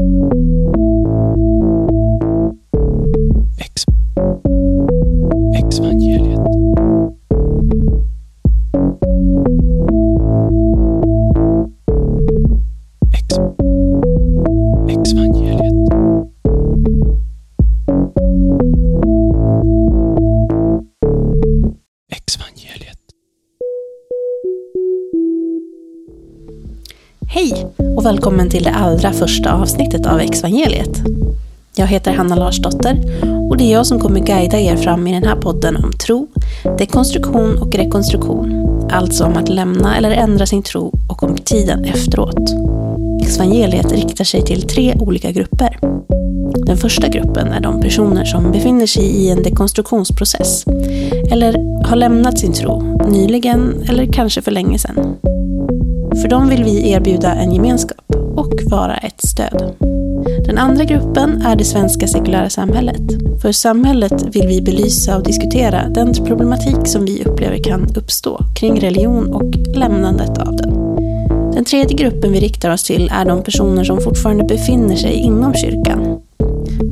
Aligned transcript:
Ex... 0.00 0.39
välkommen 28.40 28.50
till 28.50 28.64
det 28.64 28.78
allra 28.78 29.12
första 29.12 29.52
avsnittet 29.52 30.06
av 30.06 30.20
Exvangeliet. 30.20 31.02
Jag 31.76 31.86
heter 31.86 32.12
Hanna 32.12 32.36
Larsdotter 32.36 32.96
och 33.50 33.56
det 33.56 33.64
är 33.64 33.72
jag 33.72 33.86
som 33.86 34.00
kommer 34.00 34.20
guida 34.20 34.58
er 34.58 34.76
fram 34.76 35.06
i 35.06 35.12
den 35.12 35.24
här 35.24 35.36
podden 35.36 35.76
om 35.76 35.92
tro, 35.92 36.28
dekonstruktion 36.78 37.58
och 37.58 37.74
rekonstruktion. 37.74 38.88
Alltså 38.90 39.24
om 39.24 39.36
att 39.36 39.48
lämna 39.48 39.96
eller 39.96 40.10
ändra 40.10 40.46
sin 40.46 40.62
tro 40.62 40.92
och 41.08 41.22
om 41.22 41.36
tiden 41.36 41.84
efteråt. 41.84 42.50
Exvangeliet 43.22 43.92
riktar 43.92 44.24
sig 44.24 44.42
till 44.42 44.62
tre 44.62 44.94
olika 45.00 45.30
grupper. 45.30 45.78
Den 46.66 46.76
första 46.76 47.08
gruppen 47.08 47.48
är 47.48 47.60
de 47.60 47.80
personer 47.80 48.24
som 48.24 48.52
befinner 48.52 48.86
sig 48.86 49.04
i 49.04 49.30
en 49.30 49.42
dekonstruktionsprocess 49.42 50.64
eller 51.32 51.84
har 51.84 51.96
lämnat 51.96 52.38
sin 52.38 52.52
tro 52.52 52.82
nyligen 53.08 53.84
eller 53.88 54.06
kanske 54.12 54.42
för 54.42 54.50
länge 54.50 54.78
sedan. 54.78 55.16
För 56.22 56.28
dem 56.28 56.48
vill 56.48 56.64
vi 56.64 56.90
erbjuda 56.90 57.32
en 57.34 57.52
gemenskap 57.52 57.99
och 58.40 58.60
vara 58.70 58.96
ett 58.96 59.22
stöd. 59.28 59.74
Den 60.46 60.58
andra 60.58 60.84
gruppen 60.84 61.42
är 61.42 61.56
det 61.56 61.64
svenska 61.64 62.06
sekulära 62.06 62.50
samhället. 62.50 63.02
För 63.42 63.52
samhället 63.52 64.36
vill 64.36 64.46
vi 64.46 64.62
belysa 64.62 65.16
och 65.16 65.22
diskutera 65.22 65.88
den 65.88 66.14
problematik 66.14 66.86
som 66.86 67.04
vi 67.04 67.24
upplever 67.24 67.64
kan 67.64 67.96
uppstå 67.96 68.44
kring 68.54 68.80
religion 68.80 69.34
och 69.34 69.76
lämnandet 69.76 70.38
av 70.38 70.56
den. 70.56 70.70
Den 71.52 71.64
tredje 71.64 71.96
gruppen 71.96 72.32
vi 72.32 72.40
riktar 72.40 72.70
oss 72.70 72.82
till 72.82 73.10
är 73.12 73.24
de 73.24 73.42
personer 73.42 73.84
som 73.84 74.00
fortfarande 74.00 74.44
befinner 74.44 74.96
sig 74.96 75.14
inom 75.14 75.54
kyrkan. 75.54 76.20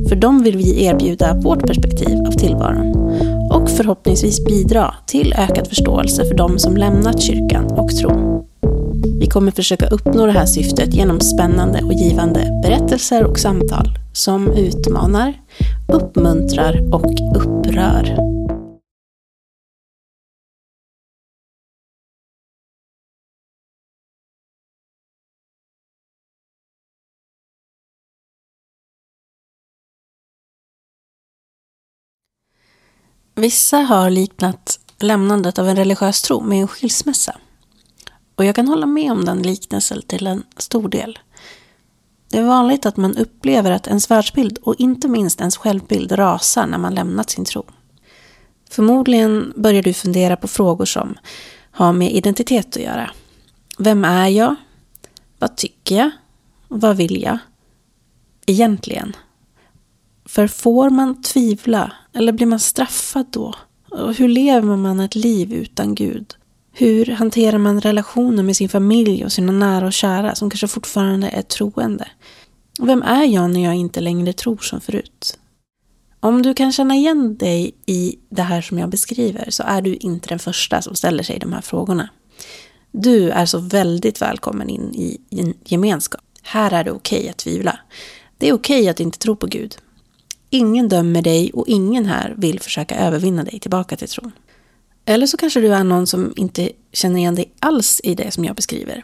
För 0.09 0.15
dem 0.15 0.43
vill 0.43 0.57
vi 0.57 0.85
erbjuda 0.85 1.33
vårt 1.33 1.67
perspektiv 1.67 2.17
av 2.27 2.31
tillvaron 2.31 2.95
och 3.51 3.69
förhoppningsvis 3.69 4.45
bidra 4.45 4.93
till 5.05 5.33
ökad 5.37 5.67
förståelse 5.67 6.25
för 6.25 6.35
de 6.35 6.59
som 6.59 6.77
lämnat 6.77 7.21
kyrkan 7.21 7.65
och 7.65 7.89
tron. 7.89 8.38
Vi 9.19 9.27
kommer 9.27 9.51
försöka 9.51 9.87
uppnå 9.87 10.25
det 10.25 10.31
här 10.31 10.45
syftet 10.45 10.93
genom 10.93 11.19
spännande 11.19 11.83
och 11.83 11.93
givande 11.93 12.59
berättelser 12.63 13.25
och 13.25 13.39
samtal 13.39 13.99
som 14.13 14.47
utmanar, 14.47 15.41
uppmuntrar 15.93 16.93
och 16.93 17.13
upprör. 17.35 18.17
Vissa 33.35 33.77
har 33.77 34.09
liknat 34.09 34.79
lämnandet 34.99 35.59
av 35.59 35.69
en 35.69 35.75
religiös 35.75 36.21
tro 36.21 36.41
med 36.41 36.61
en 36.61 36.67
skilsmässa. 36.67 37.35
Och 38.39 38.45
jag 38.45 38.55
kan 38.55 38.67
hålla 38.67 38.85
med 38.85 39.11
om 39.11 39.25
den 39.25 39.41
liknelsen 39.41 40.01
till 40.01 40.27
en 40.27 40.43
stor 40.57 40.89
del. 40.89 41.19
Det 42.29 42.37
är 42.37 42.43
vanligt 42.43 42.85
att 42.85 42.97
man 42.97 43.17
upplever 43.17 43.71
att 43.71 43.87
ens 43.87 44.11
världsbild 44.11 44.57
och 44.57 44.75
inte 44.77 45.07
minst 45.07 45.39
ens 45.39 45.57
självbild 45.57 46.11
rasar 46.11 46.67
när 46.67 46.77
man 46.77 46.95
lämnat 46.95 47.29
sin 47.29 47.45
tro. 47.45 47.65
Förmodligen 48.69 49.53
börjar 49.55 49.83
du 49.83 49.93
fundera 49.93 50.35
på 50.35 50.47
frågor 50.47 50.85
som 50.85 51.17
har 51.71 51.93
med 51.93 52.11
identitet 52.11 52.77
att 52.77 52.83
göra. 52.83 53.11
Vem 53.77 54.05
är 54.05 54.27
jag? 54.27 54.55
Vad 55.39 55.57
tycker 55.57 55.95
jag? 55.95 56.11
Vad 56.67 56.97
vill 56.97 57.21
jag? 57.21 57.37
Egentligen. 58.45 59.15
För 60.25 60.47
får 60.47 60.89
man 60.89 61.21
tvivla 61.21 61.91
eller 62.13 62.31
blir 62.31 62.47
man 62.47 62.59
straffad 62.59 63.25
då? 63.31 63.53
Och 63.91 64.13
hur 64.13 64.27
lever 64.27 64.75
man 64.75 64.99
ett 64.99 65.15
liv 65.15 65.53
utan 65.53 65.95
Gud? 65.95 66.35
Hur 66.79 67.05
hanterar 67.05 67.57
man 67.57 67.81
relationer 67.81 68.43
med 68.43 68.55
sin 68.55 68.69
familj 68.69 69.25
och 69.25 69.31
sina 69.31 69.51
nära 69.51 69.85
och 69.85 69.93
kära 69.93 70.35
som 70.35 70.49
kanske 70.49 70.67
fortfarande 70.67 71.27
är 71.27 71.41
troende? 71.41 72.07
Och 72.79 72.89
vem 72.89 73.01
är 73.01 73.23
jag 73.23 73.49
när 73.49 73.63
jag 73.63 73.75
inte 73.75 74.01
längre 74.01 74.33
tror 74.33 74.57
som 74.57 74.81
förut? 74.81 75.39
Om 76.19 76.41
du 76.41 76.53
kan 76.53 76.71
känna 76.71 76.95
igen 76.95 77.37
dig 77.37 77.75
i 77.85 78.15
det 78.29 78.41
här 78.41 78.61
som 78.61 78.79
jag 78.79 78.89
beskriver 78.89 79.49
så 79.49 79.63
är 79.63 79.81
du 79.81 79.95
inte 79.95 80.29
den 80.29 80.39
första 80.39 80.81
som 80.81 80.95
ställer 80.95 81.23
sig 81.23 81.39
de 81.39 81.53
här 81.53 81.61
frågorna. 81.61 82.09
Du 82.91 83.29
är 83.29 83.45
så 83.45 83.59
väldigt 83.59 84.21
välkommen 84.21 84.69
in 84.69 84.93
i 84.93 85.17
en 85.29 85.53
gemenskap. 85.65 86.21
Här 86.41 86.73
är 86.73 86.83
det 86.83 86.91
okej 86.91 87.19
okay 87.19 87.29
att 87.29 87.37
tvivla. 87.37 87.79
Det 88.37 88.49
är 88.49 88.53
okej 88.53 88.79
okay 88.79 88.89
att 88.89 88.99
inte 88.99 89.17
tro 89.17 89.35
på 89.35 89.47
Gud. 89.47 89.75
Ingen 90.49 90.89
dömer 90.89 91.21
dig 91.21 91.51
och 91.53 91.67
ingen 91.67 92.05
här 92.05 92.35
vill 92.37 92.59
försöka 92.59 92.95
övervinna 92.95 93.43
dig 93.43 93.59
tillbaka 93.59 93.95
till 93.95 94.07
tron. 94.07 94.31
Eller 95.09 95.27
så 95.27 95.37
kanske 95.37 95.59
du 95.59 95.73
är 95.73 95.83
någon 95.83 96.07
som 96.07 96.33
inte 96.35 96.71
känner 96.93 97.17
igen 97.17 97.35
dig 97.35 97.51
alls 97.59 98.01
i 98.03 98.15
det 98.15 98.31
som 98.31 98.45
jag 98.45 98.55
beskriver. 98.55 99.03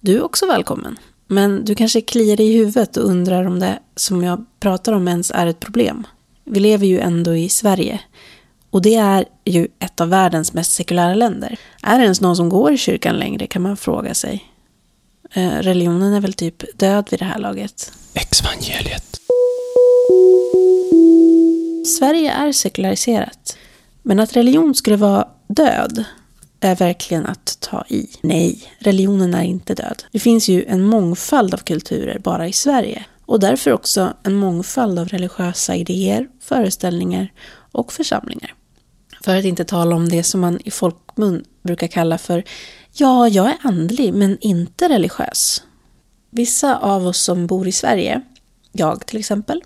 Du 0.00 0.16
är 0.16 0.22
också 0.22 0.46
välkommen. 0.46 0.98
Men 1.26 1.64
du 1.64 1.74
kanske 1.74 2.00
kliar 2.00 2.36
dig 2.36 2.46
i 2.46 2.56
huvudet 2.56 2.96
och 2.96 3.04
undrar 3.04 3.44
om 3.44 3.60
det 3.60 3.78
som 3.96 4.24
jag 4.24 4.44
pratar 4.60 4.92
om 4.92 5.08
ens 5.08 5.30
är 5.30 5.46
ett 5.46 5.60
problem. 5.60 6.06
Vi 6.44 6.60
lever 6.60 6.86
ju 6.86 7.00
ändå 7.00 7.36
i 7.36 7.48
Sverige. 7.48 8.00
Och 8.70 8.82
det 8.82 8.94
är 8.94 9.24
ju 9.44 9.68
ett 9.78 10.00
av 10.00 10.08
världens 10.08 10.52
mest 10.52 10.72
sekulära 10.72 11.14
länder. 11.14 11.58
Är 11.82 11.98
det 11.98 12.04
ens 12.04 12.20
någon 12.20 12.36
som 12.36 12.48
går 12.48 12.72
i 12.72 12.78
kyrkan 12.78 13.16
längre 13.16 13.46
kan 13.46 13.62
man 13.62 13.76
fråga 13.76 14.14
sig. 14.14 14.44
Eh, 15.32 15.50
religionen 15.50 16.12
är 16.12 16.20
väl 16.20 16.32
typ 16.32 16.78
död 16.78 17.08
vid 17.10 17.18
det 17.18 17.24
här 17.24 17.38
laget. 17.38 17.92
Exvangeliet. 18.14 19.20
Sverige 21.86 22.32
är 22.32 22.52
sekulariserat. 22.52 23.56
Men 24.02 24.20
att 24.20 24.36
religion 24.36 24.74
skulle 24.74 24.96
vara 24.96 25.28
död 25.48 26.04
är 26.60 26.76
verkligen 26.76 27.26
att 27.26 27.56
ta 27.60 27.84
i. 27.88 28.08
Nej, 28.20 28.62
religionen 28.78 29.34
är 29.34 29.42
inte 29.42 29.74
död. 29.74 30.04
Det 30.12 30.18
finns 30.18 30.48
ju 30.48 30.64
en 30.64 30.82
mångfald 30.84 31.54
av 31.54 31.58
kulturer 31.58 32.18
bara 32.18 32.48
i 32.48 32.52
Sverige. 32.52 33.04
Och 33.26 33.40
därför 33.40 33.72
också 33.72 34.12
en 34.22 34.34
mångfald 34.34 34.98
av 34.98 35.08
religiösa 35.08 35.76
idéer, 35.76 36.28
föreställningar 36.40 37.32
och 37.72 37.92
församlingar. 37.92 38.54
För 39.24 39.36
att 39.36 39.44
inte 39.44 39.64
tala 39.64 39.96
om 39.96 40.08
det 40.08 40.22
som 40.22 40.40
man 40.40 40.60
i 40.64 40.70
folkmun 40.70 41.44
brukar 41.62 41.86
kalla 41.86 42.18
för 42.18 42.44
Ja, 42.92 43.28
jag 43.28 43.46
är 43.46 43.56
andlig 43.62 44.14
men 44.14 44.38
inte 44.40 44.88
religiös. 44.88 45.62
Vissa 46.30 46.78
av 46.78 47.06
oss 47.06 47.18
som 47.18 47.46
bor 47.46 47.68
i 47.68 47.72
Sverige, 47.72 48.22
jag 48.72 49.06
till 49.06 49.18
exempel, 49.18 49.62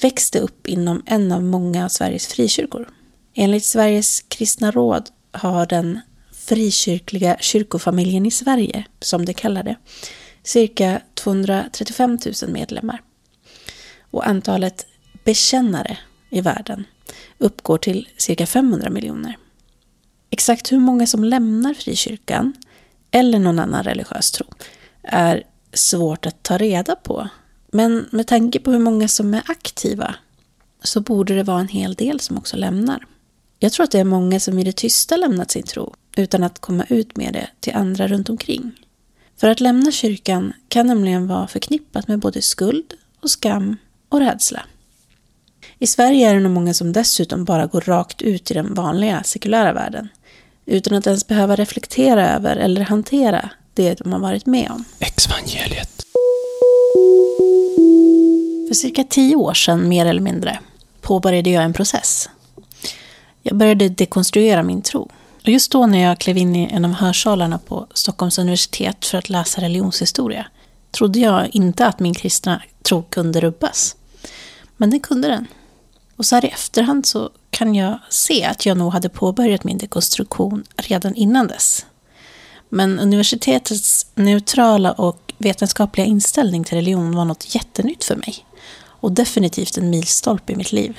växte 0.00 0.38
upp 0.38 0.66
inom 0.66 1.02
en 1.06 1.32
av 1.32 1.42
många 1.42 1.84
av 1.84 1.88
Sveriges 1.88 2.26
frikyrkor. 2.26 2.88
Enligt 3.34 3.64
Sveriges 3.64 4.20
kristna 4.28 4.70
råd 4.70 5.10
har 5.32 5.66
den 5.66 6.00
frikyrkliga 6.32 7.36
kyrkofamiljen 7.40 8.26
i 8.26 8.30
Sverige, 8.30 8.84
som 9.00 9.24
det 9.24 9.34
kallar 9.34 9.62
det, 9.62 9.76
cirka 10.42 11.00
235 11.14 12.18
000 12.42 12.50
medlemmar. 12.50 13.02
Och 14.10 14.26
antalet 14.26 14.86
bekännare 15.24 15.98
i 16.30 16.40
världen 16.40 16.84
uppgår 17.38 17.78
till 17.78 18.08
cirka 18.16 18.46
500 18.46 18.90
miljoner. 18.90 19.38
Exakt 20.30 20.72
hur 20.72 20.78
många 20.78 21.06
som 21.06 21.24
lämnar 21.24 21.74
frikyrkan 21.74 22.52
eller 23.10 23.38
någon 23.38 23.58
annan 23.58 23.84
religiös 23.84 24.30
tro 24.30 24.46
är 25.02 25.42
svårt 25.72 26.26
att 26.26 26.42
ta 26.42 26.58
reda 26.58 26.96
på. 26.96 27.28
Men 27.72 28.08
med 28.10 28.26
tanke 28.26 28.60
på 28.60 28.70
hur 28.70 28.78
många 28.78 29.08
som 29.08 29.34
är 29.34 29.42
aktiva 29.46 30.14
så 30.82 31.00
borde 31.00 31.34
det 31.34 31.42
vara 31.42 31.60
en 31.60 31.68
hel 31.68 31.94
del 31.94 32.20
som 32.20 32.38
också 32.38 32.56
lämnar. 32.56 33.06
Jag 33.64 33.72
tror 33.72 33.84
att 33.84 33.90
det 33.90 34.00
är 34.00 34.04
många 34.04 34.40
som 34.40 34.58
i 34.58 34.64
det 34.64 34.76
tysta 34.76 35.16
lämnat 35.16 35.50
sin 35.50 35.62
tro 35.62 35.94
utan 36.16 36.44
att 36.44 36.58
komma 36.58 36.84
ut 36.88 37.16
med 37.16 37.32
det 37.32 37.48
till 37.60 37.74
andra 37.74 38.08
runt 38.08 38.28
omkring. 38.28 38.72
För 39.36 39.48
att 39.48 39.60
lämna 39.60 39.90
kyrkan 39.90 40.52
kan 40.68 40.86
nämligen 40.86 41.26
vara 41.26 41.46
förknippat 41.46 42.08
med 42.08 42.18
både 42.18 42.42
skuld 42.42 42.94
och 43.20 43.30
skam 43.30 43.76
och 44.08 44.20
rädsla. 44.20 44.62
I 45.78 45.86
Sverige 45.86 46.30
är 46.30 46.34
det 46.34 46.40
nog 46.40 46.52
många 46.52 46.74
som 46.74 46.92
dessutom 46.92 47.44
bara 47.44 47.66
går 47.66 47.80
rakt 47.80 48.22
ut 48.22 48.50
i 48.50 48.54
den 48.54 48.74
vanliga 48.74 49.22
sekulära 49.22 49.72
världen 49.72 50.08
utan 50.66 50.94
att 50.94 51.06
ens 51.06 51.26
behöva 51.26 51.56
reflektera 51.56 52.30
över 52.30 52.56
eller 52.56 52.80
hantera 52.80 53.50
det 53.74 53.94
de 53.94 54.12
har 54.12 54.20
varit 54.20 54.46
med 54.46 54.70
om. 54.70 54.84
Exvangeliet. 54.98 56.02
För 58.68 58.74
cirka 58.74 59.04
tio 59.04 59.36
år 59.36 59.54
sedan, 59.54 59.88
mer 59.88 60.06
eller 60.06 60.22
mindre, 60.22 60.58
påbörjade 61.00 61.50
jag 61.50 61.64
en 61.64 61.72
process 61.72 62.28
jag 63.46 63.56
började 63.56 63.88
dekonstruera 63.88 64.62
min 64.62 64.82
tro. 64.82 65.10
Och 65.42 65.48
just 65.48 65.72
då 65.72 65.86
när 65.86 65.98
jag 65.98 66.18
klev 66.18 66.36
in 66.36 66.56
i 66.56 66.68
en 66.72 66.84
av 66.84 66.92
hörsalarna 66.92 67.58
på 67.58 67.86
Stockholms 67.94 68.38
universitet 68.38 69.06
för 69.06 69.18
att 69.18 69.28
läsa 69.28 69.60
religionshistoria 69.60 70.46
trodde 70.90 71.18
jag 71.18 71.48
inte 71.54 71.86
att 71.86 72.00
min 72.00 72.14
kristna 72.14 72.62
tro 72.82 73.02
kunde 73.02 73.40
rubbas. 73.40 73.96
Men 74.76 74.90
det 74.90 74.98
kunde 74.98 75.28
den. 75.28 75.46
Och 76.16 76.26
så 76.26 76.34
här 76.34 76.44
i 76.44 76.48
efterhand 76.48 77.06
så 77.06 77.30
kan 77.50 77.74
jag 77.74 77.98
se 78.10 78.44
att 78.44 78.66
jag 78.66 78.76
nog 78.76 78.92
hade 78.92 79.08
påbörjat 79.08 79.64
min 79.64 79.78
dekonstruktion 79.78 80.64
redan 80.76 81.14
innan 81.14 81.46
dess. 81.46 81.86
Men 82.68 82.98
universitetets 82.98 84.06
neutrala 84.14 84.92
och 84.92 85.32
vetenskapliga 85.38 86.06
inställning 86.06 86.64
till 86.64 86.76
religion 86.76 87.16
var 87.16 87.24
något 87.24 87.54
jättenytt 87.54 88.04
för 88.04 88.16
mig. 88.16 88.46
Och 88.84 89.12
definitivt 89.12 89.78
en 89.78 89.90
milstolpe 89.90 90.52
i 90.52 90.56
mitt 90.56 90.72
liv. 90.72 90.98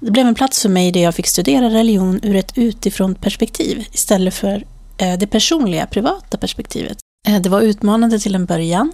Det 0.00 0.10
blev 0.10 0.26
en 0.26 0.34
plats 0.34 0.62
för 0.62 0.68
mig 0.68 0.92
där 0.92 1.00
jag 1.00 1.14
fick 1.14 1.26
studera 1.26 1.70
religion 1.70 2.20
ur 2.22 2.36
ett 2.36 2.52
utifrån 2.54 3.14
perspektiv 3.14 3.84
istället 3.92 4.34
för 4.34 4.64
eh, 4.98 5.18
det 5.18 5.26
personliga, 5.26 5.86
privata 5.86 6.38
perspektivet. 6.38 6.98
Eh, 7.28 7.40
det 7.40 7.48
var 7.48 7.60
utmanande 7.60 8.18
till 8.18 8.34
en 8.34 8.46
början, 8.46 8.92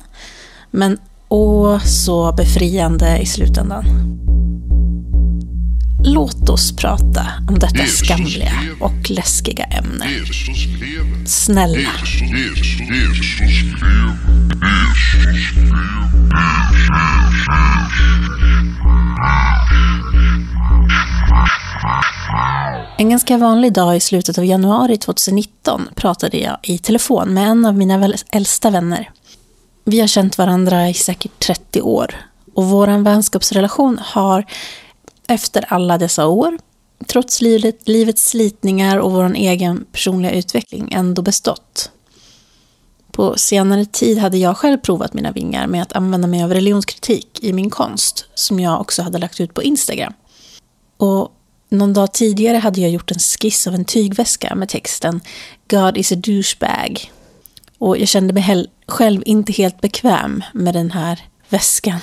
men 0.70 0.98
åh 1.28 1.78
så 1.84 2.32
befriande 2.32 3.18
i 3.18 3.26
slutändan. 3.26 3.84
Låt 6.04 6.48
oss 6.48 6.76
prata 6.76 7.26
om 7.48 7.58
detta 7.58 7.86
skamliga 7.86 8.52
och 8.80 9.10
läskiga 9.10 9.64
ämne. 9.64 10.06
Snälla. 11.26 11.90
En 22.98 23.10
ganska 23.10 23.38
vanlig 23.38 23.72
dag 23.72 23.96
i 23.96 24.00
slutet 24.00 24.38
av 24.38 24.44
januari 24.44 24.96
2019 24.96 25.88
pratade 25.94 26.38
jag 26.38 26.58
i 26.62 26.78
telefon 26.78 27.34
med 27.34 27.48
en 27.48 27.64
av 27.64 27.74
mina 27.74 28.14
äldsta 28.32 28.70
vänner. 28.70 29.10
Vi 29.84 30.00
har 30.00 30.06
känt 30.06 30.38
varandra 30.38 30.88
i 30.88 30.94
säkert 30.94 31.46
30 31.46 31.82
år 31.82 32.16
och 32.54 32.64
vår 32.64 33.02
vänskapsrelation 33.02 33.98
har 34.02 34.44
efter 35.28 35.64
alla 35.68 35.98
dessa 35.98 36.26
år, 36.26 36.58
trots 37.06 37.40
livet, 37.40 37.88
livets 37.88 38.28
slitningar 38.28 38.98
och 38.98 39.12
vår 39.12 39.34
egen 39.34 39.84
personliga 39.92 40.32
utveckling, 40.32 40.88
ändå 40.92 41.22
bestått. 41.22 41.90
På 43.12 43.34
senare 43.38 43.84
tid 43.84 44.18
hade 44.18 44.38
jag 44.38 44.56
själv 44.56 44.78
provat 44.78 45.14
mina 45.14 45.32
vingar 45.32 45.66
med 45.66 45.82
att 45.82 45.92
använda 45.92 46.28
mig 46.28 46.42
av 46.42 46.54
religionskritik 46.54 47.38
i 47.42 47.52
min 47.52 47.70
konst, 47.70 48.24
som 48.34 48.60
jag 48.60 48.80
också 48.80 49.02
hade 49.02 49.18
lagt 49.18 49.40
ut 49.40 49.54
på 49.54 49.62
Instagram. 49.62 50.12
Och 50.96 51.32
någon 51.68 51.92
dag 51.92 52.12
tidigare 52.12 52.56
hade 52.56 52.80
jag 52.80 52.90
gjort 52.90 53.10
en 53.10 53.18
skiss 53.18 53.66
av 53.66 53.74
en 53.74 53.84
tygväska 53.84 54.54
med 54.54 54.68
texten 54.68 55.20
God 55.68 55.96
is 55.96 56.12
a 56.12 56.16
douchebag. 56.16 57.12
Och 57.78 57.98
jag 57.98 58.08
kände 58.08 58.34
mig 58.34 58.66
själv 58.86 59.22
inte 59.26 59.52
helt 59.52 59.80
bekväm 59.80 60.42
med 60.54 60.74
den 60.74 60.90
här 60.90 61.20
väskan 61.48 62.00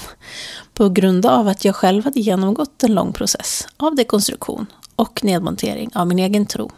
på 0.73 0.89
grund 0.89 1.25
av 1.25 1.47
att 1.47 1.65
jag 1.65 1.75
själv 1.75 2.03
hade 2.03 2.19
genomgått 2.19 2.83
en 2.83 2.93
lång 2.93 3.13
process 3.13 3.67
av 3.77 3.95
dekonstruktion 3.95 4.65
och 4.95 5.23
nedmontering 5.23 5.89
av 5.95 6.07
min 6.07 6.19
egen 6.19 6.45
tro. 6.45 6.71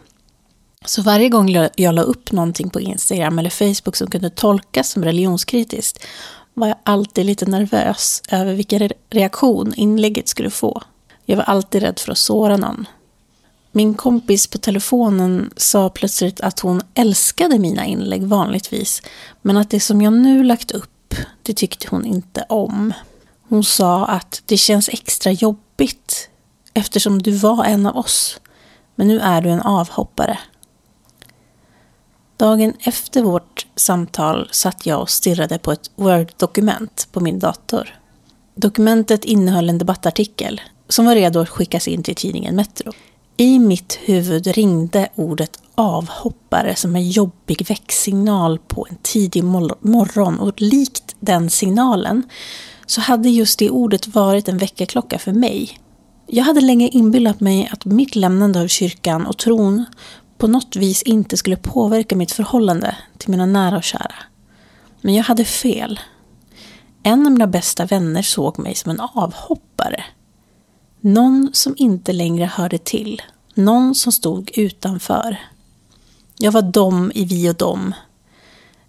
Så 0.85 1.01
varje 1.01 1.29
gång 1.29 1.49
jag 1.75 1.95
la 1.95 2.01
upp 2.01 2.31
någonting 2.31 2.69
på 2.69 2.81
Instagram 2.81 3.39
eller 3.39 3.49
Facebook 3.49 3.95
som 3.95 4.09
kunde 4.09 4.29
tolkas 4.29 4.89
som 4.89 5.03
religionskritiskt 5.03 6.05
var 6.53 6.67
jag 6.67 6.77
alltid 6.83 7.25
lite 7.25 7.45
nervös 7.45 8.21
över 8.29 8.53
vilken 8.53 8.89
reaktion 9.09 9.73
inlägget 9.75 10.27
skulle 10.27 10.49
få. 10.49 10.81
Jag 11.25 11.37
var 11.37 11.43
alltid 11.43 11.81
rädd 11.81 11.99
för 11.99 12.11
att 12.11 12.17
såra 12.17 12.57
någon. 12.57 12.87
Min 13.71 13.93
kompis 13.93 14.47
på 14.47 14.57
telefonen 14.57 15.49
sa 15.57 15.89
plötsligt 15.89 16.41
att 16.41 16.59
hon 16.59 16.81
älskade 16.93 17.59
mina 17.59 17.85
inlägg 17.85 18.23
vanligtvis, 18.23 19.01
men 19.41 19.57
att 19.57 19.69
det 19.69 19.79
som 19.79 20.01
jag 20.01 20.13
nu 20.13 20.43
lagt 20.43 20.71
upp, 20.71 21.15
det 21.43 21.53
tyckte 21.53 21.87
hon 21.89 22.05
inte 22.05 22.45
om. 22.49 22.93
Hon 23.49 23.63
sa 23.63 24.05
att 24.05 24.41
det 24.45 24.57
känns 24.57 24.89
extra 24.89 25.31
jobbigt 25.31 26.29
eftersom 26.73 27.21
du 27.21 27.31
var 27.31 27.65
en 27.65 27.85
av 27.85 27.97
oss, 27.97 28.39
men 28.95 29.07
nu 29.07 29.19
är 29.19 29.41
du 29.41 29.49
en 29.49 29.61
avhoppare. 29.61 30.39
Dagen 32.37 32.73
efter 32.79 33.21
vårt 33.21 33.67
samtal 33.75 34.49
satt 34.51 34.85
jag 34.85 35.01
och 35.01 35.09
stirrade 35.09 35.57
på 35.57 35.71
ett 35.71 35.91
Word-dokument 35.95 37.07
på 37.11 37.19
min 37.19 37.39
dator. 37.39 37.99
Dokumentet 38.55 39.25
innehöll 39.25 39.69
en 39.69 39.77
debattartikel 39.77 40.61
som 40.89 41.05
var 41.05 41.15
redo 41.15 41.39
att 41.39 41.49
skickas 41.49 41.87
in 41.87 42.03
till 42.03 42.15
tidningen 42.15 42.55
Metro. 42.55 42.91
I 43.37 43.59
mitt 43.59 43.99
huvud 44.05 44.47
ringde 44.47 45.09
ordet 45.15 45.59
avhoppare 45.75 46.75
som 46.75 46.95
en 46.95 47.09
jobbig 47.09 47.65
väcksignal 47.69 48.59
på 48.59 48.87
en 48.89 48.97
tidig 49.01 49.43
morgon 49.43 50.39
och 50.39 50.61
likt 50.61 51.15
den 51.19 51.49
signalen 51.49 52.23
så 52.85 53.01
hade 53.01 53.29
just 53.29 53.59
det 53.59 53.69
ordet 53.69 54.07
varit 54.07 54.47
en 54.47 54.57
väckarklocka 54.57 55.19
för 55.19 55.31
mig. 55.31 55.79
Jag 56.27 56.43
hade 56.43 56.61
länge 56.61 56.87
inbillat 56.87 57.39
mig 57.39 57.69
att 57.71 57.85
mitt 57.85 58.15
lämnande 58.15 58.61
av 58.61 58.67
kyrkan 58.67 59.25
och 59.25 59.37
tron 59.37 59.85
på 60.37 60.47
något 60.47 60.75
vis 60.75 61.01
inte 61.01 61.37
skulle 61.37 61.55
påverka 61.55 62.15
mitt 62.15 62.31
förhållande 62.31 62.97
till 63.17 63.29
mina 63.29 63.45
nära 63.45 63.77
och 63.77 63.83
kära. 63.83 64.15
Men 65.01 65.13
jag 65.13 65.23
hade 65.23 65.45
fel. 65.45 65.99
En 67.03 67.25
av 67.25 67.31
mina 67.31 67.47
bästa 67.47 67.85
vänner 67.85 68.21
såg 68.21 68.59
mig 68.59 68.75
som 68.75 68.91
en 68.91 68.99
avhoppare. 68.99 70.03
Någon 71.07 71.49
som 71.53 71.75
inte 71.77 72.13
längre 72.13 72.45
hörde 72.45 72.77
till. 72.77 73.21
Någon 73.53 73.95
som 73.95 74.11
stod 74.11 74.51
utanför. 74.57 75.37
Jag 76.37 76.51
var 76.51 76.61
dom 76.61 77.11
i 77.15 77.25
vi 77.25 77.49
och 77.49 77.55
dom. 77.55 77.93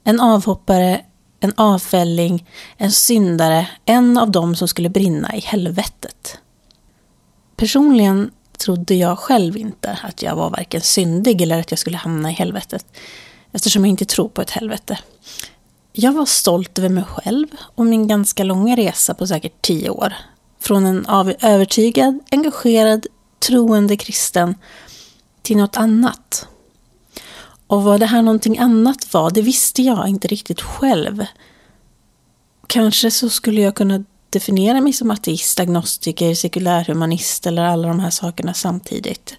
En 0.04 0.20
avhoppare, 0.20 1.00
en 1.40 1.52
avfälling, 1.56 2.46
en 2.76 2.92
syndare, 2.92 3.68
en 3.84 4.18
av 4.18 4.30
dem 4.30 4.56
som 4.56 4.68
skulle 4.68 4.88
brinna 4.88 5.36
i 5.36 5.40
helvetet. 5.40 6.38
Personligen 7.56 8.30
trodde 8.58 8.94
jag 8.94 9.18
själv 9.18 9.56
inte 9.56 9.98
att 10.02 10.22
jag 10.22 10.36
var 10.36 10.50
varken 10.50 10.80
syndig 10.80 11.42
eller 11.42 11.60
att 11.60 11.70
jag 11.70 11.78
skulle 11.78 11.96
hamna 11.96 12.30
i 12.30 12.34
helvetet. 12.34 12.86
Eftersom 13.52 13.84
jag 13.84 13.90
inte 13.90 14.04
tror 14.04 14.28
på 14.28 14.42
ett 14.42 14.50
helvete. 14.50 14.98
Jag 15.92 16.12
var 16.12 16.26
stolt 16.26 16.78
över 16.78 16.88
mig 16.88 17.04
själv 17.04 17.46
och 17.74 17.86
min 17.86 18.08
ganska 18.08 18.44
långa 18.44 18.76
resa 18.76 19.14
på 19.14 19.26
säkert 19.26 19.62
tio 19.62 19.90
år. 19.90 20.14
Från 20.66 20.86
en 20.86 21.06
övertygad, 21.40 22.20
engagerad, 22.30 23.06
troende 23.38 23.96
kristen 23.96 24.54
till 25.42 25.56
något 25.56 25.76
annat. 25.76 26.48
Och 27.66 27.82
vad 27.82 28.00
det 28.00 28.06
här 28.06 28.22
någonting 28.22 28.58
annat 28.58 29.14
var, 29.14 29.30
det 29.30 29.42
visste 29.42 29.82
jag 29.82 30.08
inte 30.08 30.28
riktigt 30.28 30.60
själv. 30.60 31.24
Kanske 32.66 33.10
så 33.10 33.30
skulle 33.30 33.60
jag 33.60 33.74
kunna 33.74 34.04
definiera 34.30 34.80
mig 34.80 34.92
som 34.92 35.10
ateist, 35.10 35.60
agnostiker, 35.60 36.34
sekulärhumanist 36.34 37.46
eller 37.46 37.64
alla 37.64 37.88
de 37.88 38.00
här 38.00 38.10
sakerna 38.10 38.54
samtidigt. 38.54 39.36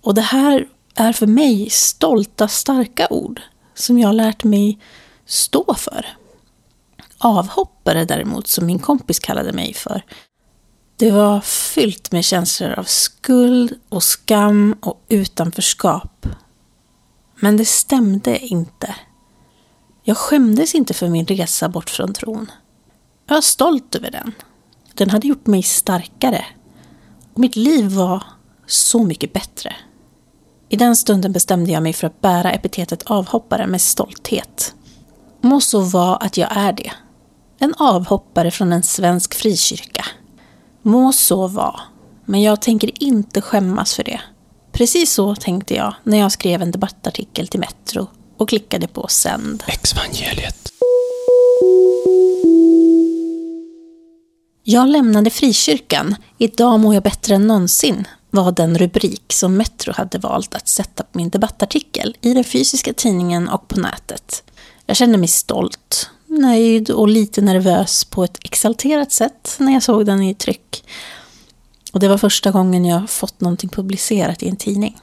Och 0.00 0.14
det 0.14 0.20
här 0.20 0.68
är 0.94 1.12
för 1.12 1.26
mig 1.26 1.70
stolta, 1.70 2.48
starka 2.48 3.06
ord 3.10 3.40
som 3.74 3.98
jag 3.98 4.08
har 4.08 4.12
lärt 4.12 4.44
mig 4.44 4.78
stå 5.26 5.74
för. 5.74 6.06
Avhoppare 7.18 8.04
däremot, 8.04 8.46
som 8.46 8.66
min 8.66 8.78
kompis 8.78 9.18
kallade 9.18 9.52
mig 9.52 9.74
för, 9.74 10.02
det 11.00 11.10
var 11.10 11.40
fyllt 11.40 12.12
med 12.12 12.24
känslor 12.24 12.70
av 12.70 12.84
skuld 12.84 13.80
och 13.88 14.02
skam 14.02 14.76
och 14.80 15.04
utanförskap. 15.08 16.26
Men 17.34 17.56
det 17.56 17.64
stämde 17.64 18.38
inte. 18.38 18.94
Jag 20.02 20.16
skämdes 20.16 20.74
inte 20.74 20.94
för 20.94 21.08
min 21.08 21.26
resa 21.26 21.68
bort 21.68 21.90
från 21.90 22.12
tron. 22.12 22.50
Jag 23.26 23.34
var 23.34 23.40
stolt 23.40 23.94
över 23.94 24.10
den. 24.10 24.32
Den 24.94 25.10
hade 25.10 25.28
gjort 25.28 25.46
mig 25.46 25.62
starkare. 25.62 26.44
Och 27.34 27.40
mitt 27.40 27.56
liv 27.56 27.84
var 27.84 28.22
så 28.66 29.04
mycket 29.04 29.32
bättre. 29.32 29.76
I 30.68 30.76
den 30.76 30.96
stunden 30.96 31.32
bestämde 31.32 31.70
jag 31.70 31.82
mig 31.82 31.92
för 31.92 32.06
att 32.06 32.20
bära 32.20 32.52
epitetet 32.52 33.02
avhoppare 33.02 33.66
med 33.66 33.80
stolthet. 33.80 34.74
Må 35.40 35.60
så 35.60 35.80
vara 35.80 36.16
att 36.16 36.36
jag 36.36 36.56
är 36.56 36.72
det. 36.72 36.92
En 37.58 37.74
avhoppare 37.78 38.50
från 38.50 38.72
en 38.72 38.82
svensk 38.82 39.34
frikyrka. 39.34 40.04
Må 40.82 41.12
så 41.12 41.46
vara. 41.46 41.80
Men 42.24 42.42
jag 42.42 42.62
tänker 42.62 43.02
inte 43.02 43.40
skämmas 43.40 43.94
för 43.94 44.04
det. 44.04 44.20
Precis 44.72 45.12
så 45.12 45.34
tänkte 45.34 45.74
jag 45.74 45.94
när 46.04 46.18
jag 46.18 46.32
skrev 46.32 46.62
en 46.62 46.70
debattartikel 46.70 47.48
till 47.48 47.60
Metro 47.60 48.06
och 48.36 48.48
klickade 48.48 48.88
på 48.88 49.08
sänd. 49.08 49.64
Exvangeliet. 49.66 50.72
Jag 54.62 54.88
lämnade 54.88 55.30
frikyrkan. 55.30 56.16
Idag 56.38 56.80
mår 56.80 56.94
jag 56.94 57.02
bättre 57.02 57.34
än 57.34 57.46
någonsin 57.46 58.06
var 58.30 58.52
den 58.52 58.78
rubrik 58.78 59.32
som 59.32 59.56
Metro 59.56 59.92
hade 59.96 60.18
valt 60.18 60.54
att 60.54 60.68
sätta 60.68 61.02
på 61.02 61.18
min 61.18 61.30
debattartikel 61.30 62.16
i 62.20 62.34
den 62.34 62.44
fysiska 62.44 62.92
tidningen 62.92 63.48
och 63.48 63.68
på 63.68 63.80
nätet. 63.80 64.42
Jag 64.86 64.96
kände 64.96 65.18
mig 65.18 65.28
stolt, 65.28 66.10
nöjd 66.30 66.90
och 66.90 67.08
lite 67.08 67.40
nervös 67.40 68.04
på 68.04 68.24
ett 68.24 68.38
exalterat 68.42 69.12
sätt 69.12 69.56
när 69.58 69.72
jag 69.72 69.82
såg 69.82 70.06
den 70.06 70.22
i 70.22 70.34
tryck. 70.34 70.84
Och 71.92 72.00
det 72.00 72.08
var 72.08 72.18
första 72.18 72.50
gången 72.50 72.84
jag 72.84 73.10
fått 73.10 73.40
någonting 73.40 73.70
publicerat 73.70 74.42
i 74.42 74.48
en 74.48 74.56
tidning. 74.56 74.98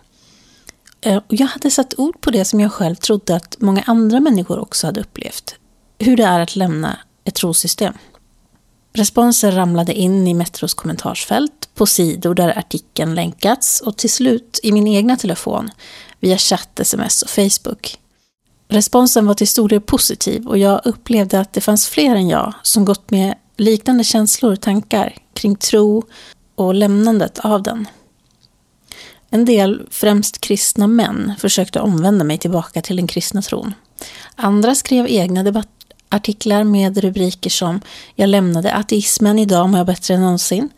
Eh, 1.01 1.17
och 1.17 1.33
jag 1.33 1.47
hade 1.47 1.71
satt 1.71 1.93
ord 1.97 2.21
på 2.21 2.31
det 2.31 2.45
som 2.45 2.59
jag 2.59 2.71
själv 2.71 2.95
trodde 2.95 3.35
att 3.35 3.55
många 3.59 3.83
andra 3.85 4.19
människor 4.19 4.59
också 4.59 4.87
hade 4.87 5.01
upplevt. 5.01 5.55
hur 5.99 6.17
det 6.17 6.23
är 6.23 6.39
att 6.39 6.55
lämna 6.55 6.99
ett 7.23 7.35
trosystem. 7.35 7.93
Responser 8.93 9.51
ramlade 9.51 9.93
in 9.93 10.27
i 10.27 10.33
Metros 10.33 10.73
kommentarsfält, 10.73 11.69
på 11.75 11.85
sidor 11.85 12.35
där 12.35 12.57
artikeln 12.57 13.15
länkats 13.15 13.81
och 13.81 13.97
till 13.97 14.09
slut 14.09 14.59
i 14.63 14.71
min 14.71 14.87
egna 14.87 15.15
telefon 15.15 15.69
via 16.19 16.37
chatt, 16.37 16.79
sms 16.79 17.21
och 17.21 17.29
Facebook. 17.29 17.99
Responsen 18.69 19.25
var 19.25 19.33
till 19.33 19.47
stor 19.47 19.69
del 19.69 19.81
positiv 19.81 20.47
och 20.47 20.57
jag 20.57 20.81
upplevde 20.85 21.39
att 21.39 21.53
det 21.53 21.61
fanns 21.61 21.87
fler 21.87 22.15
än 22.15 22.27
jag 22.27 22.53
som 22.63 22.85
gått 22.85 23.11
med 23.11 23.35
liknande 23.57 24.03
känslor 24.03 24.53
och 24.53 24.61
tankar 24.61 25.15
kring 25.33 25.55
tro 25.55 26.03
och 26.55 26.75
lämnandet 26.75 27.39
av 27.39 27.63
den. 27.63 27.87
En 29.29 29.45
del, 29.45 29.87
främst 29.91 30.41
kristna 30.41 30.87
män, 30.87 31.33
försökte 31.39 31.79
omvända 31.79 32.23
mig 32.23 32.37
tillbaka 32.37 32.81
till 32.81 32.95
den 32.95 33.07
kristna 33.07 33.41
tron. 33.41 33.73
Andra 34.35 34.75
skrev 34.75 35.07
egna 35.09 35.43
debattartiklar 35.43 36.63
med 36.63 36.97
rubriker 36.97 37.49
som 37.49 37.81
“Jag 38.15 38.29
lämnade 38.29 38.73
ateismen, 38.73 39.39
idag 39.39 39.69
mår 39.69 39.77
jag 39.77 39.87
bättre 39.87 40.13
än 40.13 40.21
någonsin” 40.21 40.69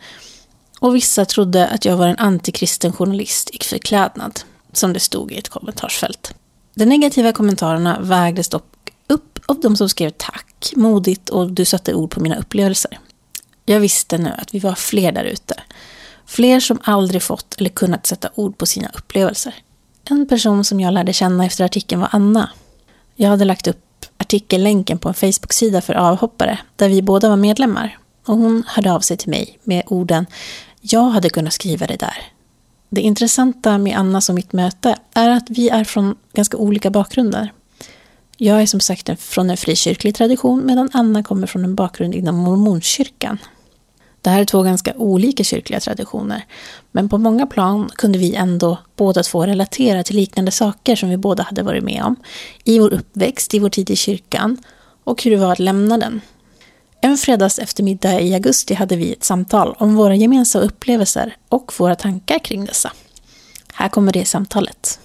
och 0.79 0.95
vissa 0.95 1.25
trodde 1.25 1.67
att 1.67 1.85
jag 1.85 1.97
var 1.97 2.07
en 2.07 2.17
antikristen 2.17 2.93
journalist 2.93 3.49
i 3.49 3.63
förklädnad, 3.63 4.39
som 4.73 4.93
det 4.93 4.99
stod 4.99 5.31
i 5.31 5.37
ett 5.37 5.49
kommentarsfält. 5.49 6.33
De 6.73 6.85
negativa 6.85 7.31
kommentarerna 7.31 7.99
vägdes 7.99 8.49
dock 8.49 8.63
upp 9.07 9.39
av 9.45 9.59
de 9.59 9.77
som 9.77 9.89
skrev 9.89 10.09
tack, 10.09 10.73
modigt 10.75 11.29
och 11.29 11.51
du 11.51 11.65
satte 11.65 11.93
ord 11.93 12.11
på 12.11 12.19
mina 12.19 12.35
upplevelser. 12.35 12.99
Jag 13.65 13.79
visste 13.79 14.17
nu 14.17 14.33
att 14.37 14.53
vi 14.53 14.59
var 14.59 14.75
fler 14.75 15.11
där 15.11 15.23
ute. 15.23 15.55
Fler 16.25 16.59
som 16.59 16.79
aldrig 16.83 17.21
fått 17.23 17.55
eller 17.57 17.69
kunnat 17.69 18.05
sätta 18.05 18.29
ord 18.35 18.57
på 18.57 18.65
sina 18.65 18.89
upplevelser. 18.93 19.55
En 20.09 20.27
person 20.27 20.63
som 20.63 20.79
jag 20.79 20.93
lärde 20.93 21.13
känna 21.13 21.45
efter 21.45 21.65
artikeln 21.65 22.01
var 22.01 22.09
Anna. 22.11 22.49
Jag 23.15 23.29
hade 23.29 23.45
lagt 23.45 23.67
upp 23.67 24.05
artikellänken 24.17 24.99
på 24.99 25.07
en 25.09 25.13
Facebook-sida 25.13 25.81
för 25.81 25.93
avhoppare 25.93 26.59
där 26.75 26.89
vi 26.89 27.01
båda 27.01 27.29
var 27.29 27.37
medlemmar. 27.37 27.97
Och 28.25 28.37
hon 28.37 28.63
hörde 28.67 28.93
av 28.93 28.99
sig 28.99 29.17
till 29.17 29.29
mig 29.29 29.59
med 29.63 29.83
orden 29.87 30.25
“Jag 30.81 31.09
hade 31.09 31.29
kunnat 31.29 31.53
skriva 31.53 31.87
det 31.87 31.95
där. 31.95 32.31
Det 32.89 33.01
intressanta 33.01 33.77
med 33.77 33.97
Annas 33.97 34.29
och 34.29 34.35
mitt 34.35 34.53
möte 34.53 34.95
är 35.13 35.29
att 35.29 35.49
vi 35.49 35.69
är 35.69 35.83
från 35.83 36.15
ganska 36.33 36.57
olika 36.57 36.89
bakgrunder. 36.89 37.53
Jag 38.37 38.61
är 38.61 38.65
som 38.65 38.79
sagt 38.79 39.19
från 39.19 39.49
en 39.49 39.57
frikyrklig 39.57 40.15
tradition 40.15 40.65
medan 40.65 40.89
Anna 40.93 41.23
kommer 41.23 41.47
från 41.47 41.63
en 41.63 41.75
bakgrund 41.75 42.15
inom 42.15 42.35
mormonkyrkan. 42.35 43.37
Det 44.21 44.29
här 44.29 44.41
är 44.41 44.45
två 44.45 44.63
ganska 44.63 44.93
olika 44.97 45.43
kyrkliga 45.43 45.79
traditioner, 45.79 46.45
men 46.91 47.09
på 47.09 47.17
många 47.17 47.47
plan 47.47 47.89
kunde 47.95 48.19
vi 48.19 48.35
ändå 48.35 48.77
båda 48.95 49.23
två 49.23 49.45
relatera 49.45 50.03
till 50.03 50.15
liknande 50.15 50.51
saker 50.51 50.95
som 50.95 51.09
vi 51.09 51.17
båda 51.17 51.43
hade 51.43 51.63
varit 51.63 51.83
med 51.83 52.03
om 52.03 52.15
i 52.63 52.79
vår 52.79 52.93
uppväxt, 52.93 53.53
i 53.53 53.59
vår 53.59 53.69
tid 53.69 53.89
i 53.89 53.95
kyrkan 53.95 54.57
och 55.03 55.23
hur 55.23 55.31
det 55.31 55.37
var 55.37 55.51
att 55.51 55.59
lämna 55.59 55.97
den. 55.97 56.21
En 57.01 57.17
fredags 57.17 57.59
eftermiddag 57.59 58.21
i 58.21 58.33
augusti 58.33 58.73
hade 58.73 58.95
vi 58.95 59.13
ett 59.13 59.23
samtal 59.23 59.75
om 59.79 59.95
våra 59.95 60.15
gemensamma 60.15 60.65
upplevelser 60.65 61.37
och 61.49 61.73
våra 61.77 61.95
tankar 61.95 62.39
kring 62.39 62.65
dessa. 62.65 62.91
Här 63.73 63.89
kommer 63.89 64.11
det 64.13 64.25
samtalet. 64.25 64.99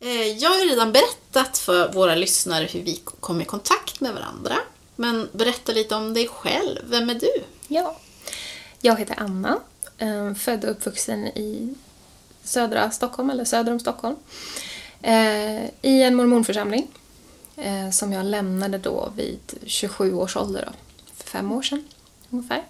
Eh, 0.00 0.08
Jag 0.26 0.50
har 0.50 0.68
redan 0.70 0.92
berättat 0.92 1.58
för 1.58 1.92
våra 1.92 2.14
lyssnare 2.14 2.64
hur 2.72 2.82
vi 2.82 3.00
kom 3.20 3.40
i 3.40 3.44
kontakt 3.44 4.00
med 4.00 4.14
varandra. 4.14 4.54
Men 4.96 5.28
berätta 5.32 5.72
lite 5.72 5.94
om 5.94 6.14
dig 6.14 6.28
själv. 6.28 6.78
Vem 6.84 7.10
är 7.10 7.14
du? 7.14 7.30
Ja. 7.68 7.96
Jag 8.80 8.98
heter 8.98 9.14
Anna, 9.18 9.58
eh, 9.98 10.34
född 10.34 10.64
och 10.64 10.70
uppvuxen 10.70 11.26
i 11.26 11.74
södra 12.44 12.90
Stockholm, 12.90 13.30
eller 13.30 13.44
söder 13.44 13.72
om 13.72 13.80
Stockholm. 13.80 14.16
Eh, 15.02 15.64
I 15.82 16.02
en 16.02 16.14
mormonförsamling 16.14 16.86
som 17.92 18.12
jag 18.12 18.26
lämnade 18.26 18.78
då 18.78 19.12
vid 19.16 19.38
27 19.66 20.14
års 20.14 20.36
ålder, 20.36 20.64
då, 20.66 20.72
fem 21.32 21.52
år 21.52 21.62
sedan 21.62 21.84
ungefär. 22.30 22.62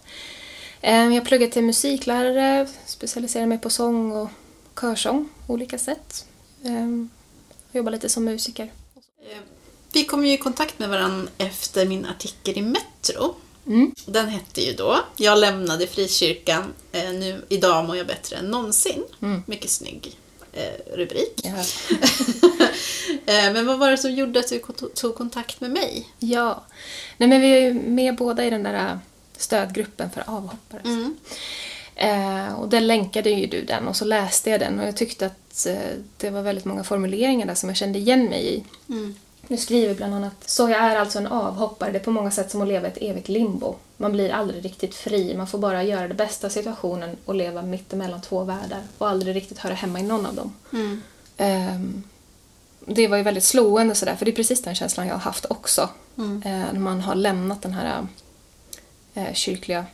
Eh, 0.80 1.14
Jag 1.14 1.24
pluggade 1.24 1.52
till 1.52 1.62
musiklärare, 1.64 2.68
specialiserade 2.86 3.46
mig 3.46 3.58
på 3.58 3.70
sång 3.70 4.12
och 4.12 4.28
körsång 4.80 5.28
på 5.46 5.52
olika 5.52 5.78
sätt. 5.78 6.26
Eh, 6.64 6.88
Jobbar 7.74 7.92
lite 7.92 8.08
som 8.08 8.24
musiker. 8.24 8.72
Eh, 9.30 9.38
Vi 9.92 10.04
kom 10.04 10.26
ju 10.26 10.32
i 10.32 10.36
kontakt 10.38 10.78
med 10.78 10.88
varandra 10.88 11.28
efter 11.38 11.86
min 11.86 12.06
artikel 12.06 12.58
i 12.58 12.62
Metro. 12.62 13.34
Mm. 13.66 13.92
Den 14.06 14.28
hette 14.28 14.60
ju 14.60 14.72
då 14.72 14.98
Jag 15.16 15.38
lämnade 15.38 15.86
frikyrkan, 15.86 16.72
eh, 16.92 17.12
nu 17.12 17.44
idag 17.48 17.84
mår 17.86 17.96
jag 17.96 18.06
bättre 18.06 18.36
än 18.36 18.44
någonsin. 18.44 19.04
Mm. 19.22 19.42
Mycket 19.46 19.70
snygg 19.70 20.18
eh, 20.52 20.96
rubrik. 20.96 21.40
Ja. 21.44 21.52
Eh, 23.26 23.52
Men 23.52 23.66
vad 23.66 23.78
var 23.78 23.90
det 23.90 23.98
som 23.98 24.12
gjorde 24.12 24.40
att 24.40 24.48
du 24.48 24.60
tog 24.94 25.14
kontakt 25.14 25.60
med 25.60 25.70
mig? 25.70 26.08
ja. 26.18 26.64
Nej, 27.16 27.28
men 27.28 27.40
vi 27.40 27.56
är 27.56 27.60
ju 27.60 27.74
med 27.74 28.16
båda 28.16 28.44
i 28.44 28.50
den 28.50 28.62
där 28.62 28.74
äh, 28.74 28.96
stödgruppen 29.36 30.10
för 30.10 30.24
avhoppare. 30.26 30.80
Mm. 30.84 31.16
Eh, 31.94 32.54
och 32.54 32.68
där 32.68 32.80
länkade 32.80 33.30
ju 33.30 33.46
du 33.46 33.62
den 33.64 33.88
och 33.88 33.96
så 33.96 34.04
läste 34.04 34.50
jag 34.50 34.60
den 34.60 34.80
och 34.80 34.86
jag 34.86 34.96
tyckte 34.96 35.26
att 35.26 35.66
eh, 35.66 35.98
det 36.16 36.30
var 36.30 36.42
väldigt 36.42 36.64
många 36.64 36.84
formuleringar 36.84 37.46
där 37.46 37.54
som 37.54 37.68
jag 37.68 37.76
kände 37.76 37.98
igen 37.98 38.24
mig 38.24 38.54
i. 38.54 38.64
Mm. 38.88 39.14
Du 39.52 39.58
skriver 39.58 39.94
bland 39.94 40.14
annat 40.14 40.34
Så 40.46 40.68
jag 40.70 40.80
är 40.80 40.96
alltså 40.96 41.18
en 41.18 41.26
avhoppare. 41.26 41.90
Det 41.92 41.98
är 41.98 42.04
på 42.04 42.10
många 42.10 42.30
sätt 42.30 42.50
som 42.50 42.62
att 42.62 42.68
leva 42.68 42.88
ett 42.88 42.98
evigt 43.00 43.28
limbo. 43.28 43.74
Man 43.96 44.12
blir 44.12 44.30
aldrig 44.30 44.64
riktigt 44.64 44.94
fri. 44.94 45.36
Man 45.36 45.46
får 45.46 45.58
bara 45.58 45.82
göra 45.82 46.08
det 46.08 46.14
bästa 46.14 46.46
av 46.46 46.50
situationen 46.50 47.16
och 47.24 47.34
leva 47.34 47.62
mitt 47.62 47.92
emellan 47.92 48.20
två 48.20 48.44
världar 48.44 48.82
och 48.98 49.08
aldrig 49.08 49.36
riktigt 49.36 49.58
höra 49.58 49.74
hemma 49.74 50.00
i 50.00 50.02
någon 50.02 50.26
av 50.26 50.34
dem. 50.34 50.52
Mm. 50.72 51.02
Ehm, 51.36 52.02
det 52.80 53.08
var 53.08 53.16
ju 53.16 53.22
väldigt 53.22 53.44
slående 53.44 53.94
sådär, 53.94 54.16
för 54.16 54.24
det 54.24 54.30
är 54.30 54.36
precis 54.36 54.62
den 54.62 54.74
känslan 54.74 55.06
jag 55.06 55.14
har 55.14 55.20
haft 55.20 55.46
också. 55.50 55.88
Mm. 56.18 56.42
Eh, 56.44 56.72
när 56.72 56.80
man 56.80 57.00
har 57.00 57.14
lämnat 57.14 57.62
den 57.62 57.72
här 57.72 58.06
eh, 59.14 59.32
kyrkliga 59.32 59.86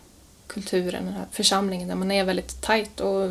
kulturen, 0.47 1.05
den 1.05 1.15
här 1.15 1.27
församlingen 1.31 1.89
där 1.89 1.95
man 1.95 2.11
är 2.11 2.25
väldigt 2.25 2.63
tajt 2.63 3.01
och 3.01 3.31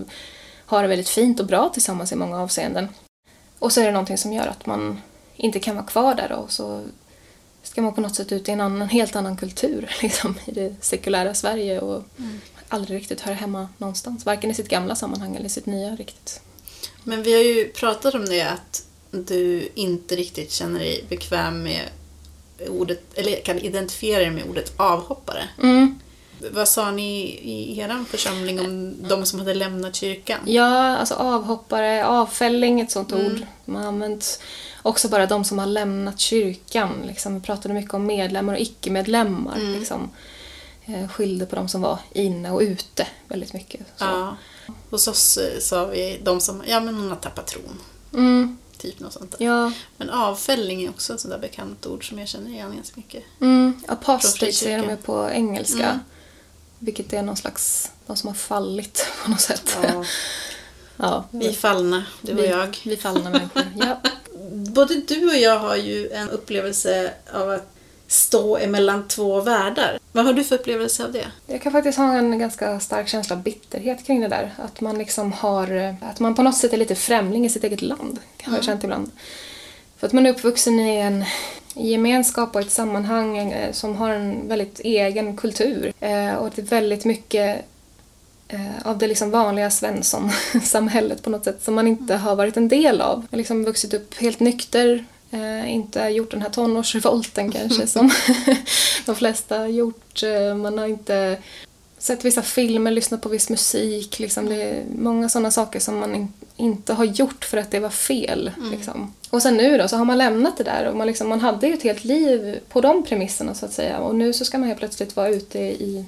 har 0.65 0.81
det 0.81 0.87
väldigt 0.87 1.09
fint 1.09 1.39
och 1.39 1.45
bra 1.45 1.69
tillsammans 1.69 2.11
i 2.11 2.15
många 2.15 2.41
avseenden. 2.41 2.87
Och 3.59 3.71
så 3.71 3.81
är 3.81 3.85
det 3.85 3.91
någonting 3.91 4.17
som 4.17 4.33
gör 4.33 4.47
att 4.47 4.65
man 4.65 5.01
inte 5.37 5.59
kan 5.59 5.75
vara 5.75 5.85
kvar 5.85 6.15
där 6.15 6.31
och 6.31 6.51
så 6.51 6.83
ska 7.63 7.81
man 7.81 7.93
på 7.93 8.01
något 8.01 8.15
sätt 8.15 8.31
ut 8.31 8.49
i 8.49 8.51
en 8.51 8.61
annan, 8.61 8.89
helt 8.89 9.15
annan 9.15 9.37
kultur 9.37 9.89
liksom, 10.01 10.35
i 10.45 10.51
det 10.51 10.75
sekulära 10.81 11.33
Sverige 11.33 11.79
och 11.79 12.03
aldrig 12.69 12.99
riktigt 12.99 13.21
höra 13.21 13.35
hemma 13.35 13.69
någonstans. 13.77 14.25
Varken 14.25 14.51
i 14.51 14.53
sitt 14.53 14.69
gamla 14.69 14.95
sammanhang 14.95 15.35
eller 15.35 15.45
i 15.45 15.49
sitt 15.49 15.65
nya 15.65 15.95
riktigt. 15.95 16.41
Men 17.03 17.23
vi 17.23 17.33
har 17.33 17.41
ju 17.41 17.67
pratat 17.67 18.15
om 18.15 18.25
det 18.25 18.41
att 18.41 18.85
du 19.11 19.69
inte 19.75 20.15
riktigt 20.15 20.51
känner 20.51 20.79
dig 20.79 21.05
bekväm 21.09 21.63
med 21.63 21.81
ordet, 22.67 23.01
eller 23.15 23.41
kan 23.41 23.59
identifiera 23.59 24.19
dig 24.19 24.31
med 24.31 24.49
ordet 24.49 24.73
avhoppare. 24.77 25.49
Mm. 25.63 25.99
Vad 26.51 26.67
sa 26.67 26.91
ni 26.91 27.21
i 27.43 27.79
er 27.79 28.03
församling 28.09 28.59
om 28.59 28.95
de 29.07 29.25
som 29.25 29.39
hade 29.39 29.53
lämnat 29.53 29.95
kyrkan? 29.95 30.39
Ja, 30.45 30.97
alltså 30.97 31.15
avhoppare, 31.15 32.05
avfälling, 32.05 32.81
ett 32.81 32.91
sånt 32.91 33.13
ord 33.13 33.45
man 33.65 33.81
har 33.81 33.87
använt. 33.87 34.39
Också 34.81 35.09
bara 35.09 35.25
de 35.25 35.43
som 35.43 35.59
har 35.59 35.65
lämnat 35.65 36.19
kyrkan. 36.19 36.93
Liksom. 37.07 37.35
Vi 37.35 37.41
pratade 37.41 37.73
mycket 37.73 37.93
om 37.93 38.05
medlemmar 38.05 38.53
och 38.53 38.59
icke-medlemmar. 38.59 39.59
Liksom. 39.59 40.09
Eh, 40.85 41.07
skilde 41.09 41.45
på 41.45 41.55
de 41.55 41.67
som 41.67 41.81
var 41.81 41.99
inne 42.13 42.51
och 42.51 42.61
ute 42.61 43.07
väldigt 43.27 43.53
mycket. 43.53 43.81
Så. 43.95 44.05
Ja. 44.05 44.37
Hos 44.89 45.07
oss 45.07 45.37
eh, 45.37 45.59
sa 45.59 45.85
vi 45.85 46.19
de 46.23 46.41
som, 46.41 46.63
ja 46.67 46.79
men 46.79 46.95
hon 46.95 47.09
har 47.09 47.15
tappat 47.15 47.47
tron. 47.47 47.79
Mm, 48.13 48.57
Typ 48.77 48.99
något 48.99 49.13
sånt 49.13 49.31
där. 49.31 49.45
ja. 49.45 49.71
Men 49.97 50.09
avfällning 50.09 50.83
är 50.83 50.89
också 50.89 51.13
ett 51.13 51.19
sånt 51.19 51.31
där 51.33 51.39
bekant 51.39 51.85
ord 51.85 52.09
som 52.09 52.19
jag 52.19 52.27
känner 52.27 52.49
igen 52.49 52.75
ganska 52.75 52.93
mycket. 52.95 53.23
Mm, 53.41 53.81
apostate 53.87 54.51
säger 54.51 54.77
de 54.83 54.89
ju 54.89 54.97
på 54.97 55.29
engelska. 55.29 55.85
Mm. 55.85 55.99
Vilket 56.79 57.13
är 57.13 57.21
någon 57.21 57.37
slags, 57.37 57.91
de 58.07 58.17
som 58.17 58.27
har 58.27 58.35
fallit 58.35 59.07
på 59.23 59.31
något 59.31 59.41
sätt. 59.41 59.77
Ja. 59.83 60.03
ja, 60.97 61.23
Vi 61.31 61.53
fallna, 61.53 62.05
du 62.21 62.31
och 62.31 62.39
vi, 62.39 62.47
jag. 62.47 62.77
Vi 62.85 62.97
fallna 62.97 63.29
människor. 63.29 63.63
Ja. 63.75 64.01
Både 64.51 64.95
du 64.95 65.27
och 65.29 65.37
jag 65.37 65.59
har 65.59 65.75
ju 65.75 66.11
en 66.11 66.29
upplevelse 66.29 67.13
av 67.33 67.49
att 67.49 67.73
stå 68.07 68.57
emellan 68.57 69.07
två 69.07 69.41
världar. 69.41 69.99
Vad 70.11 70.25
har 70.25 70.33
du 70.33 70.43
för 70.43 70.55
upplevelse 70.55 71.03
av 71.03 71.11
det? 71.11 71.27
Jag 71.47 71.61
kan 71.61 71.71
faktiskt 71.71 71.97
ha 71.97 72.13
en 72.13 72.39
ganska 72.39 72.79
stark 72.79 73.07
känsla 73.07 73.35
av 73.35 73.41
bitterhet 73.41 74.05
kring 74.05 74.21
det 74.21 74.27
där. 74.27 74.53
Att 74.57 74.81
man 74.81 74.97
liksom 74.97 75.33
har, 75.33 75.95
att 76.01 76.19
man 76.19 76.35
på 76.35 76.41
något 76.41 76.57
sätt 76.57 76.73
är 76.73 76.77
lite 76.77 76.95
främling 76.95 77.45
i 77.45 77.49
sitt 77.49 77.63
eget 77.63 77.81
land, 77.81 78.19
har 78.43 78.55
jag 78.55 78.63
känt 78.63 78.83
ibland. 78.83 79.11
För 79.97 80.07
att 80.07 80.13
man 80.13 80.25
är 80.25 80.29
uppvuxen 80.29 80.79
i 80.79 80.97
en 80.97 81.25
gemenskap 81.79 82.55
och 82.55 82.61
ett 82.61 82.71
sammanhang 82.71 83.37
eh, 83.37 83.71
som 83.71 83.95
har 83.95 84.09
en 84.09 84.47
väldigt 84.47 84.79
egen 84.79 85.37
kultur. 85.37 85.93
Eh, 85.99 86.33
och 86.33 86.51
det 86.55 86.61
är 86.61 86.65
väldigt 86.65 87.05
mycket 87.05 87.65
eh, 88.47 88.87
av 88.87 88.97
det 88.97 89.07
liksom 89.07 89.31
vanliga 89.31 89.69
Svensson-samhället 89.69 91.23
på 91.23 91.29
något 91.29 91.43
sätt 91.43 91.63
som 91.63 91.75
man 91.75 91.87
inte 91.87 92.15
har 92.15 92.35
varit 92.35 92.57
en 92.57 92.67
del 92.67 93.01
av. 93.01 93.17
Jag 93.17 93.31
har 93.31 93.37
liksom 93.37 93.63
vuxit 93.63 93.93
upp 93.93 94.15
helt 94.15 94.39
nykter, 94.39 95.05
inte 95.65 95.99
gjort 95.99 96.31
den 96.31 96.41
här 96.41 96.49
tonårsrevolten 96.49 97.51
kanske 97.51 97.87
som 97.87 98.11
de 99.05 99.15
flesta 99.15 99.57
har 99.57 99.67
gjort. 99.67 100.23
Man 100.55 100.77
har 100.77 100.87
inte 100.87 101.37
sett 101.97 102.25
vissa 102.25 102.41
filmer, 102.41 102.91
lyssnat 102.91 103.21
på 103.21 103.29
viss 103.29 103.49
musik. 103.49 104.19
Liksom. 104.19 104.45
Det 104.45 104.63
är 104.63 104.83
många 104.97 105.29
sådana 105.29 105.51
saker 105.51 105.79
som 105.79 105.99
man 105.99 106.15
in, 106.15 106.33
inte 106.55 106.93
har 106.93 107.05
gjort 107.05 107.45
för 107.45 107.57
att 107.57 107.71
det 107.71 107.79
var 107.79 107.89
fel. 107.89 108.51
Liksom. 108.71 109.13
och 109.29 109.41
sen 109.41 109.57
nu 109.57 109.77
då 109.77 109.87
så 109.87 109.97
har 109.97 110.05
man 110.05 110.17
lämnat 110.17 110.57
det 110.57 110.63
där 110.63 110.87
och 110.87 110.95
man, 110.95 111.07
liksom, 111.07 111.29
man 111.29 111.39
hade 111.39 111.67
ju 111.67 111.73
ett 111.73 111.83
helt 111.83 112.03
liv 112.03 112.59
på 112.69 112.81
de 112.81 113.03
premisserna 113.03 113.53
så 113.53 113.65
att 113.65 113.73
säga 113.73 113.99
och 113.99 114.15
nu 114.15 114.33
så 114.33 114.45
ska 114.45 114.57
man 114.57 114.67
helt 114.67 114.79
plötsligt 114.79 115.15
vara 115.15 115.29
ute 115.29 115.59
i 115.59 116.05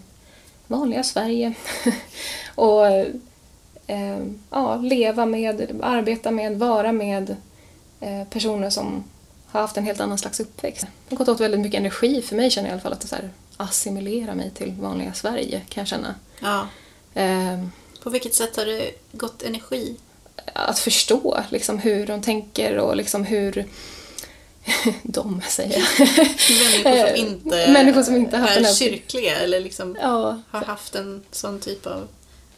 vanliga 0.67 1.03
Sverige 1.03 1.53
och 2.55 2.87
eh, 3.87 4.17
ja, 4.49 4.75
leva 4.75 5.25
med, 5.25 5.81
arbeta 5.81 6.31
med, 6.31 6.59
vara 6.59 6.91
med 6.91 7.35
eh, 7.99 8.23
personer 8.29 8.69
som 8.69 9.03
har 9.47 9.61
haft 9.61 9.77
en 9.77 9.83
helt 9.83 9.99
annan 9.99 10.17
slags 10.17 10.39
uppväxt. 10.39 10.81
Det 10.81 11.15
har 11.15 11.17
gått 11.17 11.29
åt 11.29 11.39
väldigt 11.39 11.59
mycket 11.59 11.79
energi 11.79 12.21
för 12.21 12.35
mig 12.35 12.49
känner 12.49 12.69
jag 12.69 12.71
i 12.71 12.73
alla 12.73 12.81
fall 12.81 12.93
att 12.93 13.07
så 13.07 13.15
här, 13.15 13.29
assimilera 13.59 14.35
mig 14.35 14.51
till 14.51 14.71
vanliga 14.71 15.13
Sverige 15.13 15.61
kan 15.69 15.81
jag 15.81 15.87
känna. 15.87 16.15
Ja. 16.39 16.67
Eh, 17.13 17.65
På 18.03 18.09
vilket 18.09 18.33
sätt 18.35 18.55
har 18.57 18.65
det 18.65 18.91
gått 19.11 19.41
energi? 19.43 19.95
att 20.53 20.79
förstå 20.79 21.43
liksom, 21.49 21.77
hur 21.79 22.07
de 22.07 22.21
tänker 22.21 22.77
och 22.77 22.95
liksom 22.95 23.23
hur 23.25 23.65
de 25.03 25.41
säger 25.47 25.83
jag. 25.99 26.07
Människor 26.83 27.07
som 27.07 27.15
inte, 27.25 27.63
Eh, 27.63 27.71
Människor 27.71 28.03
som 28.03 28.15
inte 28.15 28.37
är 28.37 28.73
kyrkliga 28.73 29.35
eller 29.39 29.59
liksom 29.59 29.97
ja. 30.01 30.41
har 30.49 30.61
haft 30.65 30.95
en 30.95 31.23
sån 31.31 31.59
typ 31.59 31.85
av 31.85 32.07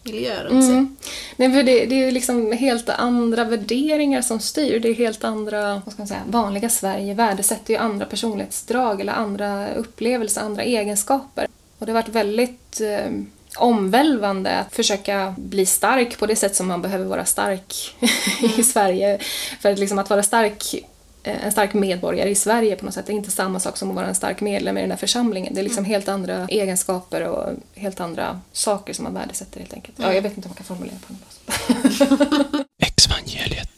miljö 0.04 0.44
runt 0.44 0.66
sig. 0.66 0.74
Mm. 0.74 0.98
Nej, 1.36 1.54
för 1.54 1.64
det, 1.64 1.86
det 1.86 2.04
är 2.04 2.12
liksom 2.12 2.52
helt 2.52 2.90
andra 2.90 3.44
värderingar 3.44 4.22
som 4.22 4.40
styr. 4.40 4.80
Det 4.80 4.90
är 4.90 4.94
helt 4.94 5.24
andra, 5.24 5.82
vad 5.86 5.94
ska 5.94 6.02
man 6.02 6.08
säga, 6.08 6.22
vanliga 6.26 6.70
Sverige 6.70 7.14
värdesätter 7.14 7.74
ju 7.74 7.80
andra 7.80 8.06
personlighetsdrag 8.06 9.02
eller 9.02 9.14
andra 9.14 9.74
upplevelser, 9.74 10.42
andra 10.42 10.64
egenskaper. 10.64 11.48
Och 11.78 11.86
det 11.86 11.92
har 11.92 12.02
varit 12.02 12.16
väldigt 12.16 12.82
eh, 12.82 13.12
omvälvande 13.58 14.52
att 14.52 14.76
försöka 14.76 15.36
bli 15.38 15.66
stark 15.66 16.18
på 16.18 16.26
det 16.26 16.36
sätt 16.36 16.56
som 16.56 16.68
man 16.68 16.82
behöver 16.82 17.06
vara 17.06 17.26
stark 17.26 17.96
i 18.58 18.64
Sverige. 18.64 19.20
För 19.60 19.72
att, 19.72 19.80
liksom, 19.80 20.00
att 20.00 20.10
vara 20.10 20.24
stark 20.24 20.76
en 21.24 21.52
stark 21.52 21.74
medborgare 21.74 22.30
i 22.30 22.36
Sverige 22.36 22.76
på 22.76 22.86
något 22.86 22.94
sätt. 22.94 23.06
Det 23.06 23.14
är 23.14 23.16
inte 23.16 23.32
samma 23.32 23.60
sak 23.60 23.78
som 23.78 23.90
att 23.90 23.96
vara 23.96 24.08
en 24.08 24.16
stark 24.16 24.42
medlem 24.42 24.78
i 24.78 24.82
den 24.82 24.92
här 24.92 24.98
församlingen. 24.98 25.54
Det 25.54 25.62
är 25.62 25.64
liksom 25.64 25.86
helt 25.86 26.08
andra 26.08 26.48
egenskaper 26.48 27.28
och 27.28 27.54
helt 27.76 28.00
andra 28.00 28.42
saker 28.52 28.94
som 28.94 29.04
man 29.04 29.14
värdesätter 29.14 29.60
helt 29.60 29.74
enkelt. 29.74 29.98
Ja, 30.00 30.14
jag 30.14 30.22
vet 30.22 30.38
inte 30.38 30.48
om 30.48 30.50
man 30.50 30.56
kan 30.56 30.66
formulera 30.66 30.98
på 31.08 31.14
något 31.14 31.34
sätt. 31.34 32.68
Exvangeliet. 32.84 33.70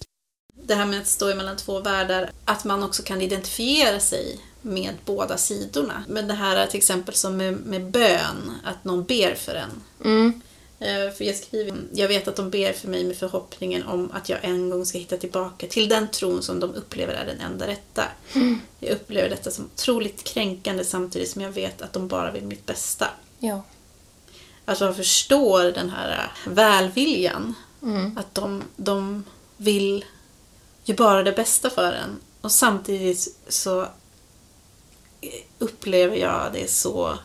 Det 0.67 0.75
här 0.75 0.85
med 0.85 1.01
att 1.01 1.07
stå 1.07 1.35
mellan 1.35 1.57
två 1.57 1.79
världar, 1.79 2.31
att 2.45 2.63
man 2.63 2.83
också 2.83 3.03
kan 3.03 3.21
identifiera 3.21 3.99
sig 3.99 4.39
med 4.61 4.93
båda 5.05 5.37
sidorna. 5.37 6.03
Men 6.07 6.27
det 6.27 6.33
här 6.33 6.67
till 6.67 6.77
exempel 6.77 7.15
som 7.15 7.37
med, 7.37 7.53
med 7.53 7.91
bön, 7.91 8.51
att 8.63 8.83
någon 8.83 9.03
ber 9.03 9.35
för 9.35 9.55
en. 9.55 9.81
Mm. 10.05 10.41
Eh, 10.83 11.11
För 11.11 11.23
jag 11.23 11.35
skriver, 11.35 11.77
jag 11.93 12.07
vet 12.07 12.27
att 12.27 12.35
de 12.35 12.49
ber 12.49 12.73
för 12.73 12.87
mig 12.87 13.03
med 13.03 13.17
förhoppningen 13.17 13.83
om 13.83 14.11
att 14.13 14.29
jag 14.29 14.39
en 14.43 14.69
gång 14.69 14.85
ska 14.85 14.97
hitta 14.97 15.17
tillbaka 15.17 15.67
till 15.67 15.89
den 15.89 16.07
tron 16.11 16.43
som 16.43 16.59
de 16.59 16.75
upplever 16.75 17.13
är 17.13 17.25
den 17.25 17.39
enda 17.39 17.67
rätta. 17.67 18.03
Jag 18.79 18.91
upplever 18.91 19.29
detta 19.29 19.51
som 19.51 19.65
otroligt 19.65 20.23
kränkande 20.23 20.83
samtidigt 20.85 21.29
som 21.29 21.41
jag 21.41 21.51
vet 21.51 21.81
att 21.81 21.93
de 21.93 22.07
bara 22.07 22.31
vill 22.31 22.43
mitt 22.43 22.65
bästa. 22.65 23.09
Ja. 23.39 23.63
Att 24.65 24.79
man 24.79 24.95
förstår 24.95 25.63
den 25.63 25.89
här 25.89 26.11
eh, 26.11 26.51
välviljan. 26.53 27.53
Mm. 27.81 28.17
Att 28.17 28.35
de, 28.35 28.63
de 28.75 29.23
vill 29.57 30.05
ju 30.83 30.93
bara 30.95 31.23
det 31.23 31.31
bästa 31.31 31.69
för 31.69 31.93
en. 31.93 32.19
Och 32.41 32.51
samtidigt 32.51 33.37
så 33.47 33.81
eh, 33.81 33.87
upplever 35.59 36.15
jag 36.17 36.49
det 36.53 36.71
så 36.71 37.17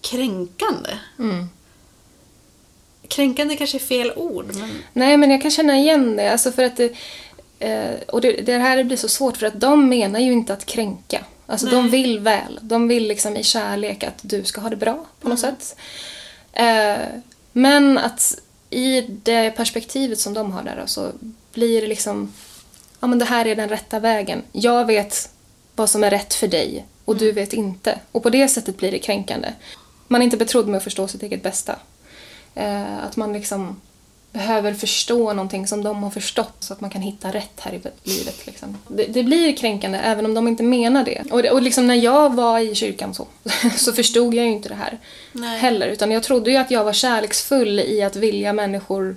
kränkande. 0.00 0.98
Mm. 1.18 1.48
Kränkande 3.10 3.56
kanske 3.56 3.76
är 3.76 3.80
fel 3.80 4.12
ord, 4.16 4.54
men 4.54 4.82
Nej, 4.92 5.16
men 5.16 5.30
jag 5.30 5.42
kan 5.42 5.50
känna 5.50 5.78
igen 5.78 6.16
det. 6.16 6.32
Alltså 6.32 6.52
för 6.52 6.64
att 6.64 6.76
det, 6.76 6.92
eh, 7.58 8.00
och 8.08 8.20
det, 8.20 8.32
det 8.32 8.58
här 8.58 8.84
blir 8.84 8.96
så 8.96 9.08
svårt 9.08 9.36
för 9.36 9.46
att 9.46 9.60
de 9.60 9.88
menar 9.88 10.20
ju 10.20 10.32
inte 10.32 10.52
att 10.52 10.66
kränka. 10.66 11.24
Alltså 11.46 11.66
de 11.66 11.90
vill 11.90 12.18
väl. 12.20 12.58
De 12.62 12.88
vill 12.88 13.08
liksom 13.08 13.36
i 13.36 13.42
kärlek 13.42 14.04
att 14.04 14.18
du 14.22 14.44
ska 14.44 14.60
ha 14.60 14.70
det 14.70 14.76
bra 14.76 15.04
på 15.20 15.28
något 15.28 15.40
sätt. 15.40 15.76
Eh, 16.52 16.96
men 17.52 17.98
att 17.98 18.40
i 18.70 19.00
det 19.00 19.50
perspektivet 19.50 20.18
som 20.18 20.34
de 20.34 20.52
har 20.52 20.62
där 20.62 20.82
så 20.86 21.12
blir 21.52 21.80
det 21.80 21.86
liksom 21.86 22.32
ja 23.00 23.06
men 23.06 23.18
det 23.18 23.24
här 23.24 23.46
är 23.46 23.56
den 23.56 23.68
rätta 23.68 24.00
vägen. 24.00 24.42
Jag 24.52 24.86
vet 24.86 25.30
vad 25.76 25.90
som 25.90 26.04
är 26.04 26.10
rätt 26.10 26.34
för 26.34 26.48
dig 26.48 26.86
och 27.04 27.16
du 27.16 27.32
vet 27.32 27.52
inte. 27.52 27.98
Och 28.12 28.22
på 28.22 28.30
det 28.30 28.48
sättet 28.48 28.76
blir 28.76 28.92
det 28.92 28.98
kränkande. 28.98 29.52
Man 30.08 30.20
är 30.20 30.24
inte 30.24 30.36
betrodd 30.36 30.68
med 30.68 30.76
att 30.76 30.84
förstå 30.84 31.08
sitt 31.08 31.22
eget 31.22 31.42
bästa. 31.42 31.76
Eh, 32.54 33.04
att 33.04 33.16
man 33.16 33.32
liksom 33.32 33.80
behöver 34.32 34.74
förstå 34.74 35.32
någonting 35.32 35.66
som 35.66 35.84
de 35.84 36.02
har 36.02 36.10
förstått 36.10 36.56
så 36.60 36.72
att 36.72 36.80
man 36.80 36.90
kan 36.90 37.02
hitta 37.02 37.30
rätt 37.30 37.60
här 37.60 37.72
i 37.72 37.80
livet. 38.02 38.46
Liksom. 38.46 38.78
Det, 38.88 39.04
det 39.04 39.22
blir 39.22 39.56
kränkande 39.56 39.98
även 39.98 40.24
om 40.24 40.34
de 40.34 40.48
inte 40.48 40.62
menar 40.62 41.04
det. 41.04 41.22
Och, 41.30 41.42
det, 41.42 41.50
och 41.50 41.62
liksom 41.62 41.86
när 41.86 41.94
jag 41.94 42.34
var 42.34 42.58
i 42.58 42.74
kyrkan 42.74 43.14
så, 43.14 43.26
så 43.76 43.92
förstod 43.92 44.34
jag 44.34 44.44
ju 44.44 44.52
inte 44.52 44.68
det 44.68 44.74
här 44.74 44.98
Nej. 45.32 45.58
heller. 45.58 45.86
Utan 45.86 46.10
jag 46.10 46.22
trodde 46.22 46.50
ju 46.50 46.56
att 46.56 46.70
jag 46.70 46.84
var 46.84 46.92
kärleksfull 46.92 47.80
i 47.80 48.02
att 48.02 48.16
vilja 48.16 48.52
människor 48.52 49.16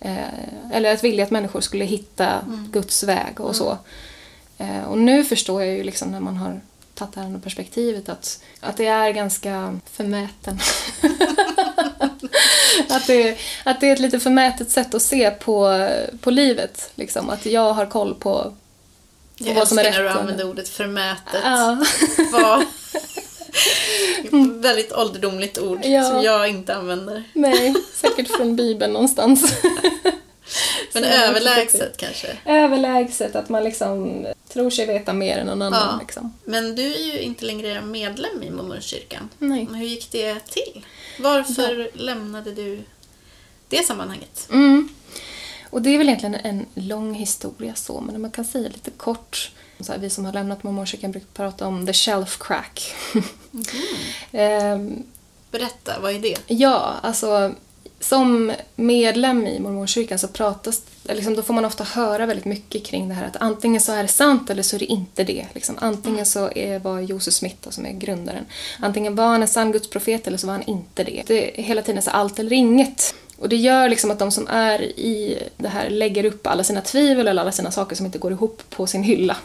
eh, 0.00 0.72
eller 0.72 0.94
att 0.94 1.04
vilja 1.04 1.24
att 1.24 1.30
människor 1.30 1.60
skulle 1.60 1.84
hitta 1.84 2.44
Guds 2.72 3.02
väg 3.02 3.40
och 3.40 3.56
så. 3.56 3.78
Eh, 4.58 4.84
och 4.84 4.98
nu 4.98 5.24
förstår 5.24 5.62
jag 5.62 5.76
ju 5.76 5.82
liksom 5.82 6.10
när 6.10 6.20
man 6.20 6.36
har 6.36 6.60
tagit 6.96 7.14
det 7.14 7.20
här 7.20 7.38
perspektivet 7.38 8.08
att, 8.08 8.42
att 8.60 8.76
det 8.76 8.86
är 8.86 9.10
ganska 9.10 9.80
förmäten. 9.92 10.58
att, 12.88 13.06
det, 13.06 13.38
att 13.64 13.80
det 13.80 13.88
är 13.88 13.92
ett 13.92 14.00
lite 14.00 14.20
förmätet 14.20 14.70
sätt 14.70 14.94
att 14.94 15.02
se 15.02 15.30
på, 15.30 15.88
på 16.20 16.30
livet. 16.30 16.90
Liksom. 16.94 17.30
Att 17.30 17.46
jag 17.46 17.72
har 17.72 17.86
koll 17.86 18.14
på, 18.14 18.20
på 18.22 18.54
jag 19.36 19.54
vad 19.54 19.68
som 19.68 19.78
är 19.78 19.84
älskar 19.84 20.02
rätt. 20.02 20.08
när 20.08 20.14
du 20.14 20.20
använder 20.20 20.48
ordet 20.48 20.68
förmätet. 20.68 21.40
Ja. 21.44 21.84
Vad... 22.32 22.64
Väldigt 24.62 24.92
ålderdomligt 24.92 25.58
ord 25.58 25.84
Ja. 25.84 26.10
som 26.10 26.22
jag 26.22 26.48
inte 26.48 26.74
använder. 26.74 27.24
Nej, 27.32 27.74
säkert 27.94 28.36
från 28.36 28.56
Bibeln 28.56 28.92
någonstans. 28.92 29.54
Men 30.92 31.02
jag 31.02 31.14
överlägset 31.14 31.96
kanske. 31.96 32.28
Överlägset 32.44 33.36
att 33.36 33.48
man 33.48 33.64
liksom 33.64 34.26
tror 34.56 34.70
sig 34.70 34.86
veta 34.86 35.12
mer 35.12 35.38
än 35.38 35.46
någon 35.46 35.62
annan. 35.62 35.88
Ja. 35.92 35.98
Liksom. 36.00 36.32
Men 36.44 36.74
du 36.74 36.94
är 36.94 37.14
ju 37.14 37.20
inte 37.20 37.44
längre 37.44 37.80
medlem 37.80 38.42
i 38.42 38.50
Mormonskyrkan. 38.50 39.28
Nej. 39.38 39.64
Men 39.70 39.74
hur 39.74 39.86
gick 39.86 40.12
det 40.12 40.40
till? 40.40 40.86
Varför 41.20 41.90
lämnade 41.94 42.52
du 42.52 42.82
det 43.68 43.86
sammanhanget? 43.86 44.48
Mm. 44.52 44.88
Och 45.70 45.82
det 45.82 45.90
är 45.90 45.98
väl 45.98 46.08
egentligen 46.08 46.34
en 46.34 46.66
lång 46.74 47.14
historia 47.14 47.74
så, 47.74 48.00
men 48.00 48.20
man 48.20 48.30
kan 48.30 48.44
säga 48.44 48.68
lite 48.68 48.90
kort. 48.90 49.50
Så 49.80 49.92
här, 49.92 49.98
vi 49.98 50.10
som 50.10 50.24
har 50.24 50.32
lämnat 50.32 50.62
Mormonskyrkan 50.62 51.10
brukar 51.10 51.28
prata 51.34 51.66
om 51.66 51.86
the 51.86 51.92
shelf 51.92 52.38
crack. 52.40 52.94
Ehm, 54.32 55.02
Berätta, 55.50 56.00
vad 56.00 56.12
är 56.12 56.18
det? 56.18 56.36
ja, 56.46 56.94
alltså 57.02 57.54
som 58.00 58.52
medlem 58.74 59.46
i 59.46 59.60
Mormonkyrkan 59.60 60.18
så 60.18 60.28
pratas 60.28 60.82
liksom, 61.02 61.34
då 61.34 61.42
får 61.42 61.54
man 61.54 61.64
ofta 61.64 61.84
höra 61.84 62.26
väldigt 62.26 62.44
mycket 62.44 62.84
kring 62.84 63.08
det 63.08 63.14
här 63.14 63.26
att 63.26 63.36
antingen 63.36 63.80
så 63.80 63.92
är 63.92 64.02
det 64.02 64.08
sant 64.08 64.50
eller 64.50 64.62
så 64.62 64.76
är 64.76 64.80
det 64.80 64.84
inte 64.84 65.24
det. 65.24 65.46
Liksom. 65.52 65.74
Antingen 65.78 66.26
så 66.26 66.50
är, 66.54 66.78
var 66.78 67.00
Josef 67.00 67.34
Smith 67.34 67.56
då, 67.60 67.70
som 67.70 67.86
är 67.86 67.92
grundaren, 67.92 68.44
antingen 68.80 69.14
var 69.14 69.26
han 69.26 69.42
en 69.42 69.48
sann 69.48 69.72
gudsprofet 69.72 70.26
eller 70.26 70.38
så 70.38 70.46
var 70.46 70.54
han 70.54 70.62
inte 70.62 71.04
det. 71.04 71.22
Det 71.26 71.60
är 71.60 71.62
hela 71.62 71.82
tiden 71.82 72.02
så 72.02 72.10
allt 72.10 72.38
eller 72.38 72.52
inget. 72.52 73.14
Och 73.38 73.48
det 73.48 73.56
gör 73.56 73.88
liksom 73.88 74.10
att 74.10 74.18
de 74.18 74.30
som 74.30 74.48
är 74.48 74.82
i 74.82 75.38
det 75.56 75.68
här 75.68 75.90
lägger 75.90 76.24
upp 76.24 76.46
alla 76.46 76.64
sina 76.64 76.80
tvivel 76.80 77.28
eller 77.28 77.42
alla 77.42 77.52
sina 77.52 77.70
saker 77.70 77.96
som 77.96 78.06
inte 78.06 78.18
går 78.18 78.32
ihop 78.32 78.62
på 78.70 78.86
sin 78.86 79.02
hylla. 79.02 79.36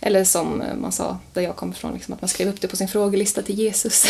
Eller 0.00 0.24
som 0.24 0.62
man 0.80 0.92
sa, 0.92 1.18
där 1.34 1.42
jag 1.42 1.56
kommer 1.56 1.74
ifrån, 1.74 1.94
liksom, 1.94 2.14
att 2.14 2.20
man 2.22 2.28
skrev 2.28 2.48
upp 2.48 2.60
det 2.60 2.68
på 2.68 2.76
sin 2.76 2.88
frågelista 2.88 3.42
till 3.42 3.58
Jesus. 3.58 4.06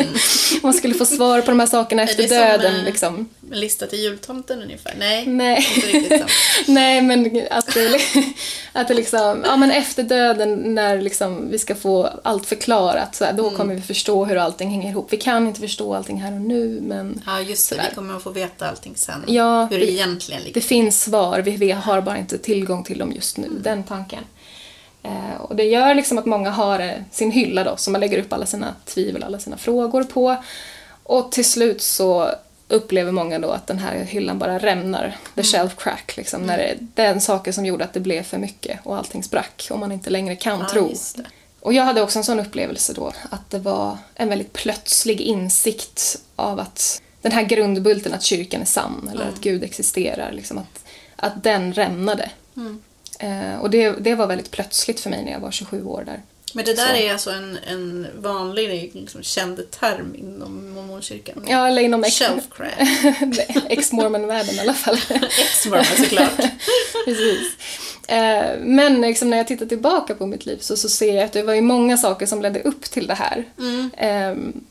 man 0.62 0.72
skulle 0.74 0.94
få 0.94 1.04
svar 1.06 1.40
på 1.40 1.50
de 1.50 1.60
här 1.60 1.66
sakerna 1.66 2.02
efter 2.02 2.22
som, 2.28 2.36
döden. 2.36 2.76
eh, 2.76 2.84
Liksom. 2.84 3.28
En 3.52 3.60
lista 3.60 3.86
till 3.86 3.98
jultomten 3.98 4.62
ungefär? 4.62 4.94
Nej, 4.98 5.26
Nej. 5.26 5.66
inte 5.76 5.86
riktigt 5.86 6.18
sant. 6.18 6.30
Nej, 6.68 7.02
men 7.02 7.46
att 7.50 7.74
det, 7.74 8.00
att 8.72 8.88
det 8.88 8.94
liksom, 8.94 9.42
ja 9.44 9.56
men 9.56 9.70
efter 9.70 10.02
döden 10.02 10.74
när 10.74 11.00
liksom 11.02 11.50
vi 11.50 11.58
ska 11.58 11.74
få 11.74 12.08
allt 12.24 12.46
förklarat, 12.46 13.14
så 13.14 13.24
här, 13.24 13.30
Mm. 13.32 13.42
då 13.44 13.50
kommer 13.50 13.74
vi 13.74 13.80
förstå 13.82 14.24
hur 14.24 14.36
allting 14.36 14.70
hänger 14.70 14.88
ihop. 14.90 15.06
Vi 15.12 15.16
kan 15.16 15.46
inte 15.46 15.60
förstå 15.60 15.94
allting 15.94 16.20
här 16.20 16.32
och 16.32 16.40
nu, 16.40 16.80
men 16.82 17.22
Ja, 17.26 17.40
just 17.40 17.70
det. 17.70 17.86
Vi 17.90 17.94
kommer 17.94 18.16
att 18.16 18.22
få 18.22 18.30
veta 18.30 18.68
allting 18.68 18.92
sen. 18.96 19.24
Ja, 19.26 19.64
hur 19.70 19.78
det 19.78 19.90
egentligen 19.92 20.42
ligger 20.42 20.54
det 20.54 20.60
finns 20.66 21.02
svar, 21.02 21.38
vi, 21.38 21.50
vi 21.56 21.70
har 21.70 22.00
bara 22.00 22.18
inte 22.18 22.38
tillgång 22.38 22.84
till 22.84 22.98
dem 22.98 23.12
just 23.12 23.36
nu. 23.36 23.48
Den 23.60 23.82
tanken. 23.84 24.24
Eh, 25.02 25.40
och 25.40 25.56
det 25.56 25.64
gör 25.64 25.94
liksom 25.94 26.18
att 26.18 26.26
många 26.26 26.50
har 26.50 26.80
eh, 26.80 26.90
sin 27.10 27.30
hylla 27.30 27.64
då, 27.64 27.76
som 27.76 27.92
man 27.92 28.00
lägger 28.00 28.18
upp 28.18 28.32
alla 28.32 28.46
sina 28.46 28.74
tvivel, 28.84 29.22
alla 29.22 29.38
sina 29.38 29.56
frågor 29.56 30.04
på. 30.04 30.36
Och 31.02 31.32
till 31.32 31.44
slut 31.44 31.82
så 31.82 32.30
upplever 32.68 33.12
många 33.12 33.38
då 33.38 33.50
att 33.50 33.66
den 33.66 33.78
här 33.78 33.96
hyllan 33.96 34.38
bara 34.38 34.58
rämnar, 34.58 35.16
the 35.34 35.42
shelf 35.42 35.76
crack, 35.76 36.16
liksom, 36.16 36.42
när 36.42 36.58
det, 36.58 36.74
den 36.94 37.20
saken 37.20 37.52
som 37.52 37.66
gjorde 37.66 37.84
att 37.84 37.92
det 37.92 38.00
blev 38.00 38.22
för 38.22 38.38
mycket 38.38 38.80
och 38.84 38.96
allting 38.96 39.22
sprack 39.22 39.68
och 39.70 39.78
man 39.78 39.92
inte 39.92 40.10
längre 40.10 40.36
kan 40.36 40.60
Ja, 40.60 40.68
tro. 40.68 40.94
Och 41.60 41.72
jag 41.72 41.84
hade 41.84 42.02
också 42.02 42.18
en 42.18 42.24
sån 42.24 42.40
upplevelse 42.40 42.92
då, 42.92 43.12
att 43.30 43.50
det 43.50 43.58
var 43.58 43.98
en 44.14 44.28
väldigt 44.28 44.52
plötslig 44.52 45.20
insikt 45.20 46.18
av 46.36 46.60
att 46.60 47.02
den 47.22 47.32
här 47.32 47.42
grundbulten 47.42 48.14
att 48.14 48.22
kyrkan 48.22 48.60
är 48.60 48.66
sann 48.66 49.10
eller 49.12 49.24
att 49.24 49.40
Gud 49.40 49.64
existerar, 49.64 50.32
liksom 50.32 50.58
att, 50.58 50.84
att 51.16 51.42
den 51.42 51.72
rämnade. 51.72 52.30
Eh, 52.56 52.62
och 53.60 53.70
det, 53.70 53.90
det 53.90 54.14
var 54.14 54.26
väldigt 54.26 54.50
plötsligt 54.50 55.00
för 55.00 55.10
mig 55.10 55.24
när 55.24 55.32
jag 55.32 55.40
var 55.40 55.50
27 55.50 55.84
år 55.84 56.02
där. 56.06 56.20
Men 56.54 56.64
det 56.64 56.74
där 56.74 56.88
Så. 56.88 56.94
är 56.94 57.12
alltså 57.12 57.30
en, 57.30 57.58
en 57.66 58.06
vanlig 58.16 58.90
liksom, 58.94 59.22
känd 59.22 59.70
term 59.70 60.14
inom 60.18 60.70
mormonkyrkan. 60.70 61.44
Ja, 61.48 61.68
eller 61.68 61.82
inom 61.82 62.04
ex- 62.04 62.20
ex-mormon-världen 63.68 64.54
i 64.54 64.60
alla 64.60 64.74
fall. 64.74 64.96
Ex-mormon 65.38 65.84
såklart. 65.84 66.36
Precis. 67.04 67.56
Eh, 68.08 68.58
men 68.60 69.00
liksom 69.00 69.30
när 69.30 69.36
jag 69.36 69.48
tittar 69.48 69.66
tillbaka 69.66 70.14
på 70.14 70.26
mitt 70.26 70.46
liv 70.46 70.58
så, 70.60 70.76
så 70.76 70.88
ser 70.88 71.14
jag 71.14 71.24
att 71.24 71.32
det 71.32 71.42
var 71.42 71.54
ju 71.54 71.60
många 71.60 71.96
saker 71.96 72.26
som 72.26 72.42
ledde 72.42 72.60
upp 72.62 72.82
till 72.82 73.06
det 73.06 73.14
här. 73.14 73.44
Mm. 73.58 73.90
Eh, 73.96 74.62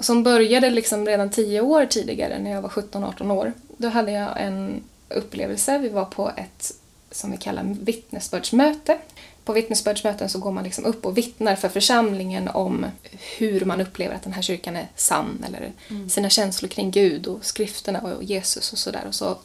som 0.00 0.22
började 0.22 0.70
liksom 0.70 1.06
redan 1.06 1.30
tio 1.30 1.60
år 1.60 1.86
tidigare 1.86 2.38
när 2.38 2.50
jag 2.50 2.62
var 2.62 2.68
17-18 2.68 3.32
år. 3.32 3.52
Då 3.76 3.88
hade 3.88 4.12
jag 4.12 4.30
en 4.36 4.82
upplevelse. 5.08 5.78
Vi 5.78 5.88
var 5.88 6.04
på 6.04 6.32
ett 6.36 6.72
som 7.14 7.30
vi 7.30 7.36
kallar 7.36 7.62
vittnesbördsmöte. 7.80 8.98
På 9.44 9.52
vittnesbördsmöten 9.52 10.28
så 10.28 10.38
går 10.38 10.52
man 10.52 10.64
liksom 10.64 10.84
upp 10.84 11.06
och 11.06 11.18
vittnar 11.18 11.56
för 11.56 11.68
församlingen 11.68 12.48
om 12.48 12.86
hur 13.38 13.64
man 13.64 13.80
upplever 13.80 14.14
att 14.14 14.22
den 14.22 14.32
här 14.32 14.42
kyrkan 14.42 14.76
är 14.76 14.88
sann 14.96 15.44
eller 15.48 15.72
sina 16.10 16.30
känslor 16.30 16.68
kring 16.68 16.90
Gud 16.90 17.26
och 17.26 17.44
skrifterna 17.44 18.00
och 18.00 18.22
Jesus 18.24 18.72
och 18.72 18.78
sådär. 18.78 19.04
Och 19.08 19.14
så 19.14 19.38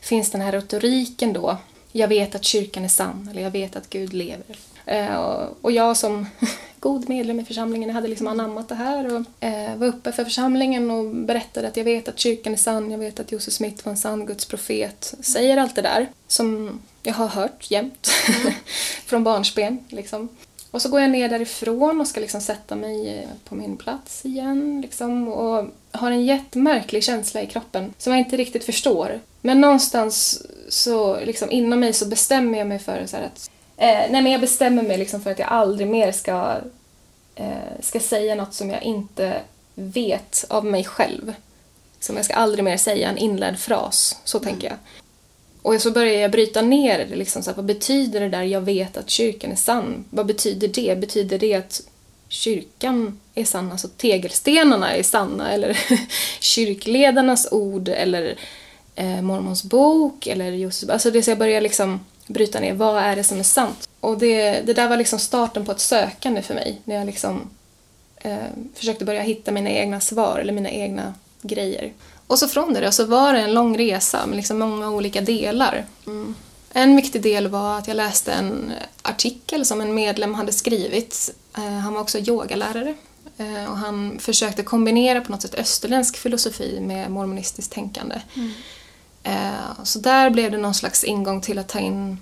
finns 0.00 0.30
den 0.30 0.40
här 0.40 0.52
retoriken 0.52 1.32
då. 1.32 1.56
Jag 1.92 2.08
vet 2.08 2.34
att 2.34 2.44
kyrkan 2.44 2.84
är 2.84 2.88
sann 2.88 3.28
eller 3.30 3.42
jag 3.42 3.50
vet 3.50 3.76
att 3.76 3.90
Gud 3.90 4.12
lever. 4.14 4.58
Eh, 4.86 5.14
och- 5.16 5.56
och 5.62 5.72
jag 5.72 5.96
som 5.96 6.26
god 6.80 7.08
medlem 7.08 7.40
i 7.40 7.44
församlingen 7.44 7.90
hade 7.90 8.08
liksom 8.08 8.26
anammat 8.26 8.68
det 8.68 8.74
här 8.74 9.14
och 9.14 9.44
eh, 9.44 9.76
var 9.76 9.86
uppe 9.86 10.12
för 10.12 10.24
församlingen 10.24 10.90
och 10.90 11.04
berättade 11.14 11.68
att 11.68 11.76
jag 11.76 11.84
vet 11.84 12.08
att 12.08 12.18
kyrkan 12.18 12.52
är 12.52 12.56
sann, 12.56 12.90
jag 12.90 12.98
vet 12.98 13.20
att 13.20 13.32
Josef 13.32 13.54
Smith 13.54 13.84
var 13.84 13.90
en 13.90 13.96
sann 13.98 14.26
Guds 14.26 14.46
profet. 14.46 15.14
Säger 15.20 15.56
allt 15.56 15.74
det 15.74 15.82
där 15.82 16.06
som 16.28 16.80
jag 17.06 17.14
har 17.14 17.28
hört 17.28 17.70
jämt 17.70 18.08
från 19.06 19.24
barnsben. 19.24 19.84
Liksom. 19.88 20.28
Och 20.70 20.82
så 20.82 20.88
går 20.88 21.00
jag 21.00 21.10
ner 21.10 21.28
därifrån 21.28 22.00
och 22.00 22.08
ska 22.08 22.20
liksom 22.20 22.40
sätta 22.40 22.76
mig 22.76 23.18
eh, 23.18 23.28
på 23.44 23.54
min 23.54 23.76
plats 23.76 24.24
igen. 24.24 24.80
Liksom, 24.80 25.28
och 25.28 25.64
har 25.90 26.10
en 26.10 26.24
jättemärklig 26.24 27.04
känsla 27.04 27.42
i 27.42 27.46
kroppen 27.46 27.94
som 27.98 28.12
jag 28.12 28.20
inte 28.20 28.36
riktigt 28.36 28.64
förstår. 28.64 29.20
Men 29.40 29.60
någonstans 29.60 30.42
så 30.68 31.20
liksom 31.20 31.50
inom 31.50 31.80
mig 31.80 31.92
så 31.92 32.06
bestämmer 32.06 32.58
jag 32.58 32.66
mig 32.66 32.78
för 32.78 33.06
så 33.06 33.16
att 33.16 33.50
eh, 33.76 34.10
nej 34.10 34.22
men 34.22 34.32
jag 34.32 34.40
bestämmer 34.40 34.82
mig 34.82 34.98
liksom 34.98 35.20
för 35.20 35.30
att 35.30 35.38
jag 35.38 35.48
aldrig 35.48 35.88
mer 35.88 36.12
ska, 36.12 36.56
eh, 37.34 37.80
ska 37.80 38.00
säga 38.00 38.34
något 38.34 38.54
som 38.54 38.70
jag 38.70 38.82
inte 38.82 39.40
vet 39.74 40.44
av 40.48 40.64
mig 40.64 40.84
själv. 40.84 41.34
Som 42.00 42.16
jag 42.16 42.24
ska 42.24 42.34
aldrig 42.34 42.64
mer 42.64 42.76
säga 42.76 43.08
en 43.08 43.18
inlärd 43.18 43.58
fras, 43.58 44.20
så 44.24 44.38
tänker 44.38 44.68
jag. 44.68 44.76
Och 45.66 45.82
så 45.82 45.90
började 45.90 46.18
jag 46.18 46.30
bryta 46.30 46.62
ner 46.62 46.98
det. 46.98 47.16
Liksom, 47.16 47.42
så 47.42 47.50
här, 47.50 47.56
vad 47.56 47.64
betyder 47.64 48.20
det 48.20 48.28
där 48.28 48.42
jag 48.42 48.60
vet 48.60 48.96
att 48.96 49.10
kyrkan 49.10 49.52
är 49.52 49.56
sann? 49.56 50.04
Vad 50.10 50.26
betyder 50.26 50.68
det? 50.68 51.00
Betyder 51.00 51.38
det 51.38 51.54
att 51.54 51.82
kyrkan 52.28 53.20
är 53.34 53.44
sann, 53.44 53.72
alltså 53.72 53.88
tegelstenarna 53.88 54.96
är 54.96 55.02
sanna? 55.02 55.52
Eller 55.52 55.78
kyrkledarnas 56.40 57.48
ord? 57.52 57.88
Eller 57.88 58.38
eh, 58.94 59.22
mormons 59.22 59.64
bok? 59.64 60.26
Eller 60.26 60.50
Josef, 60.50 60.90
alltså 60.90 61.10
det 61.10 61.22
så 61.22 61.30
jag 61.30 61.38
började 61.38 61.60
liksom 61.60 62.00
bryta 62.26 62.60
ner. 62.60 62.74
Vad 62.74 63.02
är 63.02 63.16
det 63.16 63.24
som 63.24 63.38
är 63.38 63.42
sant? 63.42 63.88
Och 64.00 64.18
det, 64.18 64.60
det 64.66 64.74
där 64.74 64.88
var 64.88 64.96
liksom 64.96 65.18
starten 65.18 65.64
på 65.64 65.72
ett 65.72 65.80
sökande 65.80 66.42
för 66.42 66.54
mig. 66.54 66.80
När 66.84 66.94
jag 66.94 67.06
liksom 67.06 67.50
eh, 68.16 68.36
försökte 68.74 69.04
börja 69.04 69.22
hitta 69.22 69.52
mina 69.52 69.70
egna 69.70 70.00
svar 70.00 70.38
eller 70.38 70.52
mina 70.52 70.70
egna 70.70 71.14
grejer. 71.42 71.92
Och 72.26 72.38
så 72.38 72.48
från 72.48 72.74
det 72.74 72.80
då, 72.80 72.92
så 72.92 73.04
var 73.04 73.32
det 73.32 73.40
en 73.40 73.54
lång 73.54 73.78
resa 73.78 74.26
med 74.26 74.36
liksom 74.36 74.58
många 74.58 74.90
olika 74.90 75.20
delar. 75.20 75.86
En 76.72 76.96
viktig 76.96 77.22
del 77.22 77.48
var 77.48 77.78
att 77.78 77.88
jag 77.88 77.96
läste 77.96 78.32
en 78.32 78.72
artikel 79.02 79.64
som 79.64 79.80
en 79.80 79.94
medlem 79.94 80.34
hade 80.34 80.52
skrivit. 80.52 81.34
Eh, 81.56 81.78
han 81.78 81.94
var 81.94 82.00
också 82.00 82.18
yogalärare 82.18 82.94
eh, 83.36 83.70
och 83.70 83.78
han 83.78 84.18
försökte 84.18 84.62
kombinera 84.62 85.20
på 85.20 85.32
något 85.32 85.42
sätt 85.42 85.54
österländsk 85.54 86.16
filosofi 86.16 86.80
med 86.80 87.10
mormonistiskt 87.10 87.72
tänkande. 87.72 88.20
Mm. 88.34 88.52
Så 89.82 89.98
där 89.98 90.30
blev 90.30 90.50
det 90.50 90.58
någon 90.58 90.74
slags 90.74 91.04
ingång 91.04 91.40
till 91.40 91.58
att 91.58 91.68
ta 91.68 91.78
in 91.78 92.18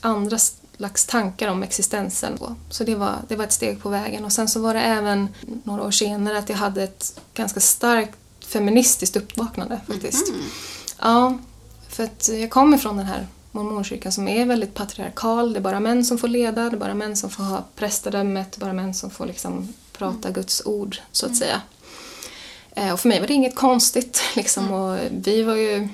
andra 0.00 0.38
slags 0.76 1.06
tankar 1.06 1.48
om 1.48 1.62
existensen. 1.62 2.38
Så 2.70 2.84
det 2.84 2.94
var, 2.94 3.14
det 3.28 3.36
var 3.36 3.44
ett 3.44 3.52
steg 3.52 3.82
på 3.82 3.88
vägen. 3.88 4.24
Och 4.24 4.32
sen 4.32 4.48
så 4.48 4.60
var 4.60 4.74
det 4.74 4.80
även 4.80 5.28
några 5.64 5.82
år 5.82 5.90
senare 5.90 6.38
att 6.38 6.48
jag 6.48 6.56
hade 6.56 6.82
ett 6.82 7.20
ganska 7.34 7.60
starkt 7.60 8.18
feministiskt 8.46 9.16
uppvaknande 9.16 9.80
faktiskt. 9.86 10.32
Ja, 11.00 11.38
för 11.88 12.04
att 12.04 12.28
jag 12.28 12.50
kommer 12.50 12.78
från 12.78 12.96
den 12.96 13.06
här 13.06 13.26
mormonkyrkan 13.52 14.12
som 14.12 14.28
är 14.28 14.46
väldigt 14.46 14.74
patriarkal. 14.74 15.52
Det 15.52 15.58
är 15.58 15.62
bara 15.62 15.80
män 15.80 16.04
som 16.04 16.18
får 16.18 16.28
leda, 16.28 16.70
det 16.70 16.76
är 16.76 16.80
bara 16.80 16.94
män 16.94 17.16
som 17.16 17.30
får 17.30 17.42
ha 17.44 17.64
prästadömet, 17.76 18.52
det 18.52 18.58
är 18.58 18.60
bara 18.60 18.72
män 18.72 18.94
som 18.94 19.10
får 19.10 19.26
liksom 19.26 19.68
prata 19.92 20.30
Guds 20.30 20.62
ord, 20.64 20.96
så 21.12 21.26
att 21.26 21.36
säga. 21.36 21.60
Eh, 22.74 22.92
Och 22.92 23.00
för 23.00 23.08
mig 23.08 23.20
var 23.20 23.26
det 23.26 23.34
inget 23.34 23.54
konstigt. 23.54 24.20
Liksom. 24.36 24.72
Och 24.72 24.98
vi 25.10 25.42
var 25.42 25.54
ju 25.54 25.88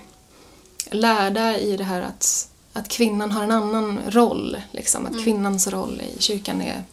lärda 0.90 1.58
i 1.58 1.76
det 1.76 1.84
här 1.84 2.02
att, 2.02 2.48
att 2.72 2.88
kvinnan 2.88 3.30
har 3.30 3.42
en 3.42 3.50
annan 3.50 4.00
roll. 4.08 4.56
Liksom. 4.70 5.06
Att 5.06 5.24
kvinnans 5.24 5.66
roll 5.66 6.02
i 6.16 6.22
kyrkan 6.22 6.60
är 6.62 6.84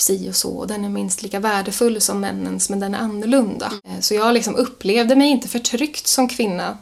si 0.00 0.30
och 0.30 0.36
så. 0.36 0.50
Och 0.50 0.66
den 0.66 0.84
är 0.84 0.88
minst 0.88 1.22
lika 1.22 1.40
värdefull 1.40 2.00
som 2.00 2.20
männens, 2.20 2.70
men 2.70 2.80
den 2.80 2.94
är 2.94 2.98
annorlunda. 2.98 3.72
Eh, 3.84 4.00
Så 4.00 4.14
jag 4.14 4.34
liksom 4.34 4.56
upplevde 4.56 5.16
mig 5.16 5.28
inte 5.30 5.48
förtryckt 5.48 6.06
som 6.06 6.28
kvinna. 6.28 6.78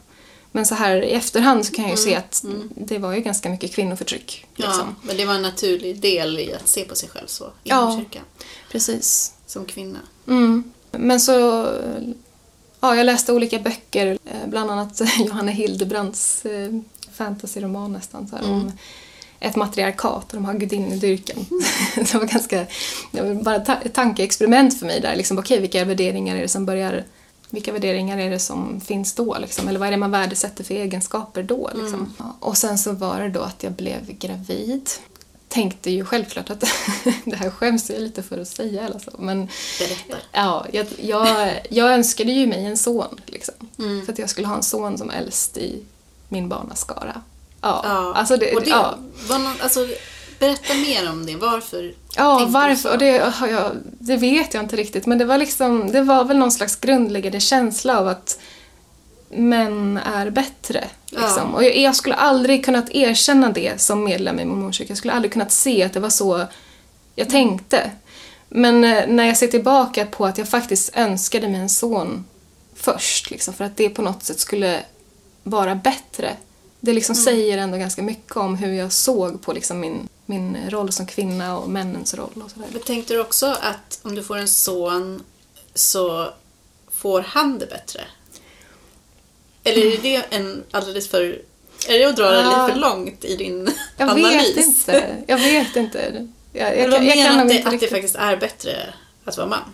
Men 0.52 0.66
så 0.66 0.74
här 0.74 1.05
i 1.05 1.11
efterhand 1.11 1.66
så 1.66 1.72
kan 1.72 1.85
jag 1.85 1.90
ju 1.90 1.96
se 1.96 2.14
att 2.16 2.44
det 2.76 2.98
var 2.98 3.12
ju 3.12 3.20
ganska 3.20 3.48
mycket 3.50 3.72
kvinnoförtryck. 3.74 4.46
Ja, 4.57 4.66
Liksom. 4.66 4.96
men 5.02 5.16
det 5.16 5.24
var 5.24 5.35
en 5.35 5.42
naturlig 5.42 6.00
del 6.00 6.38
i 6.38 6.55
att 6.55 6.68
se 6.68 6.85
på 6.85 6.94
sig 6.94 7.09
själv 7.09 7.26
så 7.26 7.44
inom 7.44 7.52
Ja. 7.64 7.96
kyrkan. 7.98 8.22
Precis. 8.70 9.33
Som 9.46 9.64
kvinna. 9.64 9.98
Mm. 10.29 10.64
Men 10.90 11.20
så... 11.20 11.33
Ja, 12.81 12.96
jag 12.96 13.07
läste 13.07 13.33
olika 13.33 13.59
böcker, 13.59 14.18
eh, 14.24 14.46
bland 14.46 14.70
annat 14.70 15.00
Johanna 15.18 15.50
Hildebrands 15.52 16.46
eh, 16.46 16.70
fantasyroman 17.12 17.92
nästan, 17.92 18.29
så 18.29 18.37
här, 18.37 18.44
om 18.50 18.72
ett 19.40 19.57
matriarkat 19.57 20.33
och 20.33 20.35
de 20.37 20.44
har 20.44 20.55
gudinnedyrkan. 20.55 21.46
det 21.94 22.14
var 22.14 22.25
ganska... 22.25 22.66
Det 23.12 23.22
var 23.22 23.35
bara 23.35 23.57
ett 23.57 23.94
tankeexperiment 23.94 24.79
för 24.79 24.87
mig 24.87 25.01
där. 25.01 25.16
Liksom, 25.16 25.38
Okej, 25.38 25.61
vilka 25.61 25.85
värderingar 25.85 26.37
är 26.37 26.42
det 26.42 26.49
som 26.49 26.66
börjar... 26.66 27.05
Vilka 27.51 27.72
värderingar 27.72 28.18
är 28.18 28.31
det 28.31 28.38
som 28.38 28.81
finns 28.81 29.14
då? 29.14 29.37
Liksom? 29.38 29.68
Eller 29.68 29.79
vad 29.79 29.88
är 29.88 29.92
det 29.92 29.99
man 29.99 30.11
värdesätter 30.11 30.64
för 30.64 30.75
egenskaper 30.75 31.42
då? 31.42 31.70
Liksom? 31.75 32.14
Ja, 32.18 32.37
och 32.40 32.57
sen 32.57 32.79
så 32.79 32.92
var 32.92 33.20
det 33.20 33.29
då 33.29 33.40
att 33.40 33.62
jag 33.62 33.72
blev 33.72 34.18
gravid. 34.18 34.90
Tänkte 35.49 35.90
ju 35.90 36.05
självklart 36.05 36.51
att 36.51 36.61
det 37.25 37.37
här 37.37 37.51
skäms 37.51 37.90
jag 37.90 38.01
lite 38.01 38.22
för 38.22 38.38
att 38.38 38.49
säga. 38.49 38.87
Alltså. 38.87 39.11
Men 39.18 39.49
Berätta. 39.79 40.16
Ja, 40.33 40.66
jag, 40.72 40.87
jag, 40.99 41.61
jag 41.70 41.92
önskade 41.92 42.33
ju 42.33 42.46
mig 42.46 42.64
en 42.64 42.77
son. 42.77 43.20
Liksom, 43.27 43.55
För 43.77 44.12
att 44.12 44.18
jag 44.18 44.31
skulle 44.31 44.46
ha 44.46 44.57
en 44.57 44.62
son 44.62 44.99
som 44.99 45.11
äldst 45.11 45.57
i 45.57 45.83
min 46.29 46.49
barnaskara. 46.49 47.22
Ja, 47.61 47.81
Ja, 47.85 48.14
alltså 48.14 48.37
det, 48.37 48.55
och 48.55 48.62
det 48.62 48.71
ja. 48.71 48.99
var 49.29 49.38
någon, 49.38 49.55
alltså, 49.61 49.87
berätta 50.38 50.75
mer 50.75 51.11
om 51.11 51.27
det. 51.27 51.37
Varför 51.37 51.95
Ja, 52.16 52.47
varför? 52.49 52.92
Och 52.92 52.99
det, 52.99 53.33
jag, 53.40 53.73
det 53.83 54.16
vet 54.16 54.55
jag 54.55 54.62
inte 54.62 54.77
riktigt. 54.77 55.07
Men 55.07 55.19
det 55.19 55.25
var, 55.25 55.38
liksom, 55.38 55.92
det 55.92 56.03
var 56.03 56.25
väl 56.25 56.38
någon 56.38 56.53
slags 56.53 56.77
grundläggande 56.77 57.40
känsla 57.40 57.99
av 57.99 58.09
att 58.09 58.38
män 59.29 60.01
är 60.05 60.31
bättre. 60.31 60.85
Liksom. 61.07 61.51
Ja. 61.51 61.57
Och 61.57 61.64
jag, 61.64 61.77
jag 61.77 61.97
skulle 61.97 62.14
aldrig 62.14 62.64
kunnat 62.64 62.90
erkänna 62.90 63.51
det 63.51 63.81
som 63.81 64.05
medlem 64.05 64.40
i 64.40 64.45
mormonkyrkan. 64.45 64.87
Jag 64.88 64.99
skulle 64.99 65.12
aldrig 65.12 65.33
kunnat 65.33 65.53
se 65.53 65.83
att 65.83 65.92
det 65.92 66.01
var 66.01 66.11
så 66.11 66.47
jag 67.14 67.31
tänkte. 67.31 67.90
Men 68.49 68.85
eh, 68.85 69.07
när 69.09 69.25
jag 69.25 69.37
ser 69.37 69.47
tillbaka 69.47 70.07
på 70.07 70.27
att 70.27 70.38
jag 70.38 70.49
faktiskt 70.49 70.97
önskade 70.97 71.49
mig 71.49 71.61
en 71.61 71.69
son 71.69 72.25
först, 72.75 73.31
liksom, 73.31 73.55
för 73.55 73.64
att 73.64 73.77
det 73.77 73.88
på 73.88 74.03
något 74.03 74.23
sätt 74.23 74.40
skulle 74.40 74.81
vara 75.42 75.75
bättre. 75.75 76.37
Det 76.87 76.92
liksom 76.92 77.14
säger 77.14 77.59
ändå 77.59 77.79
ganska 77.79 78.03
mycket 78.03 78.37
om 78.37 78.55
hur 78.57 78.72
jag 78.72 78.92
såg 78.92 79.42
på 79.42 79.53
liksom 79.53 79.81
min, 79.81 80.09
min 80.27 80.57
roll 80.70 80.92
som 80.92 81.07
kvinna 81.07 81.59
och 81.59 81.70
männens 81.70 82.14
roll 82.14 82.42
och 82.44 82.51
sådär. 82.51 82.68
Men 82.72 82.83
tänkte 82.83 83.14
du 83.14 83.20
också 83.20 83.46
att 83.46 83.99
om 84.03 84.14
du 84.14 84.22
får 84.22 84.37
en 84.37 84.49
son 84.49 85.22
så 85.75 86.29
får 86.90 87.20
han 87.20 87.59
det 87.59 87.66
bättre? 87.66 88.01
Eller 89.64 89.87
är 89.87 90.03
det 90.03 90.25
en 90.31 90.64
alldeles 90.70 91.09
för... 91.09 91.22
Är 91.88 91.99
det 91.99 92.05
att 92.05 92.16
dra 92.16 92.31
det 92.31 92.40
Ja. 92.40 92.62
lite 92.66 92.72
för 92.75 92.81
långt 92.81 93.25
i 93.25 93.37
din 93.37 93.70
Jag 93.96 94.09
analys? 94.11 94.57
vet 94.57 94.66
inte. 94.66 95.16
Jag 95.27 95.38
vet 95.38 95.77
inte. 95.77 96.29
Jag, 96.53 96.79
jag, 96.79 96.90
vad 96.90 97.05
jag, 97.05 97.07
jag 97.07 97.16
menar 97.16 97.31
kan 97.31 97.40
att, 97.40 97.49
det, 97.49 97.64
att 97.64 97.81
det 97.81 97.88
faktiskt 97.88 98.16
är 98.16 98.37
bättre 98.37 98.94
att 99.25 99.37
vara 99.37 99.46
man? 99.49 99.72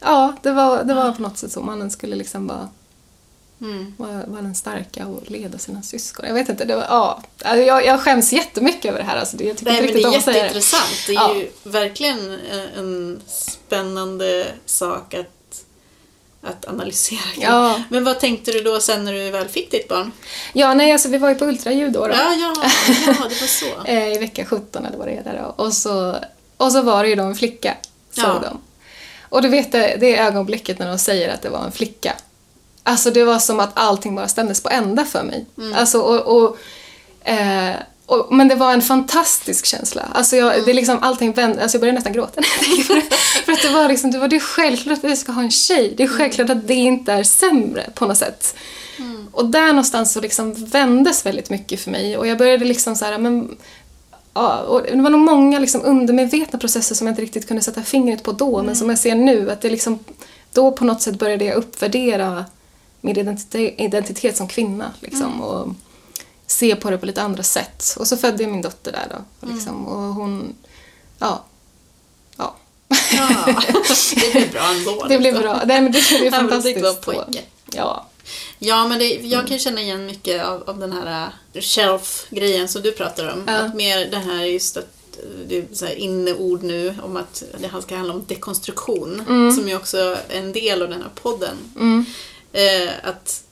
Ja, 0.00 0.34
det 0.42 0.50
var, 0.52 0.84
det 0.84 0.94
var 0.94 1.12
på 1.12 1.22
något 1.22 1.38
sätt 1.38 1.52
så. 1.52 1.60
Mannen 1.62 1.90
skulle 1.90 2.16
liksom 2.16 2.46
bara 2.46 2.68
Mm. 3.60 3.94
vara 3.98 4.42
den 4.42 4.54
starka 4.54 5.06
och 5.06 5.30
leda 5.30 5.58
sina 5.58 5.82
syskon. 5.82 6.26
Jag 6.26 6.34
vet 6.34 6.48
inte. 6.48 6.64
Det 6.64 6.76
var, 6.76 6.82
ja. 6.82 7.22
Alltså, 7.44 7.62
jag, 7.62 7.86
jag 7.86 8.00
skäms 8.00 8.32
jättemycket 8.32 8.84
över 8.84 8.98
det 8.98 9.04
här. 9.04 9.16
Alltså, 9.16 9.36
det, 9.36 9.44
jag 9.44 9.56
tycker 9.56 9.72
Nej, 9.72 9.80
inte 9.80 9.92
men 9.92 10.02
det 10.02 10.08
är 10.08 10.32
det. 10.32 10.38
jätteintressant. 10.38 11.04
Det 11.06 11.12
är 11.12 11.14
Ja. 11.14 11.34
ju 11.34 11.48
verkligen 11.62 12.30
eh, 12.50 12.78
en 12.78 13.20
spännande 13.26 14.46
sak 14.66 15.14
att 15.14 15.26
att 16.42 16.68
analysera. 16.68 17.18
Ja. 17.40 17.82
Men 17.90 18.04
vad 18.04 18.20
tänkte 18.20 18.52
du 18.52 18.60
då 18.60 18.80
sen 18.80 19.04
när 19.04 19.12
du 19.12 19.30
väl 19.30 19.48
fick 19.48 19.70
ditt 19.70 19.88
barn? 19.88 20.12
Ja, 20.52 20.74
nej, 20.74 20.92
alltså 20.92 21.08
vi 21.08 21.18
var 21.18 21.28
ju 21.28 21.34
på 21.34 21.44
ultraljud 21.44 21.92
då. 21.92 22.06
då. 22.06 22.14
Ja, 22.14 22.34
ja, 22.34 22.54
ja 23.06 23.12
det 23.28 23.40
var 23.40 23.46
så. 23.46 23.66
Eh, 23.84 24.12
I 24.12 24.18
vecka 24.18 24.44
17 24.44 24.86
eller 24.86 24.98
vad 24.98 25.06
det 25.08 25.22
då. 25.56 25.64
Och 25.64 25.72
så, 25.72 26.16
och 26.56 26.72
så 26.72 26.82
var 26.82 27.02
det 27.02 27.08
ju 27.08 27.14
då 27.14 27.22
en 27.22 27.34
flicka, 27.34 27.76
såg 28.10 28.24
Ja. 28.24 28.38
de. 28.42 28.60
Och 29.20 29.42
du 29.42 29.48
vet 29.48 29.72
det, 29.72 29.96
det 30.00 30.18
ögonblicket 30.18 30.78
när 30.78 30.88
de 30.88 30.98
säger 30.98 31.28
att 31.34 31.42
det 31.42 31.48
var 31.48 31.64
en 31.64 31.72
flicka. 31.72 32.16
Alltså 32.82 33.10
det 33.10 33.24
var 33.24 33.38
som 33.38 33.60
att 33.60 33.70
allting 33.74 34.14
bara 34.14 34.28
stämdes 34.28 34.62
på 34.62 34.68
ända 34.68 35.04
för 35.04 35.22
mig. 35.22 35.46
Mm. 35.58 35.74
Alltså 35.74 36.00
och, 36.00 36.36
och, 36.36 36.56
eh, 37.28 37.74
och, 38.06 38.34
men 38.34 38.48
det 38.48 38.54
var 38.54 38.72
en 38.72 38.82
fantastisk 38.82 39.66
känsla. 39.66 40.02
Alltså 40.12 40.36
jag, 40.36 40.52
Mm. 40.52 40.64
det 40.66 40.72
liksom 40.72 40.98
allting 41.02 41.32
vände, 41.32 41.62
alltså 41.62 41.76
jag 41.76 41.80
började 41.80 41.94
nästan 41.98 42.12
gråta. 42.12 42.42
För 43.44 43.52
att 43.52 43.62
det 43.62 43.68
var 43.68 43.88
liksom, 43.88 44.10
det 44.10 44.18
var 44.18 44.28
det 44.28 44.36
är 44.36 44.40
självklart 44.40 44.98
att 44.98 45.04
vi 45.04 45.16
ska 45.16 45.32
ha 45.32 45.42
en 45.42 45.50
tjej. 45.50 45.94
Det 45.96 46.02
är 46.02 46.08
självklart 46.08 46.50
att 46.50 46.68
det 46.68 46.74
inte 46.74 47.12
är 47.12 47.22
sämre 47.22 47.90
på 47.94 48.06
något 48.06 48.18
sätt. 48.18 48.54
Och 49.32 49.46
där 49.46 49.66
någonstans 49.66 50.12
så 50.12 50.20
liksom 50.20 50.54
vändes 50.54 51.26
väldigt 51.26 51.50
mycket 51.50 51.80
för 51.80 51.90
mig 51.90 52.16
och 52.16 52.26
jag 52.26 52.38
började 52.38 52.64
liksom 52.64 52.96
så 52.96 53.04
här, 53.04 53.18
men 53.18 53.56
Ja, 54.34 54.58
och 54.58 54.82
det 54.82 55.02
var 55.02 55.10
nog 55.10 55.20
många 55.20 55.58
liksom 55.58 55.80
undermedvetna 55.84 56.58
processer 56.58 56.94
som 56.94 57.06
jag 57.06 57.12
inte 57.12 57.22
riktigt 57.22 57.48
kunde 57.48 57.62
sätta 57.62 57.82
fingret 57.82 58.22
på 58.22 58.32
då, 58.32 58.62
men 58.62 58.76
som 58.76 58.88
jag 58.88 58.98
ser 58.98 59.14
nu 59.14 59.50
att 59.50 59.60
det 59.60 59.70
liksom, 59.70 59.98
då 60.52 60.72
på 60.72 60.84
något 60.84 61.02
sätt 61.02 61.18
började 61.18 61.44
jag 61.44 61.56
uppvärdera 61.56 62.44
min 63.00 63.16
identitet, 63.16 63.74
identitet 63.78 64.36
som 64.36 64.48
kvinna 64.48 64.92
liksom, 65.00 65.40
och 65.40 65.68
se 66.46 66.76
på 66.76 66.90
det 66.90 66.98
på 66.98 67.06
lite 67.06 67.22
andra 67.22 67.42
sätt. 67.42 67.96
Och 67.98 68.06
så 68.08 68.16
födde 68.16 68.42
jag 68.42 68.52
min 68.52 68.62
dotter 68.62 68.92
där 68.92 69.06
då, 69.10 69.48
liksom, 69.52 69.86
och 69.86 70.14
hon, 70.14 70.54
ja, 71.18 71.44
ja. 72.36 72.56
Ja, 73.12 73.54
det 74.14 74.32
blev 74.32 74.52
bra 74.52 74.62
ändå. 74.74 75.04
Det 75.08 75.18
blev 75.18 75.34
liksom. 75.34 75.42
bra. 75.42 75.62
Nej, 75.66 75.80
men 75.80 75.92
det 75.92 76.08
blev 76.08 76.24
Ja, 76.24 76.30
fantastiskt. 76.30 76.82
då. 76.82 76.94
pojke. 76.94 77.42
Ja. 77.72 78.06
Ja, 78.58 78.88
men 78.88 78.98
det, 78.98 79.06
jag 79.06 79.46
kan 79.46 79.58
känna 79.58 79.80
igen 79.80 80.06
mycket 80.06 80.44
av, 80.44 80.62
av 80.70 80.78
den 80.78 80.92
här 80.92 81.30
äh, 81.54 81.60
shelf-grejen 81.60 82.68
som 82.68 82.82
du 82.82 82.92
pratar 82.92 83.32
om. 83.32 83.44
Ja. 83.46 83.52
Att 83.52 83.74
mer 83.74 84.10
det 84.10 84.16
här 84.18 84.44
just 84.44 84.76
att 84.76 84.84
äh, 85.18 85.24
det 85.48 85.56
är 85.58 85.64
så 85.72 85.86
här 85.86 85.94
inneord 85.94 86.62
nu 86.62 86.94
om 87.02 87.16
att 87.16 87.42
det 87.58 87.82
ska 87.82 87.96
handla 87.96 88.14
om 88.14 88.24
dekonstruktion. 88.28 89.22
Som 89.56 89.68
ju 89.68 89.76
också 89.76 89.98
är 89.98 90.18
en 90.38 90.52
del 90.52 90.82
av 90.82 90.88
den 90.88 91.02
här 91.02 91.10
podden. 91.14 91.56
Mm. 91.76 92.04
Eh, 92.52 92.90
att 93.02 93.44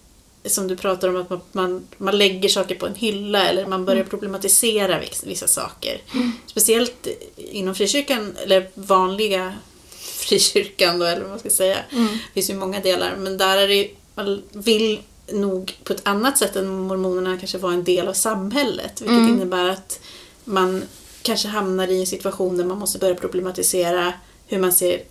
som 0.45 0.69
du 0.69 0.77
pratar 0.77 1.09
om 1.09 1.17
att 1.17 1.31
man, 1.31 1.41
man, 1.53 1.87
man 1.99 2.19
lägger 2.19 2.49
saker 2.49 2.75
på 2.75 2.87
en 2.87 2.95
hylla 2.95 3.49
eller 3.49 3.67
man 3.67 3.85
börjar 3.85 4.05
problematisera 4.05 5.01
vissa, 5.25 5.47
saker. 5.47 6.03
Speciellt 6.47 7.07
inom 7.37 7.75
frikyrkan, 7.75 8.37
eller 8.43 8.71
vanliga 8.75 9.55
frikyrkan 9.99 10.99
då, 10.99 11.07
eller 11.07 11.21
vad 11.21 11.31
man 11.31 11.39
ska 11.39 11.51
säga. 11.51 11.79
Det 11.91 12.35
finns 12.35 12.51
ju 12.51 12.55
många 12.55 12.81
delar, 12.81 13.17
men 13.17 13.39
där 13.39 13.57
är 13.57 13.69
det 13.69 13.91
man 14.15 14.43
vill 14.53 15.01
nog 15.33 15.79
på 15.85 15.93
ett 15.93 16.09
annat 16.09 16.39
sätt 16.39 16.57
än 16.57 16.69
mormonerna 16.69 17.39
kanske 17.39 17.59
vara 17.59 17.73
en 17.73 17.85
del 17.85 18.09
av 18.09 18.13
samhället. 18.13 19.01
Vilket 19.01 19.29
innebär 19.29 19.69
att 19.69 20.01
man 20.45 20.83
kanske 21.23 21.49
hamnar 21.49 21.89
i 21.89 22.01
en 22.01 22.07
situation 22.07 22.57
där 22.57 22.65
man 22.65 22.79
måste 22.79 22.99
börja 22.99 23.15
problematisera 23.15 24.13
hur 24.47 24.59
man 24.59 24.73
ser 24.73 25.03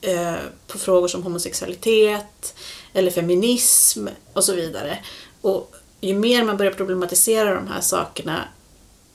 eh, 0.00 0.34
på 0.66 0.78
frågor 0.78 1.08
som 1.08 1.22
homosexualitet 1.22 2.54
eller 2.92 3.10
feminism 3.10 4.06
och 4.32 4.44
så 4.44 4.54
vidare. 4.54 4.98
Och 5.40 5.74
ju 6.00 6.14
mer 6.14 6.44
man 6.44 6.56
börjar 6.56 6.72
problematisera 6.72 7.54
de 7.54 7.68
här 7.68 7.80
sakerna 7.80 8.48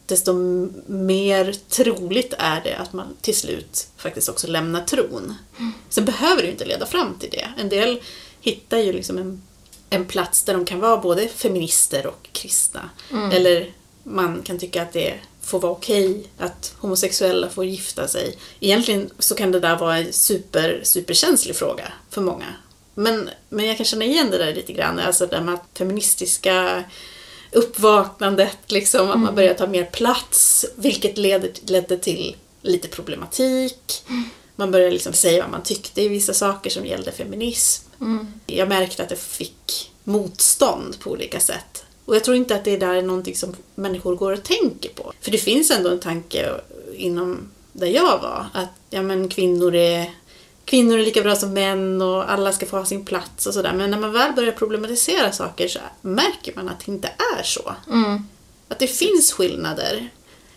desto 0.06 0.34
mer 0.86 1.56
troligt 1.70 2.34
är 2.38 2.62
det 2.62 2.76
att 2.76 2.94
man 2.94 3.08
till 3.22 3.36
slut 3.36 3.88
faktiskt 3.98 4.30
också 4.30 4.48
lämnar 4.48 4.82
tron. 4.82 5.36
Sen 5.90 6.06
behöver 6.06 6.42
det 6.42 6.46
ju 6.46 6.52
inte 6.52 6.66
leda 6.66 6.86
fram 6.86 7.20
till 7.20 7.30
det. 7.30 7.48
En 7.58 7.70
del 7.70 8.02
hittar 8.42 8.78
ju 8.78 8.94
liksom 8.94 9.18
en, 9.18 9.42
en 9.90 10.06
plats 10.06 10.44
där 10.44 10.54
de 10.54 10.66
kan 10.66 10.80
vara 10.80 10.98
både 10.98 11.28
feminister 11.28 12.08
och 12.08 12.30
kristna. 12.32 12.90
Eller 13.34 13.72
man 14.04 14.42
kan 14.44 14.60
tycka 14.60 14.82
att 14.82 14.94
det 14.94 15.20
får 15.44 15.60
vara 15.60 15.72
okej 15.72 16.24
att 16.38 16.76
homosexuella 16.80 17.50
får 17.50 17.66
gifta 17.66 18.08
sig. 18.08 18.38
Egentligen 18.60 19.10
så 19.20 19.36
kan 19.36 19.52
det 19.52 19.60
där 19.60 19.78
vara 19.78 19.98
en 19.98 20.14
super, 20.14 20.82
superkänslig 20.84 21.56
fråga 21.56 21.94
för 22.10 22.22
många. 22.22 22.46
Men, 22.94 23.30
men 23.50 23.66
jag 23.66 23.78
kan 23.78 23.86
känna 23.86 24.06
igen 24.06 24.32
det 24.32 24.38
där 24.38 24.56
lite 24.56 24.74
grann, 24.74 25.00
alltså 25.00 25.26
det 25.26 25.42
med 25.42 25.54
att 25.54 25.78
feministiska 25.78 26.84
uppvaknandet, 27.52 28.58
liksom, 28.68 29.12
att 29.12 29.20
man 29.20 29.36
börjar 29.36 29.54
ta 29.54 29.68
mer 29.68 29.86
plats, 29.86 30.66
vilket 30.76 31.18
leder, 31.18 31.52
ledde 31.66 31.98
till 31.98 32.36
lite 32.62 32.88
problematik. 32.88 34.04
Man 34.56 34.72
började 34.72 34.92
liksom 34.92 35.14
säga 35.14 35.42
vad 35.42 35.52
man 35.52 35.64
tyckte 35.64 36.02
i 36.02 36.08
vissa 36.08 36.34
saker 36.34 36.70
som 36.70 36.86
gällde 36.86 37.12
feminism. 37.12 37.90
Jag 38.46 38.70
märkte 38.70 39.04
att 39.04 39.10
det 39.10 39.16
fick 39.16 39.92
motstånd 40.04 41.00
på 41.00 41.12
olika 41.12 41.40
sätt. 41.40 41.86
Och 42.06 42.16
jag 42.16 42.24
tror 42.24 42.38
inte 42.38 42.56
att 42.56 42.66
det 42.66 42.78
där 42.78 42.94
är 42.94 43.02
någonting 43.02 43.36
som 43.36 43.56
människor 43.76 44.16
går 44.16 44.32
och 44.32 44.44
tänker 44.44 44.90
på. 44.90 45.14
För 45.22 45.32
det 45.32 45.38
finns 45.38 45.72
ändå 45.72 45.90
en 45.90 46.00
tanke 46.00 46.52
inom 46.96 47.50
där 47.72 47.88
jag 47.88 48.20
var, 48.20 48.46
att 48.54 48.70
ja, 48.90 49.02
men 49.02 49.30
kvinnor 49.30 49.76
är 49.76 50.14
Kvinnor 50.66 51.00
är 51.00 51.06
lika 51.06 51.22
bra 51.22 51.36
som 51.36 51.54
män 51.54 52.02
och 52.02 52.32
alla 52.32 52.52
ska 52.52 52.66
få 52.66 52.78
ha 52.78 52.86
sin 52.86 53.06
plats 53.06 53.46
och 53.46 53.54
sådär. 53.54 53.74
Men 53.74 53.92
när 53.92 54.00
man 54.00 54.12
väl 54.12 54.34
börjar 54.34 54.52
problematisera 54.52 55.32
saker 55.32 55.68
så 55.68 55.80
märker 56.02 56.56
man 56.56 56.70
att 56.70 56.86
det 56.86 56.92
inte 56.92 57.12
är 57.38 57.44
så. 57.44 57.76
Mm. 57.90 58.28
Att 58.70 58.80
det 58.80 58.88
finns 58.88 59.34
skillnader 59.34 60.10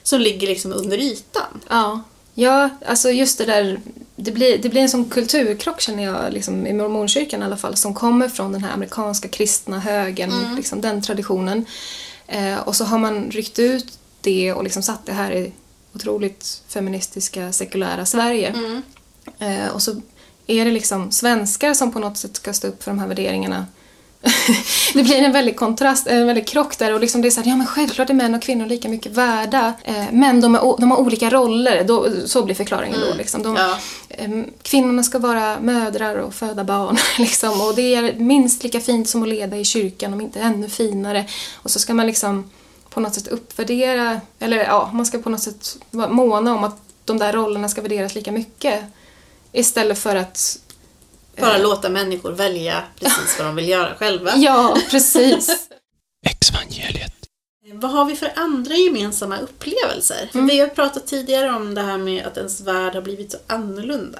som 0.03 0.21
ligger 0.21 0.47
liksom 0.47 0.73
under 0.73 0.99
ytan. 0.99 1.61
Ja. 1.69 2.03
Ja, 2.38 2.70
alltså 2.87 3.11
just 3.11 3.38
det 3.38 3.44
där, 3.44 3.81
det 4.16 4.33
blir, 4.33 4.59
det 4.59 4.68
blir 4.68 4.83
en 4.83 4.88
sån 4.88 5.05
kulturkrock 5.05 5.81
känner 5.81 6.05
jag, 6.05 6.33
liksom, 6.33 6.66
i 6.66 6.72
mormonkyrkan 6.72 7.42
i 7.42 7.44
alla 7.44 7.57
fall, 7.57 7.77
som 7.77 7.94
kommer 7.94 8.29
från 8.29 8.53
den 8.53 8.64
här 8.64 8.72
amerikanska 8.72 9.29
kristna 9.29 9.79
högen, 9.81 10.31
liksom, 10.57 10.81
den 10.81 11.03
traditionen. 11.03 11.64
Eh, 12.27 12.59
och 12.59 12.77
så 12.77 12.85
har 12.85 12.99
man 12.99 13.31
ryckt 13.31 13.59
ut 13.59 13.99
det 14.20 14.53
och 14.53 14.64
liksom 14.64 14.83
satt 14.83 15.07
det 15.07 15.12
här 15.12 15.33
i 15.33 15.53
otroligt 15.94 16.62
feministiska, 16.68 17.53
sekulära 17.53 18.07
Sverige. 18.07 18.55
Eh, 19.38 19.68
och 19.68 19.83
så 19.83 20.01
är 20.46 20.64
det 20.64 20.70
liksom 20.70 21.11
svenskar 21.12 21.75
som 21.75 21.92
på 21.92 21.99
något 21.99 22.16
sätt 22.18 22.37
ska 22.37 22.53
stå 22.53 22.68
upp 22.68 22.83
för 22.83 22.90
de 22.90 22.99
här 22.99 23.07
värderingarna. 23.07 23.66
det 24.95 25.03
blir 25.03 25.23
en 25.23 25.33
väldig 25.33 25.57
kontrast, 25.57 26.07
en 26.07 26.27
väldig 26.27 26.47
krock 26.47 26.79
där 26.79 26.95
och 26.95 27.01
liksom 27.01 27.23
det 27.23 27.29
är 27.29 27.31
så 27.31 27.41
här, 27.41 27.49
ja 27.51 27.57
men 27.57 27.67
självklart 27.67 28.11
är 28.11 28.15
män 28.15 28.35
och 28.35 28.43
kvinnor 28.43 28.67
lika 28.67 28.89
mycket 28.89 29.12
värda. 29.12 29.73
Eh, 29.85 30.05
men 30.12 30.41
de, 30.41 30.55
är, 30.55 30.81
de 30.81 30.91
har 30.91 30.99
olika 30.99 31.31
roller, 31.31 31.85
då, 31.85 32.09
så 32.27 32.43
blir 32.43 32.55
förklaringen 32.55 33.01
då. 33.01 33.15
Liksom. 33.15 33.43
De, 33.43 33.57
Ja. 33.57 33.79
Ehm, 34.09 34.47
Kvinnorna 34.62 35.03
ska 35.03 35.19
vara 35.19 35.61
mödrar 35.61 36.17
och 36.17 36.35
föda 36.35 36.65
barn. 36.65 36.97
Liksom. 37.19 37.61
Och 37.61 37.75
det 37.75 37.95
är 37.95 38.15
minst 38.15 38.62
lika 38.62 38.81
fint 38.81 39.09
som 39.09 39.23
att 39.23 39.29
leda 39.29 39.57
i 39.57 39.65
kyrkan, 39.65 40.12
om 40.12 40.21
inte 40.21 40.41
ännu 40.41 40.69
finare. 40.69 41.27
Och 41.55 41.71
så 41.71 41.79
ska 41.79 41.95
man 41.95 42.07
liksom 42.07 42.51
på 42.91 43.01
något 43.01 43.15
sätt 43.15 43.29
uppvärdera, 43.29 44.21
eller 44.39 44.65
ja, 44.65 44.91
man 44.93 45.07
ska 45.07 45.19
på 45.19 45.31
något 45.31 45.43
sätt 45.43 45.77
vara 45.91 46.09
måna 46.09 46.55
om 46.55 46.65
att 46.65 46.79
de 47.05 47.19
där 47.19 47.33
rollerna 47.33 47.69
ska 47.69 47.83
värderas 47.83 48.15
lika 48.15 48.33
mycket. 48.33 48.85
Istället 49.53 49.99
för 49.99 50.17
att... 50.17 50.59
Bara 51.40 51.59
låta 51.59 51.88
människor 51.88 52.33
välja 52.33 52.85
precis 53.01 53.38
vad 53.38 53.46
de 53.46 53.57
vill 53.57 53.68
göra 53.68 53.94
själva. 53.94 54.33
Ja, 54.37 54.79
precis. 54.90 55.68
Exvangeliet. 56.27 57.12
Vad 57.72 57.90
har 57.90 58.05
vi 58.05 58.16
för 58.16 58.33
andra 58.37 58.75
gemensamma 58.75 59.38
upplevelser? 59.38 60.29
För 60.33 60.42
Vi 60.42 60.61
har 60.61 60.68
pratat 60.68 61.07
tidigare 61.07 61.51
om 61.51 61.75
det 61.75 61.83
här 61.83 61.99
med 61.99 62.27
att 62.27 62.37
ens 62.37 62.61
värld 62.61 62.94
har 62.94 63.03
blivit 63.03 63.33
så 63.33 63.38
annorlunda 63.46 64.18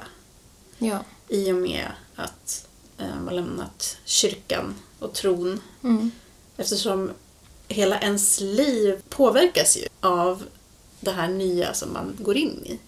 Ja. 0.79 0.99
i 1.29 1.53
och 1.53 1.57
med 1.57 1.87
att 2.17 2.69
eh, 2.99 3.21
man 3.25 3.37
lämnat 3.37 3.97
kyrkan 4.05 4.75
och 4.99 5.13
tron. 5.13 5.61
Mm. 5.85 6.11
Eftersom 6.57 7.11
hela 7.69 8.01
ens 8.01 8.41
liv 8.41 9.01
påverkas 9.09 9.77
ju 9.77 9.87
av 10.01 10.43
det 11.01 11.11
här 11.11 11.29
nya 11.29 11.75
som 11.75 11.93
man 11.93 12.17
går 12.21 12.37
in 12.37 12.63
i. 12.67 12.79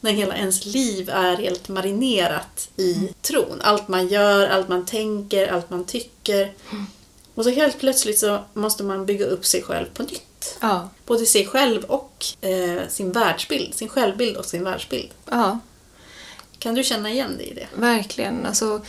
När 0.00 0.12
hela 0.12 0.36
ens 0.36 0.66
liv 0.66 1.10
är 1.10 1.36
helt 1.36 1.68
marinerat 1.68 2.68
i 2.76 3.08
tron. 3.22 3.60
Allt 3.60 3.88
man 3.88 4.08
gör, 4.08 4.46
allt 4.46 4.68
man 4.68 4.86
tänker, 4.86 5.48
allt 5.48 5.70
man 5.70 5.84
tycker. 5.84 6.52
Och 7.34 7.44
så 7.44 7.50
helt 7.50 7.78
plötsligt 7.78 8.18
så 8.18 8.44
måste 8.54 8.84
man 8.84 9.06
bygga 9.06 9.26
upp 9.26 9.46
sig 9.46 9.62
själv 9.62 9.86
på 9.94 10.02
nytt. 10.02 10.58
Ja. 10.60 10.88
Både 11.06 11.26
sig 11.26 11.46
själv 11.46 11.84
och 11.84 12.24
eh, 12.40 12.88
sin 12.88 13.12
världsbild. 13.12 13.74
Sin 13.74 13.88
självbild 13.88 14.36
och 14.36 14.44
sin 14.44 14.64
världsbild. 14.64 15.10
Ja. 15.30 15.58
Kan 16.58 16.74
du 16.74 16.84
känna 16.84 17.10
igen 17.10 17.36
dig 17.36 17.46
i 17.46 17.54
det? 17.54 17.66
Verkligen. 17.74 18.46
Alltså, 18.46 18.80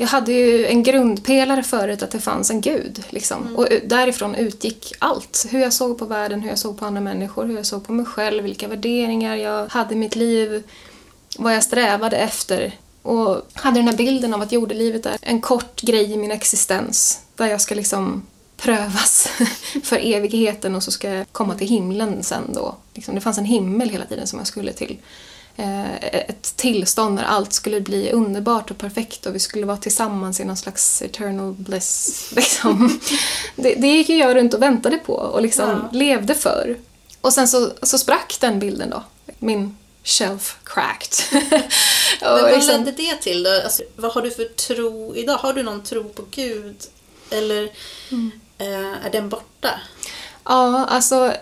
jag 0.00 0.06
hade 0.08 0.32
ju 0.32 0.66
en 0.66 0.82
grundpelare 0.82 1.62
förut 1.62 2.02
att 2.02 2.10
det 2.10 2.20
fanns 2.20 2.50
en 2.50 2.60
gud. 2.60 3.04
Liksom. 3.10 3.56
Och 3.56 3.66
u- 3.70 3.80
därifrån 3.86 4.34
utgick 4.34 4.92
allt. 4.98 5.46
Hur 5.50 5.60
jag 5.60 5.72
såg 5.72 5.98
på 5.98 6.04
världen, 6.04 6.40
hur 6.40 6.48
jag 6.48 6.58
såg 6.58 6.78
på 6.78 6.84
andra 6.86 7.00
människor, 7.00 7.44
hur 7.46 7.56
jag 7.56 7.66
såg 7.66 7.86
på 7.86 7.92
mig 7.92 8.06
själv, 8.06 8.42
vilka 8.44 8.68
värderingar 8.68 9.36
jag 9.36 9.66
hade 9.68 9.94
i 9.94 9.96
mitt 9.96 10.16
liv, 10.16 10.62
vad 11.38 11.54
jag 11.54 11.64
strävade 11.64 12.16
efter. 12.16 12.72
Och 13.02 13.42
hade 13.52 13.78
den 13.78 13.88
här 13.88 13.96
bilden 13.96 14.34
av 14.34 14.42
att 14.42 14.52
jordelivet 14.52 15.06
är 15.06 15.16
en 15.20 15.40
kort 15.40 15.80
grej 15.82 16.12
i 16.12 16.16
min 16.16 16.30
existens 16.30 17.20
där 17.36 17.46
jag 17.46 17.60
ska 17.60 17.74
liksom 17.74 18.22
prövas 18.56 19.28
för 19.84 19.96
evigheten 20.02 20.74
och 20.74 20.82
så 20.82 20.90
ska 20.90 21.10
jag 21.10 21.26
komma 21.32 21.54
till 21.54 21.68
himlen 21.68 22.22
sen 22.22 22.42
då. 22.54 22.76
Liksom, 22.94 23.14
det 23.14 23.20
fanns 23.20 23.38
en 23.38 23.44
himmel 23.44 23.88
hela 23.88 24.04
tiden 24.04 24.26
som 24.26 24.38
jag 24.38 24.48
skulle 24.48 24.72
till. 24.72 24.96
Eh, 25.56 25.94
ett 26.04 26.56
tillstånd 26.56 27.18
där 27.18 27.24
allt 27.24 27.52
skulle 27.52 27.80
bli 27.80 28.10
underbart 28.12 28.70
och 28.70 28.78
perfekt 28.78 29.26
och 29.26 29.34
vi 29.34 29.38
skulle 29.38 29.66
vara 29.66 29.76
tillsammans 29.76 30.40
i 30.40 30.44
någon 30.44 30.56
slags 30.56 31.02
eternal 31.02 31.52
bliss. 31.52 32.30
Liksom. 32.36 33.00
Det, 33.56 33.74
det 33.74 33.86
gick 33.88 34.08
ju 34.08 34.16
jag 34.16 34.36
runt 34.36 34.54
och 34.54 34.62
väntade 34.62 34.98
på 34.98 35.12
och 35.14 35.42
liksom 35.42 35.68
Ja. 35.68 35.98
levde 35.98 36.34
för. 36.34 36.76
Och 37.20 37.32
sen 37.32 37.48
så, 37.48 37.70
så 37.82 37.98
sprack 37.98 38.36
den 38.40 38.58
bilden 38.58 38.90
då. 38.90 39.02
Min 39.38 39.76
shelf 40.04 40.56
cracked. 40.64 41.42
Men 42.20 42.42
vad 42.42 42.52
liksom, 42.52 42.76
ledde 42.84 42.92
det 42.92 43.16
till 43.16 43.42
då? 43.42 43.50
Alltså, 43.64 43.82
vad 43.96 44.12
har 44.12 44.22
du 44.22 44.30
för 44.30 44.44
tro 44.44 45.14
idag? 45.16 45.36
Har 45.36 45.52
du 45.52 45.62
någon 45.62 45.82
tro 45.82 46.04
på 46.08 46.24
Gud? 46.30 46.76
Eller 47.30 47.70
Mm. 48.10 48.30
eh, 48.58 49.06
är 49.06 49.10
den 49.12 49.28
borta? 49.28 49.80
Ja, 50.44 50.84
alltså 50.84 51.32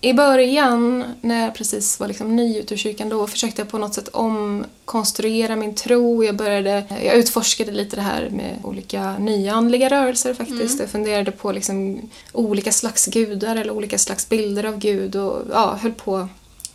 i 0.00 0.12
början 0.12 1.04
när 1.20 1.44
jag 1.44 1.54
precis 1.54 2.00
var 2.00 2.08
liksom 2.08 2.36
ny 2.36 2.58
ute 2.58 2.74
ur 2.74 2.78
kyrkan 2.78 3.08
då 3.08 3.26
försökte 3.26 3.62
jag 3.62 3.68
på 3.68 3.78
något 3.78 3.94
sätt 3.94 4.08
omkonstruera 4.08 5.56
min 5.56 5.74
tro. 5.74 6.24
Jag 6.24 6.36
började, 6.36 6.84
jag 7.04 7.14
utforskade 7.14 7.72
lite 7.72 7.96
det 7.96 8.02
här 8.02 8.30
med 8.30 8.58
olika 8.62 9.18
nyandliga 9.18 9.88
rörelser 9.88 10.34
faktiskt. 10.34 10.80
Jag 10.80 10.88
funderade 10.88 11.30
på 11.30 11.52
liksom 11.52 12.10
olika 12.32 12.72
slags 12.72 13.06
gudar 13.06 13.56
eller 13.56 13.70
olika 13.70 13.98
slags 13.98 14.28
bilder 14.28 14.64
av 14.64 14.78
Gud 14.78 15.16
och 15.16 15.42
ja, 15.50 15.78
höll 15.82 15.92
på 15.92 16.28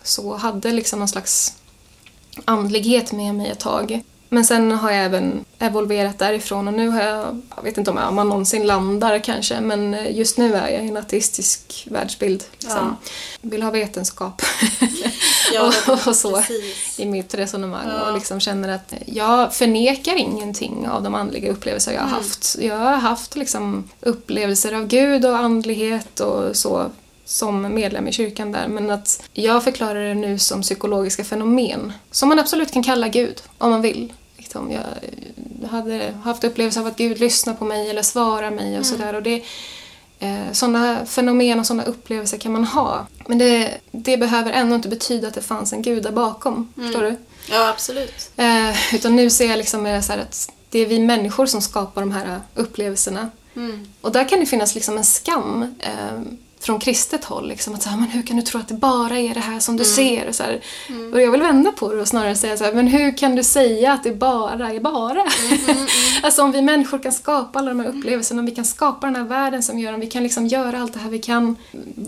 så. 0.04 0.36
Hade 0.36 0.72
liksom 0.72 1.00
någon 1.00 1.08
slags 1.08 1.54
andlighet 2.46 3.12
med 3.12 3.36
mig 3.36 3.50
ett 3.50 3.60
tag. 3.60 4.02
Men 4.34 4.46
sen 4.46 4.72
har 4.72 4.92
jag 4.92 5.06
även 5.06 5.46
evolverat 5.60 6.20
därifrån 6.20 6.68
och 6.68 6.74
nu 6.74 6.88
har 6.90 7.02
jag, 7.02 7.42
jag 7.56 7.64
vet 7.64 7.78
inte 7.78 7.92
om 7.92 7.98
jag, 7.98 8.14
man 8.14 8.30
någonsin 8.30 8.68
landar 8.68 9.20
kanske, 9.20 9.62
men 9.62 9.98
just 10.10 10.38
nu 10.38 10.54
är 10.56 10.70
jag 10.70 10.86
i 10.86 10.88
en 10.88 10.98
ateistisk 10.98 11.88
världsbild. 11.92 12.44
Liksom. 12.60 12.98
Vill 13.42 13.64
ha 13.64 13.72
vetenskap 13.72 14.42
Ja, 15.54 15.72
och, 15.88 16.08
och 16.08 16.16
så 16.16 16.36
precis. 16.38 17.00
i 17.00 17.06
mitt 17.06 17.34
resonemang 17.34 17.88
Ja. 17.88 18.08
och 18.08 18.14
liksom 18.14 18.40
känner 18.40 18.70
att 18.70 18.94
jag 19.06 19.54
förnekar 19.54 20.16
ingenting 20.16 20.88
av 20.88 21.04
de 21.04 21.16
andliga 21.16 21.52
upplevelser 21.52 21.92
jag 21.92 22.02
har 22.02 22.08
Mm. 22.08 22.18
haft. 22.20 22.56
Jag 22.62 22.78
har 22.78 22.96
haft 22.98 23.36
liksom 23.36 23.90
upplevelser 24.02 24.74
av 24.74 24.88
Gud 24.88 25.26
och 25.26 25.38
andlighet 25.38 26.20
och 26.20 26.56
så 26.56 26.86
som 27.26 27.62
medlem 27.76 28.08
i 28.08 28.12
kyrkan 28.12 28.52
där 28.52 28.68
men 28.68 28.90
att 28.90 29.24
jag 29.34 29.64
förklarar 29.64 30.04
det 30.08 30.14
nu 30.14 30.40
som 30.40 30.62
psykologiska 30.62 31.24
fenomen 31.24 31.94
som 32.12 32.30
man 32.30 32.40
absolut 32.40 32.72
kan 32.72 32.84
kalla 32.84 33.08
Gud 33.08 33.42
om 33.58 33.70
man 33.72 33.82
vill. 33.82 34.14
Liksom, 34.54 34.72
jag 35.62 35.70
hade 35.70 36.14
haft 36.24 36.44
upplevelser 36.44 36.82
av 36.82 36.88
att 36.88 36.98
Gud 36.98 37.20
lyssnar 37.20 37.54
på 37.54 37.66
mig 37.66 37.90
eller 37.90 38.02
svarar 38.02 38.52
mig 38.52 38.68
Mm. 38.68 38.80
och 38.80 38.86
sådär 38.86 39.14
och 39.16 39.24
det 39.24 39.44
Eh, 40.20 40.52
sådana 40.52 41.06
fenomen 41.06 41.60
och 41.60 41.66
sådana 41.66 41.84
upplevelser 41.84 42.38
kan 42.38 42.52
man 42.52 42.64
ha. 42.64 43.08
Men 43.28 43.38
det, 43.38 43.78
det 43.92 44.18
behöver 44.18 44.52
ändå 44.52 44.76
inte 44.76 44.90
betyda 44.90 45.28
att 45.28 45.34
det 45.34 45.42
fanns 45.42 45.74
en 45.74 45.82
gud 45.82 46.04
där 46.04 46.12
bakom. 46.12 46.74
Mm. 46.78 46.88
Förstår 46.88 47.04
du? 47.04 47.16
Ja, 47.52 47.70
absolut. 47.70 48.30
Eh, 48.36 48.96
utan 48.96 49.16
nu 49.16 49.30
ser 49.30 49.50
jag 49.50 49.58
liksom 49.58 49.84
mer 49.84 50.02
så 50.02 50.14
att 50.14 50.52
det 50.70 50.80
är 50.80 50.86
vi 50.86 51.00
människor 51.00 51.46
som 51.46 51.62
skapar 51.62 52.02
de 52.02 52.12
här 52.12 52.42
upplevelserna. 52.56 53.30
Mm. 53.56 53.88
Och 54.02 54.12
där 54.12 54.30
kan 54.30 54.40
det 54.40 54.46
finnas 54.46 54.76
liksom 54.76 54.98
en 54.98 55.04
skam 55.06 55.76
eh, 55.80 56.22
från 56.64 56.80
kristet 56.80 57.26
håll. 57.26 57.48
Liksom, 57.48 57.76
att 57.76 57.84
så 57.84 57.90
här, 57.90 57.98
men 57.98 58.10
hur 58.10 58.22
kan 58.22 58.38
du 58.38 58.42
tro 58.42 58.60
att 58.60 58.68
det 58.68 58.74
bara 58.74 59.20
är 59.20 59.34
det 59.34 59.40
här 59.40 59.60
som 59.60 59.78
du 59.78 59.86
ser? 59.86 60.28
Och, 60.28 60.36
så 60.36 60.44
här. 60.44 60.62
och 61.14 61.22
jag 61.22 61.32
vill 61.32 61.42
vända 61.42 61.72
på 61.72 61.94
det 61.94 62.02
och 62.02 62.08
snarare 62.08 62.36
säga 62.36 62.58
så 62.58 62.64
här, 62.64 62.74
men 62.74 62.88
hur 62.88 63.18
kan 63.18 63.36
du 63.36 63.44
säga 63.44 63.94
att 63.94 64.04
det 64.04 64.12
bara 64.12 64.74
är 64.74 64.80
bara? 64.80 65.26
alltså 66.24 66.44
om 66.44 66.52
vi 66.52 66.62
människor 66.62 67.00
kan 67.00 67.12
skapa 67.12 67.60
alla 67.60 67.70
de 67.70 67.80
här 67.80 67.88
upplevelserna, 67.88 68.40
om 68.40 68.46
vi 68.46 68.56
kan 68.56 68.66
skapa 68.66 69.08
den 69.08 69.16
här 69.16 69.24
världen 69.24 69.64
som 69.64 69.80
gör, 69.80 69.94
om 69.94 70.00
vi 70.00 70.08
kan 70.08 70.24
liksom 70.24 70.48
göra 70.48 70.82
allt 70.82 70.94
det 70.94 71.00
här 71.00 71.10
vi 71.10 71.20
kan. 71.20 71.56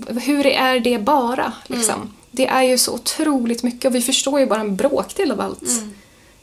Hur 0.07 0.45
är 0.45 0.79
det 0.79 0.99
bara? 0.99 1.53
Liksom? 1.67 2.13
Det 2.31 2.47
är 2.47 2.63
ju 2.63 2.77
så 2.77 2.93
otroligt 2.93 3.63
mycket 3.63 3.85
och 3.85 3.95
vi 3.95 4.01
förstår 4.01 4.39
ju 4.39 4.45
bara 4.45 4.59
en 4.59 4.75
bråkdel 4.75 5.31
av 5.31 5.41
allt 5.41 5.63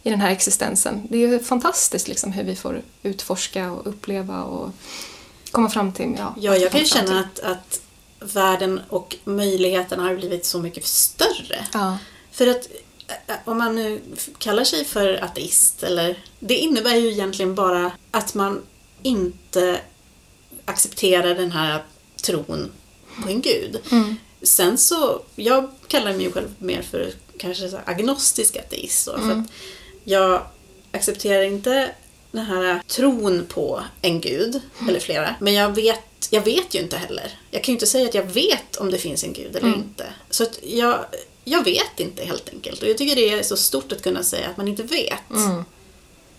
i 0.02 0.10
den 0.10 0.20
här 0.20 0.30
existensen. 0.30 1.06
Det 1.10 1.24
är 1.24 1.28
ju 1.28 1.38
fantastiskt 1.38 2.08
liksom 2.08 2.32
hur 2.32 2.44
vi 2.44 2.56
får 2.56 2.82
utforska 3.02 3.70
och 3.70 3.86
uppleva 3.86 4.42
och 4.42 4.70
komma 5.50 5.70
fram 5.70 5.92
till... 5.92 6.14
Ja, 6.18 6.34
Ja, 6.40 6.56
jag 6.56 6.70
kan 6.70 6.80
ju 6.80 6.86
känna 6.86 7.20
att, 7.20 7.40
att 7.40 7.80
världen 8.24 8.80
och 8.88 9.16
möjligheterna 9.24 10.02
har 10.02 10.14
blivit 10.14 10.44
så 10.44 10.58
mycket 10.58 10.86
större. 10.86 11.66
Ja. 11.72 11.98
För 12.32 12.46
att 12.46 12.68
eh, 13.26 13.34
om 13.44 13.58
man 13.58 13.74
nu 13.74 14.00
kallar 14.38 14.64
sig 14.64 14.84
för 14.84 15.24
ateist, 15.24 15.82
eller, 15.82 16.18
det 16.38 16.54
innebär 16.54 16.94
ju 16.96 17.10
egentligen 17.10 17.54
bara 17.54 17.92
att 18.10 18.34
man 18.34 18.62
inte 19.02 19.80
accepterar 20.64 21.34
den 21.34 21.52
här 21.52 21.82
tron 22.22 22.70
på 23.22 23.28
en 23.28 23.40
gud. 23.40 23.78
Mm. 23.90 24.16
Sen 24.42 24.78
så, 24.78 25.22
jag 25.36 25.70
kallar 25.88 26.12
mig 26.12 26.32
själv 26.32 26.54
mer 26.58 26.82
för 26.82 27.12
kanske 27.38 27.68
så 27.68 27.78
agnostisk 27.84 28.56
ateist. 28.56 29.06
Då, 29.06 29.12
för 29.12 29.22
Mm. 29.22 29.40
att 29.40 29.46
jag 30.04 30.42
accepterar 30.92 31.42
inte 31.42 31.90
den 32.30 32.44
här 32.46 32.82
tron 32.86 33.46
på 33.48 33.82
en 34.02 34.20
gud, 34.20 34.60
eller 34.88 35.00
flera. 35.00 35.34
Men 35.40 35.54
jag 35.54 35.74
vet, 35.74 36.00
jag 36.32 36.42
vet 36.44 36.74
ju 36.74 36.78
inte 36.78 36.96
heller. 36.96 37.38
Jag 37.50 37.64
kan 37.64 37.72
ju 37.72 37.76
inte 37.76 37.86
säga 37.86 38.08
att 38.08 38.14
jag 38.14 38.24
vet 38.24 38.76
om 38.76 38.90
det 38.90 38.98
finns 38.98 39.24
en 39.24 39.32
gud 39.32 39.56
eller 39.56 39.68
Mm. 39.68 39.78
inte. 39.80 40.06
Så 40.30 40.42
att 40.42 40.58
jag, 40.62 40.98
jag 41.44 41.64
vet 41.64 42.00
inte 42.00 42.24
helt 42.24 42.48
enkelt. 42.48 42.82
Och 42.82 42.88
jag 42.88 42.98
tycker 42.98 43.16
det 43.16 43.28
är 43.30 43.42
så 43.42 43.56
stort 43.56 43.92
att 43.92 44.02
kunna 44.02 44.22
säga 44.22 44.48
att 44.48 44.56
man 44.56 44.68
inte 44.68 44.82
vet. 44.82 45.30
Mm. 45.30 45.64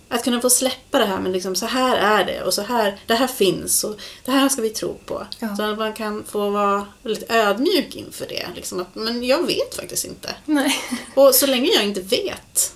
Att 0.09 0.23
kunna 0.23 0.41
få 0.41 0.49
släppa 0.49 0.99
det 0.99 1.05
här 1.05 1.19
med 1.19 1.31
liksom, 1.31 1.55
så 1.55 1.65
här 1.65 1.97
är 1.97 2.25
det 2.25 2.41
och 2.43 2.53
så 2.53 2.61
här, 2.61 2.99
det 3.07 3.13
här 3.15 3.27
finns 3.27 3.83
och 3.83 3.99
det 4.25 4.31
här 4.31 4.49
ska 4.49 4.61
vi 4.61 4.69
tro 4.69 4.93
på. 5.05 5.27
Ja. 5.39 5.55
Så 5.55 5.63
att 5.63 5.77
man 5.77 5.93
kan 5.93 6.23
få 6.23 6.49
vara 6.49 6.87
lite 7.03 7.33
ödmjuk 7.35 7.95
inför 7.95 8.25
det. 8.27 8.47
Liksom 8.55 8.79
att, 8.81 8.95
men 8.95 9.23
jag 9.23 9.47
vet 9.47 9.75
faktiskt 9.75 10.05
inte. 10.05 10.35
Nej. 10.45 10.75
Och 11.15 11.35
så 11.35 11.45
länge 11.45 11.69
jag 11.75 11.83
inte 11.83 12.01
vet, 12.01 12.73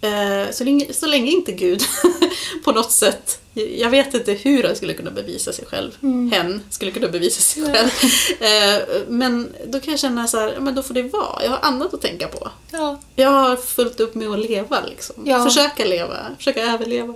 eh, 0.00 0.52
så, 0.52 0.64
länge, 0.64 0.92
så 0.92 1.06
länge 1.06 1.30
inte 1.30 1.52
Gud 1.52 1.82
på 2.64 2.72
något 2.72 2.92
sätt, 2.92 3.39
jag 3.54 3.90
vet 3.90 4.14
inte 4.14 4.32
hur 4.32 4.62
han 4.62 4.76
skulle 4.76 4.94
kunna 4.94 5.10
bevisa 5.10 5.52
sig 5.52 5.64
själv, 5.66 5.90
hen 6.32 6.62
skulle 6.70 6.90
kunna 6.90 7.08
bevisa 7.08 7.40
sig 7.40 7.62
Mm. 7.62 7.74
Själv. 7.74 7.90
Eh, 8.40 8.82
men 9.08 9.52
då 9.66 9.80
kan 9.80 9.90
jag 9.90 10.00
känna 10.00 10.26
så 10.26 10.38
här, 10.38 10.56
men 10.60 10.74
då 10.74 10.82
får 10.82 10.94
det 10.94 11.02
vara, 11.02 11.44
jag 11.44 11.50
har 11.50 11.58
annat 11.62 11.94
att 11.94 12.00
tänka 12.00 12.28
på. 12.28 12.50
Ja. 12.70 13.00
Jag 13.16 13.30
har 13.30 13.56
fullt 13.56 14.00
upp 14.00 14.14
med 14.14 14.28
att 14.28 14.38
leva 14.38 14.80
liksom. 14.80 15.16
Ja. 15.26 15.44
Försöka 15.44 15.84
leva, 15.84 16.16
försöka 16.38 16.62
överleva. 16.62 17.14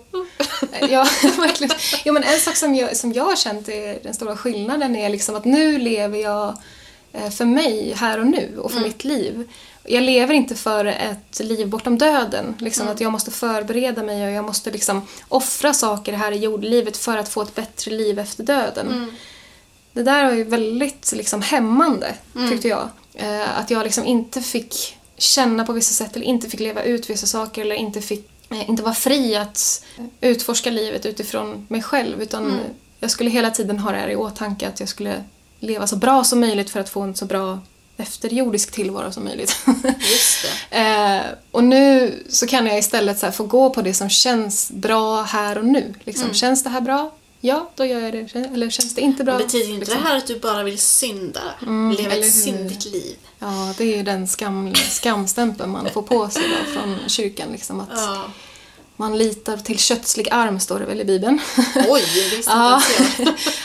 ja, 0.80 1.06
verkligen. 1.22 1.76
Jo, 2.04 2.12
men 2.12 2.22
en 2.22 2.40
sak 2.40 2.56
som 2.56 2.74
jag, 2.74 2.96
som 2.96 3.12
jag 3.12 3.24
har 3.24 3.36
känt 3.36 3.68
är 3.68 3.98
den 4.02 4.14
stora 4.14 4.36
skillnaden 4.36 4.96
är 4.96 5.08
liksom 5.08 5.34
att 5.34 5.44
nu 5.44 5.78
lever 5.78 6.18
jag 6.18 6.58
eh, 7.12 7.30
för 7.30 7.44
mig 7.44 7.94
här 7.96 8.20
och 8.20 8.26
nu 8.26 8.58
och 8.58 8.72
för 8.72 8.80
mitt 8.80 9.04
liv. 9.04 9.48
Jag 9.86 10.02
lever 10.02 10.34
inte 10.34 10.54
för 10.54 10.84
ett 10.84 11.40
liv 11.40 11.68
bortom 11.68 11.98
döden. 11.98 12.54
Liksom 12.58 12.88
att 12.88 13.00
jag 13.00 13.12
måste 13.12 13.30
förbereda 13.30 14.02
mig 14.02 14.26
och 14.26 14.32
jag 14.32 14.44
måste 14.44 14.70
liksom 14.70 15.06
offra 15.28 15.74
saker 15.74 16.12
här 16.12 16.32
i 16.32 16.36
jordlivet 16.36 16.96
för 16.96 17.16
att 17.16 17.28
få 17.28 17.42
ett 17.42 17.54
bättre 17.54 17.90
liv 17.90 18.18
efter 18.18 18.44
döden. 18.44 19.16
Det 19.92 20.02
där 20.02 20.24
var 20.24 20.32
ju 20.32 20.44
väldigt 20.44 21.12
liksom 21.12 21.42
hämmande, 21.42 22.14
tyckte 22.50 22.68
jag. 22.68 22.88
Eh, 23.14 23.58
att 23.58 23.70
jag 23.70 23.84
liksom 23.84 24.04
inte 24.04 24.42
fick 24.42 24.98
känna 25.16 25.64
på 25.64 25.72
vissa 25.72 26.04
sätt 26.04 26.16
eller 26.16 26.26
inte 26.26 26.50
fick 26.50 26.60
leva 26.60 26.82
ut 26.82 27.10
vissa 27.10 27.26
saker 27.26 27.62
eller 27.62 27.76
inte 27.76 28.00
fick 28.00 28.30
eh, 28.50 28.70
inte 28.70 28.82
vara 28.82 28.94
fri 28.94 29.36
att 29.36 29.84
utforska 30.20 30.70
livet 30.70 31.06
utifrån 31.06 31.66
mig 31.70 31.82
själv 31.82 32.22
utan 32.22 32.60
jag 33.00 33.10
skulle 33.10 33.30
hela 33.30 33.50
tiden 33.50 33.78
ha 33.78 33.90
det 33.90 33.98
här 33.98 34.08
i 34.08 34.16
åtanke 34.16 34.68
att 34.68 34.80
jag 34.80 34.88
skulle 34.88 35.24
leva 35.60 35.86
så 35.86 35.96
bra 35.96 36.24
som 36.24 36.40
möjligt 36.40 36.70
för 36.70 36.80
att 36.80 36.88
få 36.88 37.00
en 37.00 37.14
så 37.14 37.24
bra 37.24 37.58
efterjordisk 37.96 38.72
tillvaro 38.72 39.12
som 39.12 39.24
möjligt. 39.24 39.57
Just 39.98 40.42
det. 40.42 40.76
Eh, 40.78 41.22
och 41.50 41.64
nu 41.64 42.14
så 42.28 42.46
kan 42.46 42.66
jag 42.66 42.78
istället 42.78 43.18
så 43.18 43.33
få 43.33 43.44
gå 43.44 43.70
på 43.70 43.83
det 43.83 43.94
som 43.94 44.09
känns 44.09 44.70
bra 44.70 45.22
här 45.22 45.59
och 45.59 45.64
nu. 45.64 45.94
Liksom, 46.04 46.35
Känns 46.35 46.62
det 46.62 46.70
här 46.70 46.80
bra? 46.80 47.12
Ja, 47.40 47.70
då 47.74 47.85
gör 47.85 48.00
jag 48.00 48.12
det. 48.12 48.35
Eller 48.35 48.70
känns 48.70 48.94
det 48.94 49.00
inte 49.00 49.24
bra? 49.24 49.38
Betyder 49.38 49.68
inte 49.68 49.78
liksom. 49.78 50.02
det 50.02 50.09
här 50.09 50.16
att 50.16 50.26
du 50.26 50.38
bara 50.38 50.62
vill 50.62 50.78
synda? 50.78 51.40
Mm, 51.62 51.96
Leva 51.96 52.14
ett 52.14 52.33
syndigt 52.35 52.85
liv? 52.85 53.16
Ja, 53.38 53.74
det 53.78 53.85
är 53.85 53.96
ju 53.96 54.02
den 54.02 54.28
skam, 54.28 54.74
skamstämpeln 54.74 55.70
man 55.70 55.90
får 55.90 56.02
på 56.02 56.28
sig 56.28 56.42
då 56.42 56.72
från 56.72 56.98
kyrkan. 57.09 57.48
Liksom, 57.52 57.80
att 57.80 57.88
Ja. 57.92 58.24
Man 58.96 59.18
litar 59.18 59.57
till 59.57 59.78
kötslig 59.78 60.28
arm, 60.30 60.61
står 60.61 60.78
det 60.78 60.85
väl 60.85 61.00
i 61.00 61.04
Bibeln. 61.04 61.40
Oj, 61.88 62.02
det 62.14 62.37
visste 62.37 62.52
Ja, 62.52 62.83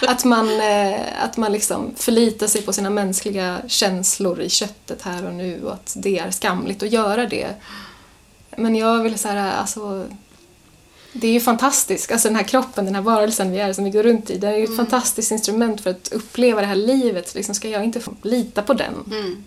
att 0.08 0.26
man, 0.26 0.60
eh, 0.60 1.24
att 1.24 1.38
man 1.38 1.52
liksom 1.52 1.92
förlitar 1.96 2.48
sig 2.48 2.62
på 2.62 2.74
sina 2.74 2.90
mänskliga 2.90 3.62
känslor 3.68 4.42
i 4.42 4.50
köttet 4.50 5.02
här 5.02 5.28
och 5.28 5.34
nu 5.34 5.64
och 5.64 5.74
att 5.74 5.94
det 5.98 6.20
är 6.20 6.32
skamligt 6.32 6.84
att 6.84 6.92
göra 6.92 7.26
det. 7.26 7.48
Men 8.58 8.76
jag 8.76 9.04
vill 9.04 9.20
säga, 9.20 9.52
alltså 9.52 10.06
det 11.14 11.28
är 11.28 11.32
ju 11.32 11.40
fantastiskt, 11.40 12.12
alltså 12.12 12.28
den 12.28 12.36
här 12.36 12.44
kroppen, 12.44 12.86
den 12.86 12.96
här 12.96 13.02
varelsen 13.02 13.52
vi 13.52 13.60
är 13.60 13.74
som 13.74 13.84
vi 13.84 13.90
går 13.90 14.04
runt 14.04 14.30
i, 14.30 14.38
det 14.38 14.48
är 14.48 14.58
ju 14.58 14.64
ett 14.64 14.78
fantastiskt 14.78 15.32
instrument 15.32 15.82
för 15.82 15.90
att 15.90 16.10
uppleva 16.12 16.62
det 16.62 16.68
här 16.68 16.76
livet. 16.76 17.36
Liksom 17.36 17.56
ska 17.56 17.70
jag 17.70 17.84
inte 17.84 18.02
lita 18.22 18.62
på 18.62 18.74
den? 18.74 18.94
Mm. 19.12 19.44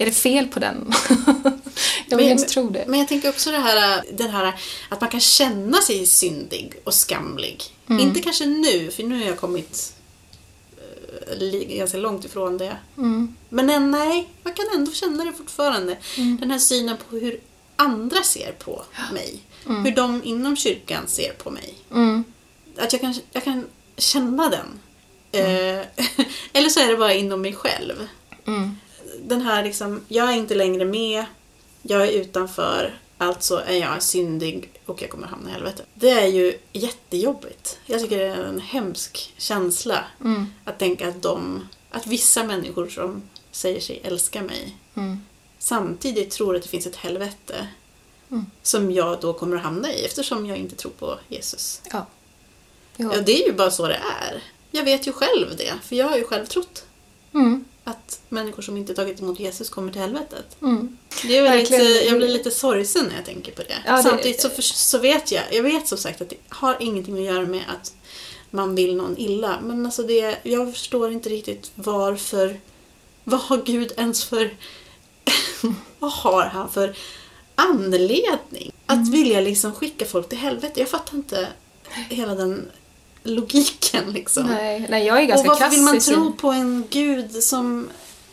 Är 0.00 0.04
det 0.04 0.12
fel 0.12 0.46
på 0.46 0.60
den? 0.60 0.92
jag 2.06 2.16
vill 2.16 2.26
Men- 2.26 2.38
inte 2.38 2.44
tro 2.44 2.70
det. 2.70 2.84
Men 2.88 2.98
jag 2.98 3.08
tänker 3.08 3.28
också 3.28 3.50
det 3.50 3.58
här, 3.58 4.04
den 4.12 4.30
här 4.30 4.54
att 4.88 5.00
man 5.00 5.10
kan 5.10 5.20
känna 5.20 5.80
sig 5.80 6.06
syndig 6.06 6.74
och 6.84 6.94
skamlig. 6.94 7.62
Mm. 7.88 8.02
Inte 8.06 8.20
kanske 8.20 8.46
nu, 8.46 8.90
för 8.90 9.02
nu 9.02 9.18
har 9.18 9.26
jag 9.26 9.38
kommit 9.38 9.94
eh, 11.40 11.76
ganska 11.78 11.98
långt 11.98 12.24
ifrån 12.24 12.58
det. 12.58 12.76
Mm. 12.96 13.36
Men 13.48 13.90
nej, 13.90 14.28
man 14.42 14.52
kan 14.54 14.66
ändå 14.74 14.92
känna 14.92 15.24
det 15.24 15.32
fortfarande. 15.32 15.96
Den 16.16 16.50
här 16.50 16.58
synen 16.58 16.96
på 17.10 17.16
hur 17.16 17.40
andra 17.76 18.22
ser 18.22 18.52
på 18.52 18.84
mig. 19.12 19.40
Hur 19.66 19.90
de 19.90 20.24
inom 20.24 20.56
kyrkan 20.56 21.02
ser 21.06 21.32
på 21.32 21.50
mig. 21.50 21.74
Mm. 21.90 22.24
Att 22.78 22.92
jag 22.92 23.00
kan, 23.00 23.14
jag 23.32 23.44
kan 23.44 23.66
känna 23.96 24.48
den. 24.48 24.80
Eh, 25.32 25.86
eller 26.52 26.68
så 26.68 26.80
är 26.80 26.88
det 26.88 26.96
bara 26.96 27.14
inom 27.14 27.42
mig 27.42 27.52
själv. 27.54 28.08
Den 29.30 29.40
här 29.40 29.64
liksom, 29.64 30.00
jag 30.08 30.28
är 30.32 30.36
inte 30.36 30.54
längre 30.54 30.84
med, 30.84 31.24
jag 31.82 32.02
är 32.08 32.12
utanför, 32.12 32.98
alltså 33.18 33.62
är 33.66 33.78
jag 33.78 34.02
syndig 34.02 34.70
och 34.86 35.02
jag 35.02 35.10
kommer 35.10 35.26
hamna 35.26 35.50
i 35.50 35.52
helvetet. 35.52 35.86
Det 35.94 36.10
är 36.10 36.26
ju 36.26 36.58
jättejobbigt. 36.72 37.78
Jag 37.86 38.00
tycker 38.00 38.18
det 38.18 38.24
är 38.26 38.44
en 38.44 38.60
hemsk 38.60 39.34
känsla 39.36 40.04
Mm. 40.20 40.46
att 40.64 40.78
tänka 40.78 41.08
att 41.08 41.22
de, 41.22 41.68
att 41.90 42.06
vissa 42.06 42.44
människor 42.44 42.88
som 42.88 43.22
säger 43.50 43.80
sig 43.80 44.00
älska 44.04 44.42
mig 44.42 44.76
Mm. 44.96 45.20
samtidigt 45.58 46.30
tror 46.30 46.56
att 46.56 46.62
det 46.62 46.68
finns 46.68 46.86
ett 46.86 46.96
helvete 46.96 47.68
Mm. 48.30 48.46
som 48.62 48.90
jag 48.92 49.20
då 49.20 49.32
kommer 49.32 49.56
att 49.56 49.62
hamna 49.62 49.92
i 49.92 50.04
eftersom 50.04 50.46
jag 50.46 50.58
inte 50.58 50.76
tror 50.76 50.92
på 50.98 51.18
Jesus. 51.28 51.80
Ja. 51.92 52.06
Jo. 52.96 53.12
Ja, 53.14 53.20
det 53.20 53.42
är 53.42 53.46
ju 53.46 53.52
bara 53.52 53.70
så 53.70 53.86
det 53.88 54.00
är. 54.22 54.42
Jag 54.70 54.84
vet 54.84 55.06
ju 55.06 55.12
själv 55.12 55.56
det, 55.56 55.72
för 55.82 55.96
jag 55.96 56.08
har 56.08 56.16
ju 56.16 56.24
själv 56.24 56.46
trott 56.46 56.84
Mm. 57.34 57.64
Att 57.84 58.20
människor 58.28 58.62
som 58.62 58.76
inte 58.76 58.94
tagit 58.94 59.20
emot 59.20 59.40
Jesus 59.40 59.70
kommer 59.70 59.92
till 59.92 60.00
helvetet. 60.00 60.56
Mm. 60.62 60.96
Det 61.26 61.36
är 61.36 61.42
Verkligen. 61.42 62.06
jag 62.06 62.16
blir 62.18 62.28
lite 62.28 62.50
sorgsen 62.50 63.04
när 63.06 63.16
jag 63.16 63.24
tänker 63.24 63.52
på 63.52 63.62
det. 63.62 63.76
Ja, 63.86 63.96
det- 63.96 64.02
Samtidigt 64.02 64.40
så, 64.40 64.48
för, 64.50 64.62
så 64.62 64.98
vet 64.98 65.32
jag, 65.32 65.42
jag 65.52 65.62
vet 65.62 65.88
som 65.88 65.98
sagt 65.98 66.20
att 66.20 66.28
det 66.30 66.36
har 66.48 66.76
ingenting 66.80 67.14
att 67.18 67.34
göra 67.34 67.46
med 67.46 67.64
att 67.80 67.92
man 68.50 68.74
vill 68.74 68.96
någon 68.96 69.18
illa. 69.18 69.58
Men 69.62 69.86
alltså 69.86 70.02
det, 70.02 70.36
jag 70.42 70.72
förstår 70.72 71.12
inte 71.12 71.28
riktigt 71.28 71.70
varför, 71.74 72.60
vad 73.24 73.40
har 73.40 73.62
Gud 73.66 73.92
ens 73.96 74.24
för, 74.24 74.56
vad 75.98 76.12
har 76.12 76.42
han 76.44 76.70
för 76.70 76.96
anledning 77.54 78.72
att 78.86 78.96
Mm. 78.96 79.10
vilja 79.10 79.40
liksom 79.40 79.74
skicka 79.74 80.04
folk 80.06 80.28
till 80.28 80.38
helvete? 80.38 80.80
Jag 80.80 80.88
fattar 80.88 81.16
inte 81.16 81.48
hela 82.08 82.34
den 82.34 82.70
logiken 83.22 84.12
liksom. 84.12 84.46
Nej, 84.46 84.86
nej, 84.90 85.06
jag 85.06 85.18
är 85.18 85.22
Och 85.22 85.28
ganska 85.28 85.48
varför 85.48 85.64
kass 85.64 85.72
vill 85.74 85.82
man 85.82 85.96
i 85.96 86.00
syn- 86.00 86.14
tro 86.14 86.32
på 86.32 86.50
en 86.50 86.84
gud 86.90 87.42
som 87.42 87.88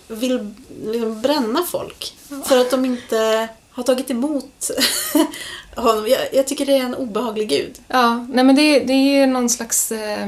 vill 0.07 0.53
liksom 0.85 1.21
bränna 1.21 1.63
folk? 1.63 2.15
För 2.45 2.57
att 2.57 2.71
de 2.71 2.85
inte 2.85 3.47
har 3.71 3.83
tagit 3.83 4.09
emot 4.11 4.71
honom. 5.75 6.07
Jag, 6.07 6.19
jag 6.33 6.47
tycker 6.47 6.65
det 6.65 6.73
är 6.77 6.83
en 6.83 6.95
obehaglig 6.95 7.49
gud. 7.49 7.75
Ja, 7.87 8.25
nej 8.29 8.43
men 8.43 8.55
det, 8.55 8.79
det 8.79 8.93
är 8.93 9.19
ju 9.19 9.25
någon 9.25 9.49
slags 9.49 9.91
eh, 9.91 10.27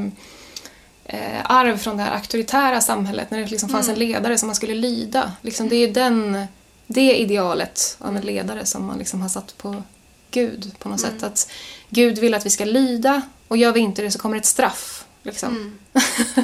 eh, 1.05 1.41
arv 1.43 1.77
från 1.77 1.97
det 1.97 2.03
här 2.03 2.15
auktoritära 2.15 2.81
samhället 2.81 3.31
när 3.31 3.39
det 3.39 3.47
liksom 3.51 3.69
fanns 3.69 3.89
en 3.89 3.99
ledare 3.99 4.37
som 4.37 4.47
man 4.47 4.55
skulle 4.55 4.75
lyda. 4.75 5.31
Liksom, 5.41 5.69
det 5.69 5.75
är 5.75 5.87
ju 5.87 5.93
den, 5.93 6.45
det 6.87 7.15
idealet 7.17 7.97
av 7.99 8.15
en 8.15 8.21
ledare 8.21 8.65
som 8.65 8.85
man 8.85 8.97
liksom 8.97 9.21
har 9.21 9.29
satt 9.29 9.57
på 9.57 9.83
Gud 10.31 10.71
på 10.79 10.89
något 10.89 10.99
sätt. 10.99 11.23
Att 11.23 11.51
Gud 11.89 12.17
vill 12.19 12.33
att 12.33 12.45
vi 12.45 12.49
ska 12.49 12.65
lyda 12.65 13.21
och 13.47 13.57
gör 13.57 13.71
vi 13.71 13.79
inte 13.79 14.01
det 14.01 14.11
så 14.11 14.19
kommer 14.19 14.37
ett 14.37 14.45
straff. 14.45 15.05
Liksom. 15.23 15.77
Eh, 15.93 16.01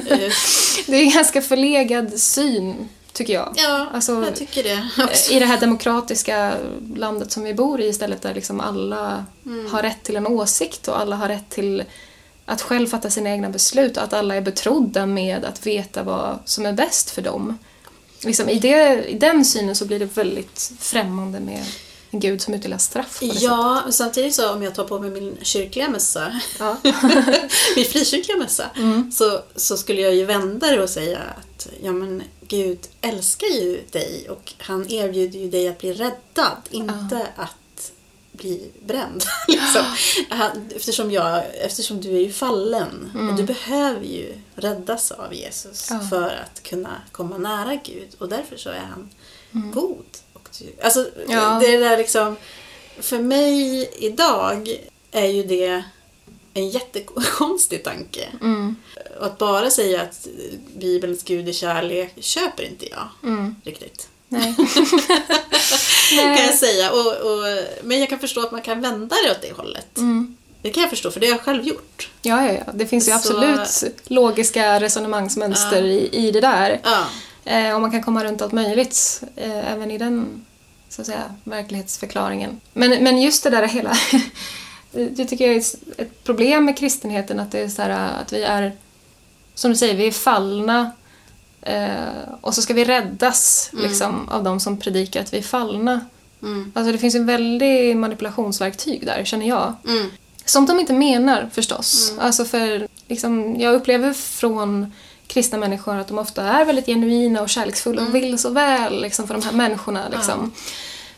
Det 0.86 0.96
är 0.96 1.02
en 1.02 1.10
ganska 1.10 1.42
förlegad 1.42 2.18
syn, 2.20 2.88
tycker 3.12 3.32
jag. 3.32 3.54
ja, 3.56 3.88
Alltså, 3.92 4.12
jag 4.24 4.36
tycker 4.36 4.62
det 4.62 4.88
också. 5.04 5.32
I 5.32 5.38
det 5.38 5.46
här 5.46 5.60
demokratiska 5.60 6.56
landet 6.96 7.32
som 7.32 7.42
vi 7.42 7.54
bor 7.54 7.80
i 7.80 7.88
istället 7.88 8.22
där 8.22 8.34
liksom 8.34 8.60
alla 8.60 9.24
har 9.70 9.82
rätt 9.82 10.02
till 10.02 10.16
en 10.16 10.26
åsikt 10.26 10.88
och 10.88 11.00
alla 11.00 11.16
har 11.16 11.28
rätt 11.28 11.50
till 11.50 11.84
att 12.44 12.62
själv 12.62 12.86
fatta 12.86 13.10
sina 13.10 13.30
egna 13.30 13.50
beslut 13.50 13.96
och 13.96 14.02
att 14.02 14.12
alla 14.12 14.34
är 14.34 14.40
betrodda 14.40 15.06
med 15.06 15.44
att 15.44 15.66
veta 15.66 16.02
vad 16.02 16.38
som 16.44 16.66
är 16.66 16.72
bäst 16.72 17.10
för 17.10 17.22
dem. 17.22 17.58
Liksom, 18.24 18.48
i, 18.48 18.58
det, 18.58 19.04
I 19.08 19.18
den 19.18 19.44
synen 19.44 19.76
så 19.76 19.84
blir 19.84 19.98
det 19.98 20.16
väldigt 20.16 20.72
främmande 20.80 21.40
med 21.40 21.64
en 22.10 22.20
gud 22.20 22.42
som 22.42 22.54
utdelar 22.54 22.78
straff. 22.78 23.18
Ja, 23.22 23.80
men 23.84 23.92
samtidigt 23.92 24.34
så 24.34 24.52
om 24.52 24.62
jag 24.62 24.74
tar 24.74 24.84
på 24.84 24.98
mig 24.98 25.10
min 25.10 25.36
kyrkliga 25.42 25.88
mössa, 25.90 26.40
Ja. 26.58 26.76
min 27.76 27.84
frikyrkliga 27.84 28.36
mössa, 28.38 28.70
så, 29.12 29.40
så 29.56 29.76
skulle 29.76 30.00
jag 30.00 30.14
ju 30.14 30.24
vända 30.24 30.70
det 30.70 30.82
och 30.82 30.90
säga 30.90 31.18
att 31.18 31.68
ja 31.82 31.92
men 31.92 32.22
Gud 32.48 32.78
älskar 33.00 33.46
ju 33.46 33.80
dig 33.90 34.26
och 34.30 34.52
han 34.58 34.90
erbjuder 34.90 35.38
ju 35.38 35.50
dig 35.50 35.68
att 35.68 35.78
bli 35.78 35.92
räddad, 35.92 36.56
inte 36.70 37.26
att 37.36 37.92
bli 38.32 38.70
bränd. 38.86 39.24
liksom. 39.48 39.82
Eftersom, 40.76 41.10
jag, 41.10 41.42
eftersom 41.64 42.00
du 42.00 42.16
är 42.16 42.20
ju 42.20 42.32
fallen 42.32 43.10
och 43.30 43.36
du 43.36 43.42
behöver 43.42 44.04
ju 44.04 44.34
räddas 44.54 45.10
av 45.10 45.34
Jesus 45.34 45.86
Ja. 45.90 46.00
för 46.10 46.22
att 46.44 46.62
kunna 46.62 46.90
komma 47.12 47.38
nära 47.38 47.74
Gud 47.74 48.08
och 48.18 48.28
därför 48.28 48.56
så 48.56 48.70
är 48.70 48.88
han 48.90 49.10
god. 49.72 50.04
Alltså, 50.82 51.06
Ja. 51.28 51.58
det 51.60 51.74
är 51.74 51.80
där 51.80 51.96
liksom, 51.98 52.36
för 53.00 53.18
mig 53.18 53.90
idag 53.98 54.76
är 55.10 55.26
ju 55.26 55.42
det 55.42 55.82
en 56.54 56.68
jättekonstig 56.70 57.84
tanke. 57.84 58.28
Mm. 58.40 58.76
Att 59.20 59.38
bara 59.38 59.70
säga 59.70 60.02
att 60.02 60.26
Bibelns 60.76 61.22
Gud 61.22 61.48
är 61.48 61.52
kärlek 61.52 62.14
köper 62.20 62.62
inte 62.62 62.86
jag 62.90 63.08
Mm. 63.22 63.56
riktigt. 63.64 64.08
Nej. 64.28 64.54
Kan 66.10 66.36
jag 66.46 66.54
säga. 66.54 66.90
Och, 66.92 67.06
och, 67.06 67.42
men 67.82 68.00
jag 68.00 68.08
kan 68.08 68.18
förstå 68.18 68.40
att 68.40 68.52
man 68.52 68.62
kan 68.62 68.80
vända 68.80 69.16
det 69.24 69.30
åt 69.30 69.42
det 69.42 69.52
hållet. 69.56 69.96
Mm. 69.98 70.36
Det 70.62 70.70
kan 70.70 70.80
jag 70.80 70.90
förstå, 70.90 71.10
för 71.10 71.20
det 71.20 71.26
har 71.26 71.32
jag 71.34 71.40
själv 71.40 71.66
gjort. 71.66 72.10
Ja, 72.22 72.46
ja, 72.46 72.52
ja. 72.66 72.72
Det 72.74 72.86
finns 72.86 73.08
ju 73.08 73.10
Så- 73.12 73.16
absolut 73.16 73.96
logiska 74.10 74.80
resonemangsmönster 74.80 75.82
i, 75.84 76.08
i 76.12 76.30
det 76.30 76.40
där. 76.40 76.80
Ja. 76.84 77.04
Eh, 77.44 77.74
och 77.74 77.80
man 77.80 77.90
kan 77.90 78.02
komma 78.02 78.24
runt 78.24 78.42
allt 78.42 78.52
möjligt, 78.52 79.22
eh, 79.36 79.72
även 79.72 79.90
i 79.90 79.98
den 79.98 80.45
så 80.88 81.00
att 81.00 81.06
säga, 81.06 81.34
verklighetsförklaringen. 81.44 82.60
Men, 82.72 83.04
men 83.04 83.22
just 83.22 83.42
det 83.44 83.50
där 83.50 83.66
hela... 83.66 83.92
det 84.92 85.24
tycker 85.24 85.46
jag 85.46 85.54
är 85.54 85.60
ett- 85.98 86.24
problem 86.24 86.64
med 86.64 86.78
kristenheten, 86.78 87.40
att 87.40 87.52
det 87.52 87.60
är 87.60 87.68
så 87.68 87.82
här, 87.82 88.20
att 88.20 88.32
vi 88.32 88.42
är, 88.42 88.76
som 89.54 89.70
du 89.70 89.76
säger, 89.76 89.94
vi 89.94 90.06
är 90.06 90.12
fallna 90.12 90.90
eh, 91.62 91.90
och 92.40 92.54
så 92.54 92.62
ska 92.62 92.74
vi 92.74 92.84
räddas 92.84 93.70
liksom, 93.72 94.28
av 94.28 94.44
de 94.44 94.60
som 94.60 94.80
predikar 94.80 95.20
att 95.20 95.32
vi 95.32 95.38
är 95.38 95.42
fallna. 95.42 96.00
Mm. 96.42 96.72
Alltså 96.74 96.92
det 96.92 96.98
finns 96.98 97.14
en 97.14 97.26
väldig 97.26 97.96
manipulationsverktyg 97.96 99.06
där, 99.06 99.24
känner 99.24 99.48
jag. 99.48 99.74
Mm. 99.88 100.10
Som 100.44 100.66
de 100.66 100.80
inte 100.80 100.92
menar 100.92 101.50
förstås. 101.52 102.14
Alltså 102.18 102.44
för 102.44 102.88
liksom, 103.08 103.60
jag 103.60 103.74
upplever 103.74 104.12
från 104.12 104.92
kristna 105.26 105.58
människor 105.58 105.96
att 105.96 106.08
de 106.08 106.18
ofta 106.18 106.42
är 106.42 106.64
väldigt 106.64 106.86
genuina 106.86 107.42
och 107.42 107.48
kärleksfulla 107.48 108.02
och 108.02 108.14
vill 108.14 108.38
så 108.38 108.50
väl 108.50 109.02
liksom, 109.02 109.26
för 109.26 109.34
de 109.34 109.42
här 109.42 109.52
människorna. 109.52 110.08
Liksom. 110.08 110.52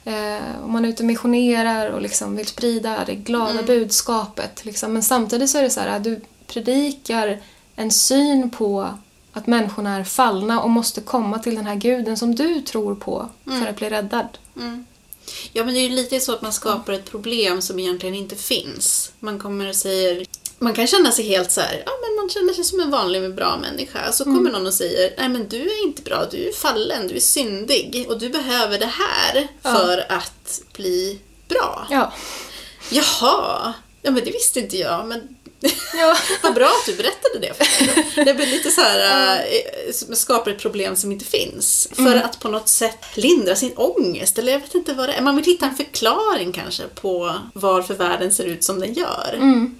Eh, 0.04 0.62
och 0.62 0.70
man 0.70 0.84
är 0.84 0.88
ute 0.88 1.02
och 1.02 1.06
missionerar 1.06 1.90
och 1.90 2.02
liksom 2.02 2.36
vill 2.36 2.46
sprida 2.46 3.04
det 3.06 3.14
glada 3.14 3.62
budskapet. 3.62 4.64
Liksom. 4.64 4.92
Men 4.92 5.02
samtidigt 5.02 5.50
så 5.50 5.58
är 5.58 5.62
det 5.62 5.70
så 5.70 5.80
här 5.80 5.96
att 5.96 6.04
du 6.04 6.20
predikar 6.46 7.40
en 7.76 7.90
syn 7.90 8.50
på 8.50 8.88
att 9.32 9.46
människorna 9.46 9.96
är 9.96 10.04
fallna 10.04 10.62
och 10.62 10.70
måste 10.70 11.00
komma 11.00 11.38
till 11.38 11.54
den 11.54 11.66
här 11.66 11.74
guden 11.74 12.16
som 12.16 12.34
du 12.34 12.60
tror 12.60 12.94
på 12.94 13.28
för 13.44 13.66
att 13.66 13.76
bli 13.76 13.90
räddad. 13.90 14.38
Mm. 14.56 14.86
Ja, 15.52 15.64
men 15.64 15.74
det 15.74 15.80
är 15.80 15.88
ju 15.88 15.96
lite 15.96 16.20
så 16.20 16.32
att 16.32 16.42
man 16.42 16.52
skapar 16.52 16.92
ett 16.92 17.10
problem 17.10 17.62
som 17.62 17.78
egentligen 17.78 18.14
inte 18.14 18.36
finns. 18.36 19.12
Man 19.20 19.38
kommer 19.38 19.68
och 19.68 19.76
säger... 19.76 20.26
Man 20.58 20.74
kan 20.74 20.86
känna 20.86 21.12
sig 21.12 21.24
helt 21.24 21.50
så 21.50 21.60
här, 21.60 21.82
ja 21.86 21.92
men 22.02 22.16
man 22.16 22.30
känner 22.30 22.52
sig 22.52 22.64
som 22.64 22.80
en 22.80 22.90
vanlig 22.90 23.34
bra 23.34 23.58
människa. 23.58 24.12
Så 24.12 24.24
kommer 24.24 24.50
någon 24.50 24.66
och 24.66 24.74
säger, 24.74 25.14
nej 25.18 25.28
men 25.28 25.48
du 25.48 25.62
är 25.62 25.82
inte 25.82 26.02
bra, 26.02 26.26
du 26.30 26.48
är 26.48 26.52
fallen, 26.52 27.06
du 27.08 27.16
är 27.16 27.20
syndig 27.20 28.06
och 28.08 28.18
du 28.18 28.28
behöver 28.28 28.78
det 28.78 28.86
här 28.86 29.48
för 29.62 30.12
att 30.12 30.60
bli 30.72 31.18
bra. 31.48 31.86
Ja. 31.90 32.12
Jaha, 32.90 33.72
ja 34.02 34.10
men 34.10 34.24
det 34.24 34.30
visste 34.30 34.60
inte 34.60 34.76
jag, 34.76 35.06
men 35.06 35.36
Ja. 35.94 36.16
vad 36.42 36.54
bra 36.54 36.66
att 36.66 36.86
du 36.86 36.96
berättade 36.96 37.38
det 37.40 37.54
för 37.54 37.86
mig. 37.86 38.24
Det 38.24 38.34
blir 38.34 38.46
lite 38.46 38.70
så 38.70 38.80
här, 38.80 39.38
äh, 39.38 40.14
skapar 40.14 40.50
ett 40.50 40.58
problem 40.58 40.96
som 40.96 41.12
inte 41.12 41.24
finns. 41.24 41.88
För 41.92 42.16
att 42.16 42.40
på 42.40 42.48
något 42.48 42.68
sätt 42.68 42.98
lindra 43.14 43.56
sin 43.56 43.72
ångest, 43.76 44.38
eller 44.38 44.52
jag 44.52 44.60
vet 44.60 44.74
inte 44.74 44.92
vad 44.92 45.08
det 45.08 45.12
är. 45.12 45.22
Man 45.22 45.36
vill 45.36 45.44
hitta 45.44 45.66
en 45.66 45.76
förklaring 45.76 46.52
kanske 46.52 46.82
på 46.82 47.34
varför 47.54 47.94
världen 47.94 48.32
ser 48.32 48.44
ut 48.44 48.64
som 48.64 48.80
den 48.80 48.92
gör. 48.92 49.34
Mm. 49.34 49.78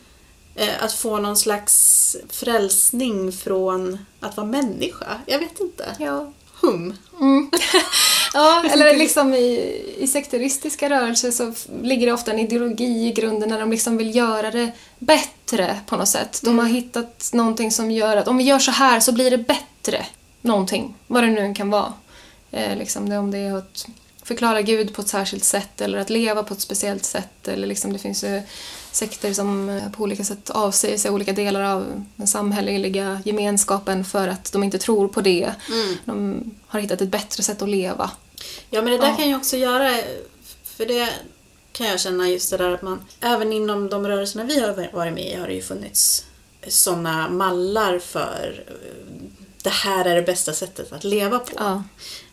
Eh, 0.58 0.82
Att 0.84 0.92
få 0.92 1.18
någon 1.18 1.36
slags 1.36 2.16
frälsning 2.30 3.32
från 3.32 3.98
att 4.20 4.36
vara 4.36 4.46
människa. 4.46 5.06
Jag 5.26 5.38
vet 5.38 5.60
inte. 5.60 5.96
ja. 5.98 6.32
Hum. 6.60 6.96
Mm. 7.20 7.50
ja, 8.34 8.64
eller 8.72 8.96
liksom 8.96 9.34
i, 9.34 9.82
i 9.98 10.06
sekteristiska 10.06 10.90
rörelser 10.90 11.30
så 11.30 11.52
ligger 11.82 12.06
det 12.06 12.12
ofta 12.12 12.32
en 12.32 12.38
ideologi 12.38 13.06
i 13.08 13.12
grunden 13.12 13.48
när 13.48 13.60
de 13.60 13.70
liksom 13.70 13.96
vill 13.96 14.16
göra 14.16 14.50
det 14.50 14.70
bättre 14.98 15.80
på 15.86 15.96
något 15.96 16.08
sätt. 16.08 16.40
De 16.44 16.58
har 16.58 16.66
hittat 16.66 17.30
någonting 17.32 17.70
som 17.70 17.90
gör 17.90 18.16
att 18.16 18.28
om 18.28 18.36
vi 18.36 18.44
gör 18.44 18.58
så 18.58 18.70
här 18.70 19.00
så 19.00 19.12
blir 19.12 19.30
det 19.30 19.38
bättre. 19.38 20.06
Någonting, 20.40 20.94
vad 21.06 21.22
det 21.22 21.30
nu 21.30 21.54
kan 21.54 21.70
vara. 21.70 21.92
Eh, 22.50 22.76
liksom 22.78 23.08
det, 23.08 23.18
om 23.18 23.30
det 23.30 23.38
är 23.38 23.54
att 23.58 23.86
förklara 24.28 24.62
Gud 24.62 24.94
på 24.94 25.02
ett 25.02 25.08
särskilt 25.08 25.44
sätt 25.44 25.80
eller 25.80 25.98
att 25.98 26.10
leva 26.10 26.42
på 26.42 26.54
ett 26.54 26.60
speciellt 26.60 27.04
sätt. 27.04 27.48
Eller 27.48 27.66
liksom 27.66 27.92
det 27.92 27.98
finns 27.98 28.24
ju 28.24 28.42
sekter 28.92 29.32
som 29.32 29.68
eh, 29.68 29.90
på 29.90 30.02
olika 30.02 30.24
sätt 30.24 30.50
avsäger 30.50 30.98
sig 30.98 31.10
olika 31.10 31.32
delar 31.32 31.62
av 31.62 32.04
den 32.16 32.26
samhälleliga 32.26 33.22
gemenskapen 33.24 34.04
för 34.04 34.28
att 34.28 34.52
de 34.52 34.62
inte 34.64 34.78
tror 34.78 35.08
på 35.08 35.20
det. 35.20 35.52
De 36.04 36.44
har 36.66 36.80
hittat 36.80 37.00
ett 37.00 37.08
bättre 37.08 37.42
sätt 37.42 37.62
att 37.62 37.68
leva. 37.68 38.10
Ja, 38.70 38.82
men 38.82 38.92
det 38.92 38.98
där 38.98 39.08
Ja. 39.08 39.16
kan 39.16 39.28
ju 39.28 39.36
också 39.36 39.56
göra, 39.56 39.94
för 40.64 40.86
det 40.86 41.08
kan 41.72 41.86
jag 41.86 42.00
känna 42.00 42.28
just 42.28 42.50
det 42.50 42.56
där 42.56 42.70
att 42.74 42.82
man, 42.82 43.00
även 43.20 43.52
inom 43.52 43.88
de 43.88 44.06
rörelserna 44.06 44.44
vi 44.44 44.60
har 44.60 44.88
varit 44.92 45.14
med 45.14 45.32
i 45.32 45.34
har 45.36 45.46
det 45.46 45.54
ju 45.54 45.62
funnits 45.62 46.24
sådana 46.68 47.28
mallar 47.28 47.98
för 47.98 48.64
eh, 48.68 48.74
det 49.68 49.74
här 49.74 50.04
är 50.04 50.14
det 50.14 50.22
bästa 50.22 50.52
sättet 50.52 50.92
att 50.92 51.04
leva 51.04 51.38
på. 51.38 51.52
Ja. 51.56 51.82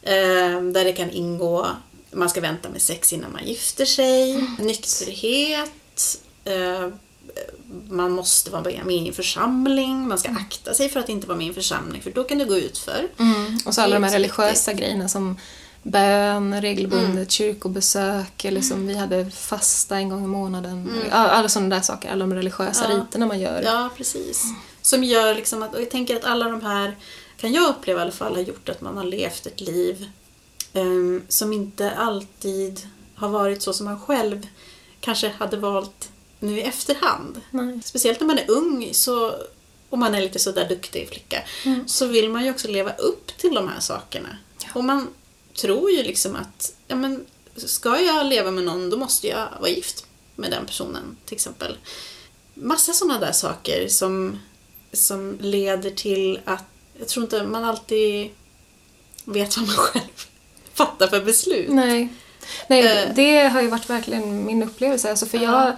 Eh, 0.01 0.61
där 0.61 0.83
det 0.83 0.93
kan 0.93 1.09
ingå, 1.11 1.67
man 2.11 2.29
ska 2.29 2.41
vänta 2.41 2.69
med 2.69 2.81
sex 2.81 3.13
innan 3.13 3.31
man 3.31 3.45
gifter 3.45 3.85
sig, 3.85 4.43
nykterhet, 4.59 6.19
eh, 6.45 6.87
man 7.89 8.11
måste 8.11 8.51
vara 8.51 8.61
med 8.61 8.95
i 8.95 9.07
en 9.07 9.13
församling, 9.13 10.07
man 10.07 10.17
ska 10.17 10.29
akta 10.29 10.73
sig 10.73 10.89
för 10.89 10.99
att 10.99 11.09
inte 11.09 11.27
vara 11.27 11.37
med 11.37 11.45
i 11.45 11.49
en 11.49 11.55
församling 11.55 12.01
för 12.01 12.11
då 12.11 12.23
kan 12.23 12.37
det 12.37 12.45
gå 12.45 12.55
ut 12.57 12.77
för. 12.77 13.07
Mm. 13.19 13.57
Och 13.65 13.73
så 13.73 13.81
alla 13.81 13.93
de 13.95 14.03
här 14.03 14.11
religiösa 14.11 14.73
grejerna 14.73 15.07
som 15.07 15.37
bön, 15.83 16.61
regelbundet 16.61 17.31
kyrkobesök 17.31 18.45
eller 18.45 18.61
som 18.61 18.87
vi 18.87 18.95
hade 18.97 19.31
fasta 19.31 19.95
en 19.97 20.09
gång 20.09 20.23
i 20.23 20.27
månaden. 20.27 21.01
Ja, 21.09 21.15
Alla 21.15 21.49
sådana 21.49 21.75
där 21.75 21.81
saker, 21.81 22.11
alla 22.11 22.25
de 22.25 22.33
religiösa 22.33 22.85
Ja. 22.89 22.95
riterna 22.97 23.25
man 23.25 23.39
gör. 23.39 23.61
Ja, 23.61 23.89
precis. 23.97 24.43
Som 24.81 25.03
gör 25.03 25.35
liksom 25.35 25.63
att, 25.63 25.75
och 25.75 25.81
jag 25.81 25.89
tänker 25.89 26.15
att 26.15 26.23
alla 26.23 26.49
de 26.49 26.61
här, 26.61 26.95
kan 27.37 27.53
jag 27.53 27.69
uppleva 27.69 27.99
i 27.99 28.03
alla 28.03 28.11
fall, 28.11 28.35
har 28.35 28.41
gjort 28.41 28.69
att 28.69 28.81
man 28.81 28.97
har 28.97 29.03
levt 29.03 29.45
ett 29.45 29.61
liv 29.61 30.09
ehm, 30.73 31.23
som 31.27 31.53
inte 31.53 31.91
alltid 31.91 32.87
har 33.15 33.29
varit 33.29 33.61
så 33.61 33.73
som 33.73 33.85
man 33.85 33.99
själv 33.99 34.47
kanske 34.99 35.29
hade 35.29 35.57
valt 35.57 36.09
nu 36.39 36.59
i 36.59 36.61
efterhand. 36.61 37.41
Nej. 37.51 37.79
Speciellt 37.83 38.19
när 38.19 38.27
man 38.27 38.37
är 38.37 38.51
ung 38.51 38.89
så, 38.93 39.35
och 39.89 39.97
man 39.97 40.15
är 40.15 40.21
lite 40.21 40.39
sådär 40.39 40.69
duktig 40.69 41.09
flicka, 41.09 41.43
så 41.85 42.07
vill 42.07 42.29
man 42.29 42.43
ju 42.43 42.51
också 42.51 42.67
leva 42.67 42.93
upp 42.93 43.37
till 43.37 43.53
de 43.53 43.67
här 43.67 43.79
sakerna. 43.79 44.37
Och 44.73 44.83
man 44.83 45.07
tror 45.53 45.91
ju 45.91 46.03
liksom 46.03 46.35
att, 46.35 46.73
ja 46.87 46.95
men, 46.95 47.25
ska 47.55 48.01
jag 48.01 48.25
leva 48.25 48.51
med 48.51 48.63
någon 48.63 48.89
då 48.89 48.97
måste 48.97 49.27
jag 49.27 49.47
vara 49.59 49.69
gift 49.69 50.05
med 50.35 50.51
den 50.51 50.65
personen 50.65 51.17
till 51.25 51.35
exempel. 51.35 51.77
Massa 52.53 52.93
sådana 52.93 53.19
där 53.19 53.31
saker 53.31 53.87
som, 53.87 54.39
som 54.93 55.37
leder 55.41 55.91
till 55.91 56.39
att, 56.45 56.65
jag 56.99 57.07
tror 57.07 57.23
inte 57.23 57.43
man 57.43 57.63
alltid 57.65 58.29
vet 59.25 59.57
vad 59.57 59.67
man 59.67 59.75
själv 59.75 60.03
fattar 60.73 61.07
för 61.07 61.21
beslut. 61.21 61.69
Nej. 61.69 62.07
Nej, 62.67 62.85
Eh. 62.87 63.09
det 63.15 63.47
har 63.47 63.61
ju 63.61 63.67
varit 63.67 63.89
verkligen 63.89 64.45
min 64.45 64.63
upplevelse. 64.63 65.09
Alltså, 65.09 65.25
för 65.25 65.37
jag, 65.37 65.71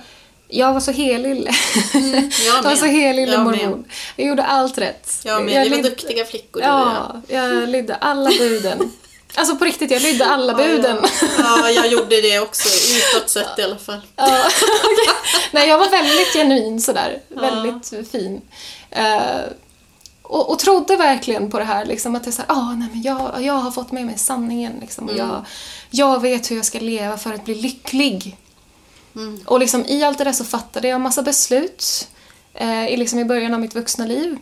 jag 0.48 0.74
var 0.74 0.80
så 0.80 0.92
helylle. 0.92 1.52
jag 1.94 2.04
jag 2.46 2.54
var 2.54 2.70
med. 2.70 2.78
så 2.78 2.86
helylle 2.86 3.22
Jag 3.22 3.30
med. 3.30 3.40
mormon. 3.44 3.86
Jag 4.16 4.28
gjorde 4.28 4.44
allt 4.44 4.78
rätt. 4.78 5.12
Ja, 5.24 5.36
men 5.40 5.46
vi 5.48 5.54
var 5.58 5.66
lyd- 5.78 5.84
duktiga 5.84 6.26
flickor. 6.26 6.62
du 6.62 6.68
och 6.68 6.74
jag. 6.74 7.22
Ja, 7.28 7.48
jag 7.54 7.70
lydde 7.70 7.96
alla 7.96 8.30
buden. 8.30 8.92
Alltså 9.36 9.56
på 9.56 9.66
riktigt, 9.66 9.92
jag 9.92 10.02
lydde 10.02 10.26
alla 10.26 10.52
Ja, 10.54 10.58
buden. 10.68 10.98
Ja, 11.38 11.60
ja, 11.60 11.70
jag 11.70 11.88
gjorde 11.88 12.22
det 12.22 12.40
också, 12.40 12.70
utåt 12.98 13.30
sett 13.30 13.60
i 13.60 13.64
alla 13.64 13.78
fall. 13.78 14.02
Ja, 14.16 14.46
okej. 14.84 15.14
Nej, 15.52 15.70
jag 15.70 15.78
var 15.78 15.90
väldigt 15.90 16.34
genuin 16.34 16.82
sådär. 16.82 17.22
Väldigt 17.28 18.10
fin. 18.12 18.42
Eh, 18.90 19.42
och, 20.30 20.50
och 20.50 20.60
trodde 20.60 20.96
verkligen 20.96 21.52
på 21.52 21.60
det 21.60 21.66
här, 21.66 21.86
liksom, 21.86 22.16
att 22.16 22.26
jag, 22.26 22.34
så 22.34 22.42
här, 22.42 22.52
ah, 22.52 22.76
nej, 22.76 22.88
men 22.92 23.02
jag, 23.02 23.44
jag 23.44 23.54
har 23.54 23.72
fått 23.72 23.92
med 23.92 24.06
mig 24.06 24.18
sanningen. 24.18 24.74
Liksom, 24.82 25.10
och 25.10 25.18
jag, 25.18 25.46
jag 25.90 26.22
vet 26.22 26.52
hur 26.52 26.56
jag 26.56 26.66
ska 26.66 26.80
leva 26.80 27.18
för 27.18 27.34
att 27.34 27.46
bli 27.46 27.56
lycklig. 27.56 28.38
Och 29.46 29.60
liksom, 29.60 29.86
i 29.86 30.04
allt 30.04 30.18
det 30.18 30.24
där 30.24 30.32
så 30.32 30.44
fattade 30.44 30.88
jag 30.88 31.02
massa 31.02 31.22
beslut 31.22 32.08
eh, 32.54 32.88
i, 32.88 32.98
liksom, 32.98 33.20
i 33.20 33.26
början 33.26 33.54
av 33.54 33.60
mitt 33.60 33.76
vuxna 33.76 34.06
liv. 34.06 34.38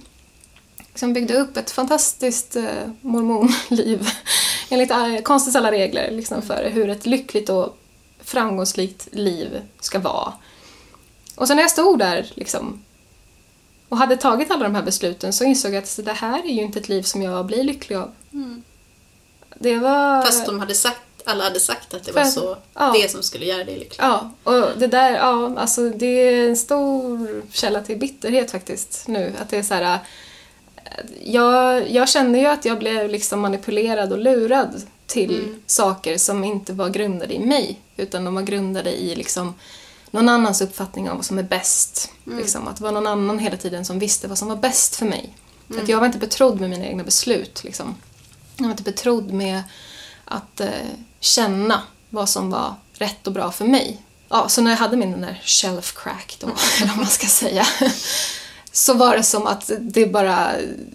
Liksom 0.77 1.13
byggde 1.13 1.33
upp 1.33 1.57
ett 1.57 1.71
fantastiskt 1.71 2.55
eh, 2.55 2.65
mormonliv 3.01 4.09
enligt 4.69 4.91
eh, 4.91 5.17
konstens 5.23 5.55
alla 5.55 5.71
regler 5.71 6.11
liksom, 6.11 6.41
för 6.41 6.69
hur 6.73 6.89
ett 6.89 7.05
lyckligt 7.05 7.49
och 7.49 7.77
framgångsrikt 8.23 9.07
liv 9.11 9.61
ska 9.79 9.99
vara. 9.99 10.33
Och 11.35 11.47
sen 11.47 11.55
när 11.55 11.63
jag 11.63 11.71
stod 11.71 11.99
där 11.99 12.31
liksom, 12.35 12.84
och 13.95 13.99
hade 13.99 14.17
tagit 14.17 14.51
alla 14.51 14.63
de 14.63 14.75
här 14.75 14.83
besluten 14.83 15.33
så 15.33 15.43
insåg 15.43 15.73
jag 15.73 15.83
att 15.83 15.99
det 16.03 16.11
här 16.11 16.45
är 16.45 16.53
ju 16.53 16.61
inte 16.61 16.79
ett 16.79 16.89
liv 16.89 17.01
som 17.01 17.21
jag 17.21 17.45
blir 17.45 17.63
lycklig 17.63 17.95
av. 17.95 18.11
Det 19.59 19.77
var... 19.77 20.25
Fast 20.25 20.45
de 20.45 20.59
hade 20.59 20.75
sagt, 20.75 21.01
alla 21.25 21.43
hade 21.43 21.59
sagt 21.59 21.93
att 21.93 22.03
det 22.03 22.11
var 22.11 22.21
Fast- 22.21 22.33
så, 22.33 22.57
ja. 22.73 22.93
det 23.01 23.11
som 23.11 23.23
skulle 23.23 23.45
göra 23.45 23.63
dig 23.63 23.79
lycklig. 23.79 23.97
Ja, 23.99 24.31
och 24.43 24.67
det 24.77 24.87
där, 24.87 25.11
ja, 25.11 25.59
alltså 25.59 25.89
det 25.89 26.05
är 26.05 26.49
en 26.49 26.57
stor 26.57 27.41
källa 27.51 27.81
till 27.81 27.97
bitterhet 27.97 28.51
faktiskt 28.51 29.07
nu. 29.07 29.33
Att 29.41 29.49
det 29.49 29.57
är 29.57 29.63
så 29.63 29.73
här, 29.73 29.93
äh, 29.93 29.99
jag, 31.23 31.91
jag 31.91 32.09
kände 32.09 32.39
ju 32.39 32.45
att 32.45 32.65
jag 32.65 32.79
blev 32.79 33.09
liksom 33.09 33.39
manipulerad 33.39 34.11
och 34.11 34.19
lurad 34.19 34.81
till 35.05 35.55
saker 35.65 36.17
som 36.17 36.43
inte 36.43 36.73
var 36.73 36.89
grundade 36.89 37.33
i 37.33 37.39
mig, 37.39 37.79
utan 37.97 38.25
de 38.25 38.35
var 38.35 38.41
grundade 38.41 38.91
i 38.91 39.15
liksom 39.15 39.53
någon 40.15 40.29
annans 40.29 40.61
uppfattning 40.61 41.09
om 41.09 41.15
vad 41.15 41.25
som 41.25 41.39
är 41.39 41.43
bäst. 41.43 42.11
Liksom, 42.37 42.67
att 42.67 42.77
det 42.77 42.83
var 42.83 42.91
någon 42.91 43.07
annan 43.07 43.39
hela 43.39 43.57
tiden 43.57 43.85
som 43.85 43.99
visste 43.99 44.27
vad 44.27 44.37
som 44.37 44.47
var 44.47 44.55
bäst 44.55 44.95
för 44.95 45.05
mig. 45.05 45.33
Att 45.81 45.89
jag 45.89 45.99
var 45.99 46.05
inte 46.05 46.17
betrodd 46.17 46.61
med 46.61 46.69
mina 46.69 46.85
egna 46.85 47.03
beslut. 47.03 47.63
Liksom. 47.63 47.95
Jag 48.57 48.63
var 48.63 48.71
inte 48.71 48.83
betrodd 48.83 49.33
med 49.33 49.63
att 50.25 50.59
eh, 50.59 50.69
känna 51.19 51.81
vad 52.09 52.29
som 52.29 52.51
var 52.51 52.75
rätt 52.93 53.27
och 53.27 53.33
bra 53.33 53.51
för 53.51 53.65
mig. 53.65 54.01
Ja, 54.29 54.49
så 54.49 54.61
när 54.61 54.71
jag 54.71 54.77
hade 54.77 54.97
min 54.97 55.11
den 55.11 55.21
där 55.21 55.41
shelf 55.45 55.93
crack 55.97 56.37
då, 56.39 56.47
eller 56.81 56.87
vad 56.87 56.97
man 56.97 57.07
ska 57.07 57.27
säga, 57.27 57.67
så 58.71 58.93
var 58.93 59.17
det 59.17 59.23
som 59.23 59.47
att 59.47 59.71
det 59.79 60.05
bara 60.05 60.51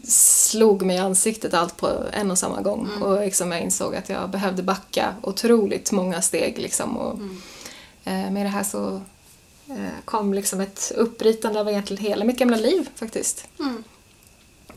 slog 0.08 0.82
mig 0.82 0.96
i 0.96 0.98
ansiktet 0.98 1.54
allt 1.54 1.76
på 1.76 1.90
en 2.12 2.30
och 2.30 2.38
samma 2.38 2.60
gång. 2.60 2.88
Och 3.02 3.20
liksom 3.20 3.52
jag 3.52 3.60
insåg 3.60 3.94
att 3.96 4.08
jag 4.08 4.30
behövde 4.30 4.62
backa 4.62 5.14
otroligt 5.22 5.92
många 5.92 6.22
steg. 6.22 6.58
Liksom, 6.58 6.96
och, 6.96 7.18
eh, 7.20 7.26
med 8.12 8.46
det 8.46 8.50
här 8.50 8.62
så 8.64 9.00
eh, 9.68 10.04
kom 10.04 10.34
liksom 10.34 10.60
ett 10.60 10.92
uppbrytande 10.96 11.60
av 11.60 11.68
egentligen 11.68 12.04
hela 12.04 12.24
mitt 12.24 12.38
gamla 12.38 12.56
liv 12.56 12.88
faktiskt. 12.94 13.48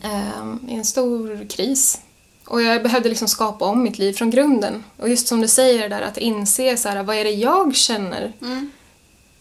Ehm, 0.02 0.60
I 0.70 0.74
en 0.74 0.86
stor 0.86 1.48
kris. 1.50 2.02
Och 2.46 2.62
jag 2.62 2.84
behövde 2.84 3.10
liksom 3.10 3.28
skapa 3.28 3.66
om 3.66 3.84
mitt 3.84 3.98
liv 3.98 4.14
från 4.14 4.30
grunden. 4.30 4.84
Och 4.98 5.10
just 5.10 5.28
som 5.28 5.42
du 5.42 5.48
säger 5.48 5.90
där, 5.90 6.02
att 6.02 6.18
inse 6.18 6.78
så 6.78 6.90
här, 6.90 7.04
vad 7.04 7.16
är 7.16 7.24
det 7.24 7.32
jag 7.32 7.76
känner? 7.76 8.34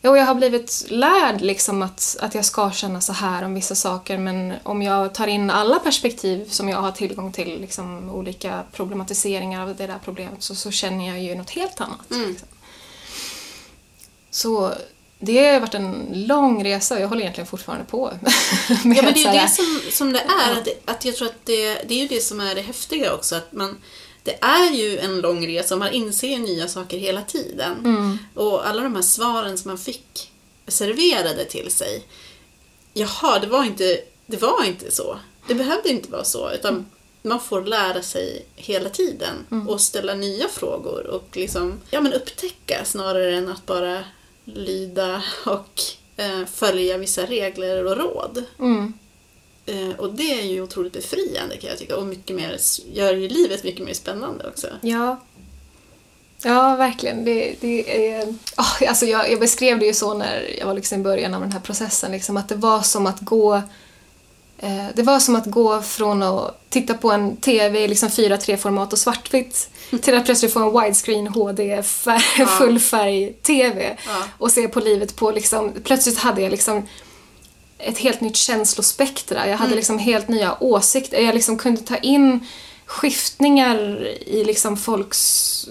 Jo, 0.04 0.16
jag 0.16 0.26
har 0.26 0.34
blivit 0.34 0.86
lärd 0.88 1.40
liksom 1.40 1.82
att, 1.82 2.16
att 2.20 2.34
jag 2.34 2.44
ska 2.44 2.70
känna 2.70 3.00
så 3.00 3.12
här 3.12 3.44
om 3.44 3.54
vissa 3.54 3.74
saker 3.74 4.18
men 4.18 4.54
om 4.62 4.82
jag 4.82 5.14
tar 5.14 5.26
in 5.26 5.50
alla 5.50 5.78
perspektiv 5.78 6.48
som 6.48 6.68
jag 6.68 6.78
har 6.78 6.92
tillgång 6.92 7.32
till, 7.32 7.60
liksom 7.60 8.10
olika 8.10 8.62
problematiseringar 8.72 9.62
av 9.62 9.76
det 9.76 9.86
där 9.86 9.98
problemet, 10.04 10.42
så, 10.42 10.54
så 10.54 10.70
känner 10.70 11.08
jag 11.08 11.22
ju 11.22 11.34
något 11.34 11.50
helt 11.50 11.80
annat. 11.80 12.00
Liksom. 12.08 12.48
Så 14.32 14.74
det 15.18 15.52
har 15.52 15.60
varit 15.60 15.74
en 15.74 16.08
lång 16.26 16.64
resa 16.64 16.94
och 16.94 17.00
jag 17.00 17.08
håller 17.08 17.22
egentligen 17.22 17.46
fortfarande 17.46 17.84
på. 17.84 18.06
med 18.84 18.96
Ja, 18.96 19.02
men 19.02 19.14
det 19.14 19.24
är 19.24 19.34
ju 19.34 19.40
det 19.40 19.48
som, 19.48 19.80
som 19.90 20.12
det 20.12 20.20
är. 20.20 20.52
Att, 20.52 20.68
att 20.84 21.04
jag 21.04 21.16
tror 21.16 21.28
att 21.28 21.46
det, 21.46 21.74
det 21.74 21.94
är 21.94 21.98
ju 21.98 22.08
det 22.08 22.20
som 22.20 22.40
är 22.40 22.54
det 22.54 22.60
häftiga 22.60 23.14
också. 23.14 23.36
Att 23.36 23.52
man, 23.52 23.82
det 24.22 24.38
är 24.40 24.70
ju 24.70 24.98
en 24.98 25.20
lång 25.20 25.46
resa 25.46 25.74
och 25.74 25.78
man 25.78 25.92
inser 25.92 26.28
ju 26.28 26.38
nya 26.38 26.68
saker 26.68 26.98
hela 26.98 27.22
tiden. 27.22 27.78
Mm. 27.84 28.18
Och 28.34 28.68
alla 28.68 28.82
de 28.82 28.94
här 28.94 29.02
svaren 29.02 29.58
som 29.58 29.70
man 29.70 29.78
fick 29.78 30.32
serverade 30.68 31.44
till 31.44 31.70
sig. 31.70 32.04
Jaha, 32.94 33.38
det 33.38 33.46
var 33.46 33.64
inte, 33.64 34.00
det 34.26 34.36
var 34.36 34.64
inte 34.64 34.90
så. 34.90 35.18
Det 35.48 35.54
behövde 35.54 35.88
inte 35.88 36.10
vara 36.10 36.24
så. 36.24 36.50
Utan 36.52 36.86
man 37.22 37.40
får 37.40 37.62
lära 37.64 38.02
sig 38.02 38.46
hela 38.56 38.88
tiden 38.88 39.46
Mm. 39.50 39.68
och 39.68 39.80
ställa 39.80 40.14
nya 40.14 40.48
frågor 40.48 41.06
och 41.06 41.28
liksom, 41.32 41.80
ja, 41.90 42.00
men 42.00 42.12
upptäcka 42.12 42.84
snarare 42.84 43.36
än 43.36 43.48
att 43.48 43.66
bara 43.66 44.04
lyda 44.44 45.22
och 45.46 45.80
eh, 46.16 46.44
följa 46.46 46.98
vissa 46.98 47.26
regler 47.26 47.84
och 47.84 47.96
råd. 47.96 48.44
Mm. 48.58 48.92
Eh, 49.66 49.90
och 49.98 50.14
det 50.14 50.40
är 50.40 50.42
ju 50.42 50.62
otroligt 50.62 50.92
befriande 50.92 51.56
kan 51.56 51.70
jag 51.70 51.78
tycka 51.78 51.96
och 51.96 52.06
mycket 52.06 52.36
mer, 52.36 52.58
gör 52.92 53.14
ju 53.14 53.28
livet 53.28 53.64
mycket 53.64 53.84
mer 53.84 53.94
spännande 53.94 54.48
också. 54.48 54.66
Ja. 54.80 55.20
Ja, 56.44 56.76
verkligen. 56.76 57.24
Det, 57.24 57.56
det 57.60 58.08
är, 58.08 58.28
oh, 58.56 58.88
alltså 58.88 59.06
jag, 59.06 59.32
jag 59.32 59.40
beskrev 59.40 59.78
det 59.78 59.86
ju 59.86 59.94
så 59.94 60.14
när 60.14 60.56
jag 60.58 60.66
var 60.66 60.74
liksom 60.74 61.00
i 61.00 61.02
början 61.02 61.34
av 61.34 61.40
den 61.40 61.52
här 61.52 61.60
processen, 61.60 62.12
liksom, 62.12 62.36
att 62.36 62.48
det 62.48 62.54
var 62.54 62.82
som 62.82 63.06
att 63.06 63.20
gå 63.20 63.62
det 64.94 65.02
var 65.02 65.20
som 65.20 65.36
att 65.36 65.46
gå 65.46 65.82
från 65.82 66.22
att 66.22 66.60
titta 66.68 66.94
på 66.94 67.12
en 67.12 67.36
TV 67.36 67.80
i 67.84 67.88
liksom 67.88 68.08
4.3-format 68.08 68.92
och 68.92 68.98
svartvitt 68.98 69.68
till 70.02 70.14
att 70.14 70.24
plötsligt 70.24 70.52
få 70.52 70.60
en 70.60 70.82
widescreen 70.82 71.26
HD 71.26 71.82
fär, 71.82 72.46
fullfärg-TV 72.46 73.96
Ja. 74.06 74.22
och 74.38 74.50
se 74.50 74.68
på 74.68 74.80
livet 74.80 75.16
på 75.16 75.30
liksom, 75.30 75.72
plötsligt 75.84 76.18
hade 76.18 76.42
jag 76.42 76.50
liksom 76.50 76.88
ett 77.78 77.98
helt 77.98 78.20
nytt 78.20 78.36
känslospektra. 78.36 79.48
Jag 79.48 79.56
hade 79.58 79.74
liksom 79.74 79.98
helt 79.98 80.28
nya 80.28 80.56
åsikter. 80.62 81.20
Jag 81.20 81.34
liksom 81.34 81.58
kunde 81.58 81.80
ta 81.82 81.96
in 81.96 82.46
skiftningar 82.86 84.06
i 84.26 84.44
liksom 84.44 84.76
folks 84.76 85.68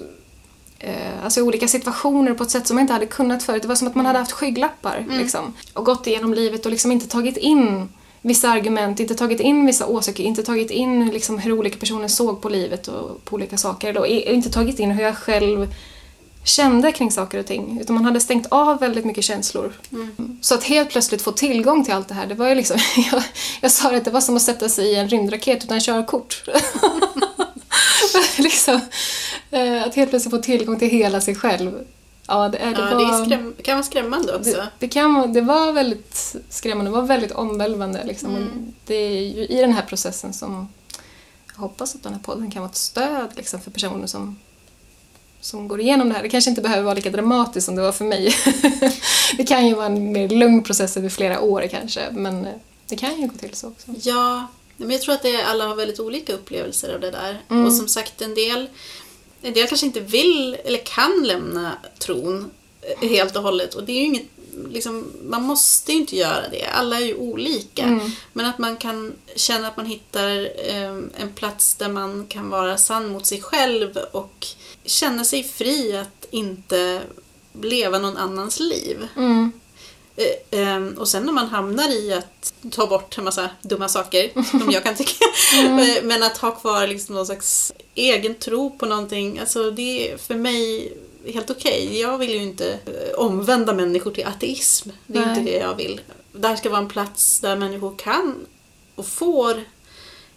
eh, 0.79 1.23
alltså 1.23 1.41
olika 1.41 1.67
situationer 1.67 2.33
på 2.33 2.43
ett 2.43 2.51
sätt 2.51 2.67
som 2.67 2.77
jag 2.77 2.83
inte 2.83 2.93
hade 2.93 3.05
kunnat 3.05 3.43
förut. 3.43 3.61
Det 3.61 3.67
var 3.67 3.75
som 3.75 3.87
att 3.87 3.95
man 3.95 4.05
hade 4.05 4.19
haft 4.19 4.31
skygglappar 4.31 5.05
liksom, 5.09 5.53
och 5.73 5.85
gått 5.85 6.07
igenom 6.07 6.33
livet 6.33 6.65
och 6.65 6.71
liksom 6.71 6.91
inte 6.91 7.07
tagit 7.07 7.37
in 7.37 7.89
vissa 8.21 8.49
argument, 8.49 8.99
inte 8.99 9.15
tagit 9.15 9.39
in 9.39 9.65
vissa 9.65 9.87
åsikter, 9.87 10.23
inte 10.23 10.43
tagit 10.43 10.71
in 10.71 11.09
liksom 11.09 11.39
hur 11.39 11.51
olika 11.51 11.77
personer 11.77 12.07
såg 12.07 12.41
på 12.41 12.49
livet 12.49 12.87
och 12.87 13.25
på 13.25 13.35
olika 13.35 13.57
saker. 13.57 13.93
Då. 13.93 14.07
Inte 14.07 14.49
tagit 14.49 14.79
in 14.79 14.91
hur 14.91 15.03
jag 15.03 15.17
själv 15.17 15.73
kände 16.43 16.91
kring 16.91 17.11
saker 17.11 17.39
och 17.39 17.45
ting. 17.45 17.79
Utan 17.81 17.93
man 17.93 18.05
hade 18.05 18.19
stängt 18.19 18.47
av 18.49 18.79
väldigt 18.79 19.05
mycket 19.05 19.23
känslor. 19.23 19.73
Så 20.41 20.55
att 20.55 20.63
helt 20.63 20.89
plötsligt 20.89 21.21
få 21.21 21.31
tillgång 21.31 21.83
till 21.83 21.93
allt 21.93 22.07
det 22.07 22.13
här, 22.13 22.27
det 22.27 22.35
var 22.35 22.49
ju 22.49 22.55
liksom... 22.55 22.77
Jag, 23.11 23.23
jag 23.61 23.71
sa 23.71 23.95
att 23.95 24.05
det 24.05 24.11
var 24.11 24.21
som 24.21 24.35
att 24.35 24.41
sätta 24.41 24.69
sig 24.69 24.85
i 24.85 24.95
en 24.95 25.09
rymdraket 25.09 25.63
utan 25.63 25.79
körkort. 25.79 26.43
liksom, 28.37 28.81
eh, 29.51 29.83
att 29.83 29.95
helt 29.95 30.09
plötsligt 30.09 30.31
få 30.31 30.41
tillgång 30.41 30.79
till 30.79 30.89
hela 30.89 31.21
sig 31.21 31.35
själv. 31.35 31.71
Ja, 32.27 32.49
det, 32.49 32.57
är- 32.57 32.73
det 32.75 32.81
Ja, 32.81 32.95
var... 32.95 33.19
det 33.19 33.25
skräm- 33.25 33.61
kan 33.61 33.75
vara 33.75 33.83
skrämmande 33.83 34.35
också. 34.35 34.51
Det, 34.51 34.67
det, 34.79 34.87
kan, 34.87 35.33
det 35.33 35.41
var 35.41 35.71
väldigt 35.71 36.35
skrämmande, 36.49 36.91
det 36.91 36.95
var 36.95 37.01
väldigt 37.07 37.31
omvälvande. 37.31 38.03
Liksom. 38.05 38.35
Och 38.35 38.41
Det 38.85 38.95
är 38.95 39.21
ju 39.21 39.45
i 39.47 39.61
den 39.61 39.73
här 39.73 39.81
processen 39.85 40.33
som 40.33 40.67
jag 41.53 41.61
hoppas 41.61 41.95
att 41.95 42.03
den 42.03 42.13
här 42.13 42.19
podden 42.21 42.51
kan 42.51 42.61
vara 42.61 42.69
ett 42.69 42.77
stöd 42.77 43.29
liksom, 43.35 43.61
för 43.61 43.71
personer 43.71 44.07
som, 44.07 44.39
som 45.41 45.67
går 45.67 45.81
igenom 45.81 46.09
det 46.09 46.15
här. 46.15 46.23
Det 46.23 46.29
kanske 46.29 46.49
inte 46.49 46.61
behöver 46.61 46.83
vara 46.83 46.93
lika 46.95 47.09
dramatiskt 47.09 47.65
som 47.65 47.75
det 47.75 47.81
var 47.81 47.91
för 47.91 48.05
mig. 48.05 48.35
det 49.37 49.43
kan 49.43 49.67
ju 49.67 49.73
vara 49.73 49.85
en 49.85 50.11
mer 50.11 50.29
lugn 50.29 50.63
process 50.63 50.97
över 50.97 51.09
flera 51.09 51.41
år 51.41 51.67
kanske, 51.71 52.01
men 52.11 52.45
eh, 52.45 52.53
det 52.87 52.95
kan 52.95 53.21
ju 53.21 53.27
gå 53.27 53.33
till 53.37 53.53
så 53.55 53.67
också. 53.67 53.91
Ja, 54.01 54.47
men 54.77 54.89
jag 54.91 55.01
tror 55.01 55.15
att 55.15 55.21
det 55.23 55.41
alla 55.43 55.67
har 55.67 55.75
väldigt 55.75 55.99
olika 55.99 56.33
upplevelser 56.33 56.93
av 56.93 56.99
det 57.01 57.11
där. 57.11 57.41
Mm. 57.49 57.65
Och 57.65 57.73
som 57.73 57.87
sagt, 57.87 58.21
en 58.21 58.35
del, 58.35 58.69
en 59.41 59.53
del 59.53 59.67
kanske 59.67 59.85
inte 59.85 59.99
vill 59.99 60.57
eller 60.65 60.77
kan 60.77 61.23
lämna 61.23 61.77
tron 61.99 62.51
eh, 62.81 63.09
helt 63.09 63.35
och 63.35 63.43
hållet. 63.43 63.75
Och 63.75 63.83
det 63.83 63.91
är 63.91 63.99
ju 63.99 64.05
inget, 64.05 64.27
liksom, 64.69 65.11
man 65.23 65.43
måste 65.43 65.91
ju 65.91 65.97
inte 65.97 66.15
göra 66.15 66.49
det. 66.51 66.65
Alla 66.65 66.95
är 66.95 67.05
ju 67.05 67.15
olika. 67.15 67.83
Mm. 67.83 68.11
Men 68.33 68.45
att 68.45 68.57
man 68.57 68.77
kan 68.77 69.13
känna 69.35 69.67
att 69.67 69.77
man 69.77 69.85
hittar 69.85 70.49
eh, 70.69 70.97
en 71.17 71.33
plats 71.35 71.75
där 71.75 71.89
man 71.89 72.25
kan 72.27 72.49
vara 72.49 72.77
sann 72.77 73.07
mot 73.07 73.25
sig 73.25 73.41
själv 73.41 73.97
och 74.11 74.47
känna 74.85 75.25
sig 75.25 75.43
fri 75.43 75.97
att 75.97 76.27
inte 76.31 77.01
leva 77.61 77.99
någon 77.99 78.17
annans 78.17 78.59
liv. 78.59 79.07
Mm. 79.17 79.51
Eh, 80.15 80.59
ehm, 80.59 80.95
Och 80.99 81.07
sen 81.07 81.23
när 81.23 81.33
man 81.33 81.47
hamnar 81.47 81.89
i 81.89 82.13
att 82.13 82.53
ta 82.71 82.87
bort 82.87 83.17
en 83.17 83.23
massa 83.23 83.49
dumma 83.61 83.87
saker, 83.87 84.31
som 84.59 84.71
jag 84.71 84.83
kan 84.83 84.95
tycka, 84.95 85.25
Eh, 85.55 86.03
men 86.03 86.23
att 86.23 86.37
ha 86.37 86.51
kvar 86.51 86.87
liksom 86.87 87.15
någon 87.15 87.25
slags 87.25 87.73
egen 87.95 88.35
tro 88.35 88.77
på 88.77 88.85
någonting, 88.85 89.39
alltså 89.39 89.71
det 89.71 90.11
är 90.11 90.17
för 90.17 90.35
mig 90.35 90.93
helt 91.33 91.49
okej. 91.49 91.99
Jag 91.99 92.17
vill 92.17 92.29
ju 92.29 92.43
inte 92.43 92.71
eh, 92.71 93.13
omvända 93.17 93.73
människor 93.73 94.11
till 94.11 94.25
ateism. 94.25 94.89
Det 95.07 95.19
är 95.19 95.25
Nej. 95.25 95.39
inte 95.39 95.51
det 95.51 95.57
jag 95.57 95.75
vill. 95.75 96.01
Det 96.33 96.47
här 96.47 96.55
ska 96.55 96.69
vara 96.69 96.81
en 96.81 96.89
plats 96.89 97.39
där 97.39 97.55
människor 97.55 97.95
kan 97.97 98.45
och 98.95 99.05
får 99.05 99.63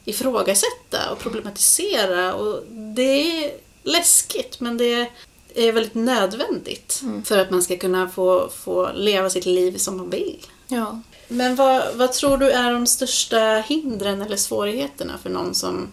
ifrågasätta 0.05 1.11
och 1.13 1.19
problematisera. 1.19 2.35
Och 2.35 2.63
det 2.69 3.45
är 3.45 3.53
läskigt 3.83 4.61
men 4.61 4.77
det 4.77 5.09
är 5.55 5.73
väldigt 5.73 5.95
nödvändigt 5.95 7.03
för 7.25 7.39
att 7.39 7.51
man 7.51 7.63
ska 7.63 7.77
kunna 7.77 8.09
få, 8.09 8.49
få 8.49 8.93
leva 8.95 9.31
sitt 9.31 9.47
liv 9.47 9.77
som 9.77 9.97
man 9.97 10.11
vill. 10.11 10.47
Ja. 10.69 11.01
Men 11.29 11.57
vad, 11.57 11.83
vad 11.95 12.13
tror 12.13 12.39
du 12.39 12.51
är 12.51 12.73
de 12.73 12.87
största 12.87 13.65
hindren 13.67 14.23
eller 14.23 14.37
svårigheterna 14.37 15.19
för 15.23 15.31
någon 15.31 15.55
som 15.55 15.89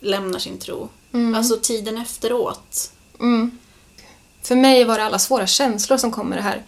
lämnar 0.00 0.38
sin 0.38 0.58
tro? 0.58 0.88
Alltså 1.36 1.56
tiden 1.62 1.98
efteråt. 1.98 2.92
Mm. 3.20 3.58
För 4.42 4.56
mig 4.56 4.84
var 4.84 4.98
det 4.98 5.04
alla 5.04 5.18
svåra 5.18 5.46
känslor 5.46 5.96
som 5.96 6.10
kom 6.10 6.28
med 6.28 6.38
det 6.38 6.42
här. 6.42 6.62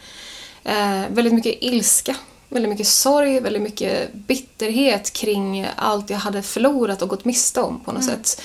Eh, 0.65 1.15
väldigt 1.15 1.35
mycket 1.35 1.57
ilska, 1.61 2.17
väldigt 2.49 2.71
mycket 2.71 2.87
sorg, 2.87 3.41
väldigt 3.41 3.63
mycket 3.63 4.15
bitterhet 4.15 5.13
kring 5.13 5.67
allt 5.77 6.11
jag 6.11 6.19
hade 6.19 6.43
förlorat 6.43 7.03
och 7.03 7.09
gått 7.09 7.25
miste 7.25 7.61
om 7.61 7.81
på 7.81 7.93
något 7.93 8.05
sätt. 8.05 8.43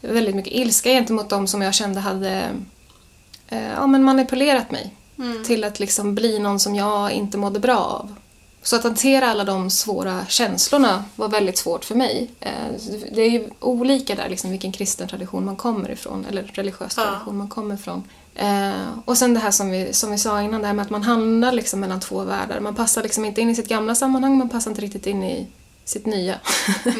Väldigt 0.00 0.34
mycket 0.34 0.52
ilska 0.52 0.88
gentemot 0.88 1.30
dem 1.30 1.46
som 1.46 1.62
jag 1.62 1.74
kände 1.74 2.00
hade 2.00 2.48
eh, 3.52 3.72
ja, 3.72 3.86
men 3.86 4.02
manipulerat 4.02 4.70
mig 4.70 4.94
till 5.46 5.64
att 5.64 5.80
liksom 5.80 6.14
bli 6.14 6.38
någon 6.38 6.60
som 6.60 6.74
jag 6.74 7.12
inte 7.12 7.38
mådde 7.38 7.60
bra 7.60 7.78
av. 7.78 8.14
Så 8.62 8.76
att 8.76 8.82
hantera 8.84 9.30
alla 9.30 9.44
de 9.44 9.70
svåra 9.70 10.26
känslorna 10.28 11.04
var 11.16 11.28
väldigt 11.28 11.58
svårt 11.58 11.84
för 11.84 11.94
mig. 11.94 12.30
Eh, 12.40 12.50
Det 13.12 13.22
är 13.22 13.30
ju 13.30 13.48
olika 13.60 14.14
där 14.14 14.28
liksom 14.28 14.50
vilken 14.50 14.72
kristen 14.72 15.08
tradition 15.08 15.44
man 15.44 15.56
kommer 15.56 15.90
ifrån, 15.90 16.26
eller 16.28 16.42
religiös 16.42 16.94
Ja. 16.96 17.02
tradition 17.04 17.36
man 17.36 17.48
kommer 17.48 17.74
ifrån. 17.74 18.02
Eh, 18.34 18.72
och 19.04 19.18
sen 19.18 19.34
det 19.34 19.40
här 19.40 19.50
som 19.50 19.70
vi, 19.70 19.92
som 19.92 20.10
vi 20.10 20.18
sa 20.18 20.42
innan, 20.42 20.60
det 20.60 20.66
här 20.66 20.74
med 20.74 20.82
att 20.84 20.90
man 20.90 21.02
hamnar 21.02 21.52
liksom 21.52 21.80
mellan 21.80 22.00
två 22.00 22.24
världar. 22.24 22.60
Man 22.60 22.74
passar 22.74 23.02
liksom 23.02 23.24
inte 23.24 23.40
in 23.40 23.50
i 23.50 23.54
sitt 23.54 23.68
gamla 23.68 23.94
sammanhang, 23.94 24.38
man 24.38 24.48
passar 24.48 24.70
inte 24.70 24.82
riktigt 24.82 25.06
in 25.06 25.22
i 25.22 25.46
sitt 25.84 26.06
nya. 26.06 26.40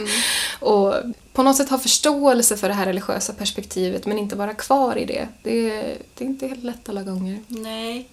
och 0.60 0.94
på 1.32 1.42
något 1.42 1.56
sätt 1.56 1.68
ha 1.68 1.78
förståelse 1.78 2.56
för 2.56 2.68
det 2.68 2.74
här 2.74 2.86
religiösa 2.86 3.32
perspektivet 3.32 4.06
men 4.06 4.18
inte 4.18 4.36
vara 4.36 4.54
kvar 4.54 4.96
i 4.98 5.04
det. 5.04 5.28
Det 5.42 5.70
är, 5.70 5.98
det 6.14 6.24
är 6.24 6.28
inte 6.28 6.46
helt 6.46 6.64
lätt 6.64 6.88
alla 6.88 7.02
gånger. 7.02 7.42
Nej. 7.48 8.08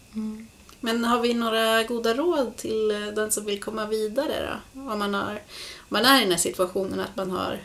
Men 0.79 1.05
har 1.05 1.19
vi 1.19 1.33
några 1.33 1.83
goda 1.83 2.13
råd 2.13 2.55
till 2.55 2.91
eh, 2.91 3.13
den 3.15 3.31
som 3.31 3.45
vill 3.45 3.59
komma 3.59 3.85
vidare 3.85 4.59
då? 4.73 4.81
Om 4.81 4.99
man, 4.99 5.13
har, 5.13 5.31
om 5.31 5.87
man 5.87 6.05
är 6.05 6.17
i 6.17 6.21
den 6.21 6.31
här 6.31 6.37
situationen 6.37 6.99
att 6.99 7.15
man 7.15 7.31
har 7.31 7.59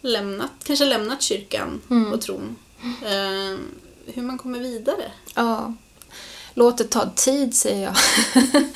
lämnat, 0.00 0.50
kanske 0.64 0.84
lämnat 0.84 1.22
kyrkan 1.22 1.80
och 2.12 2.20
tron. 2.20 2.56
Eh, 3.02 3.58
hur 4.06 4.22
man 4.22 4.38
kommer 4.38 4.58
vidare? 4.58 5.12
Ja. 5.34 5.74
Låt 6.54 6.78
det 6.78 6.84
ta 6.84 7.10
tid, 7.10 7.54
säger 7.54 7.84
jag. 7.84 7.96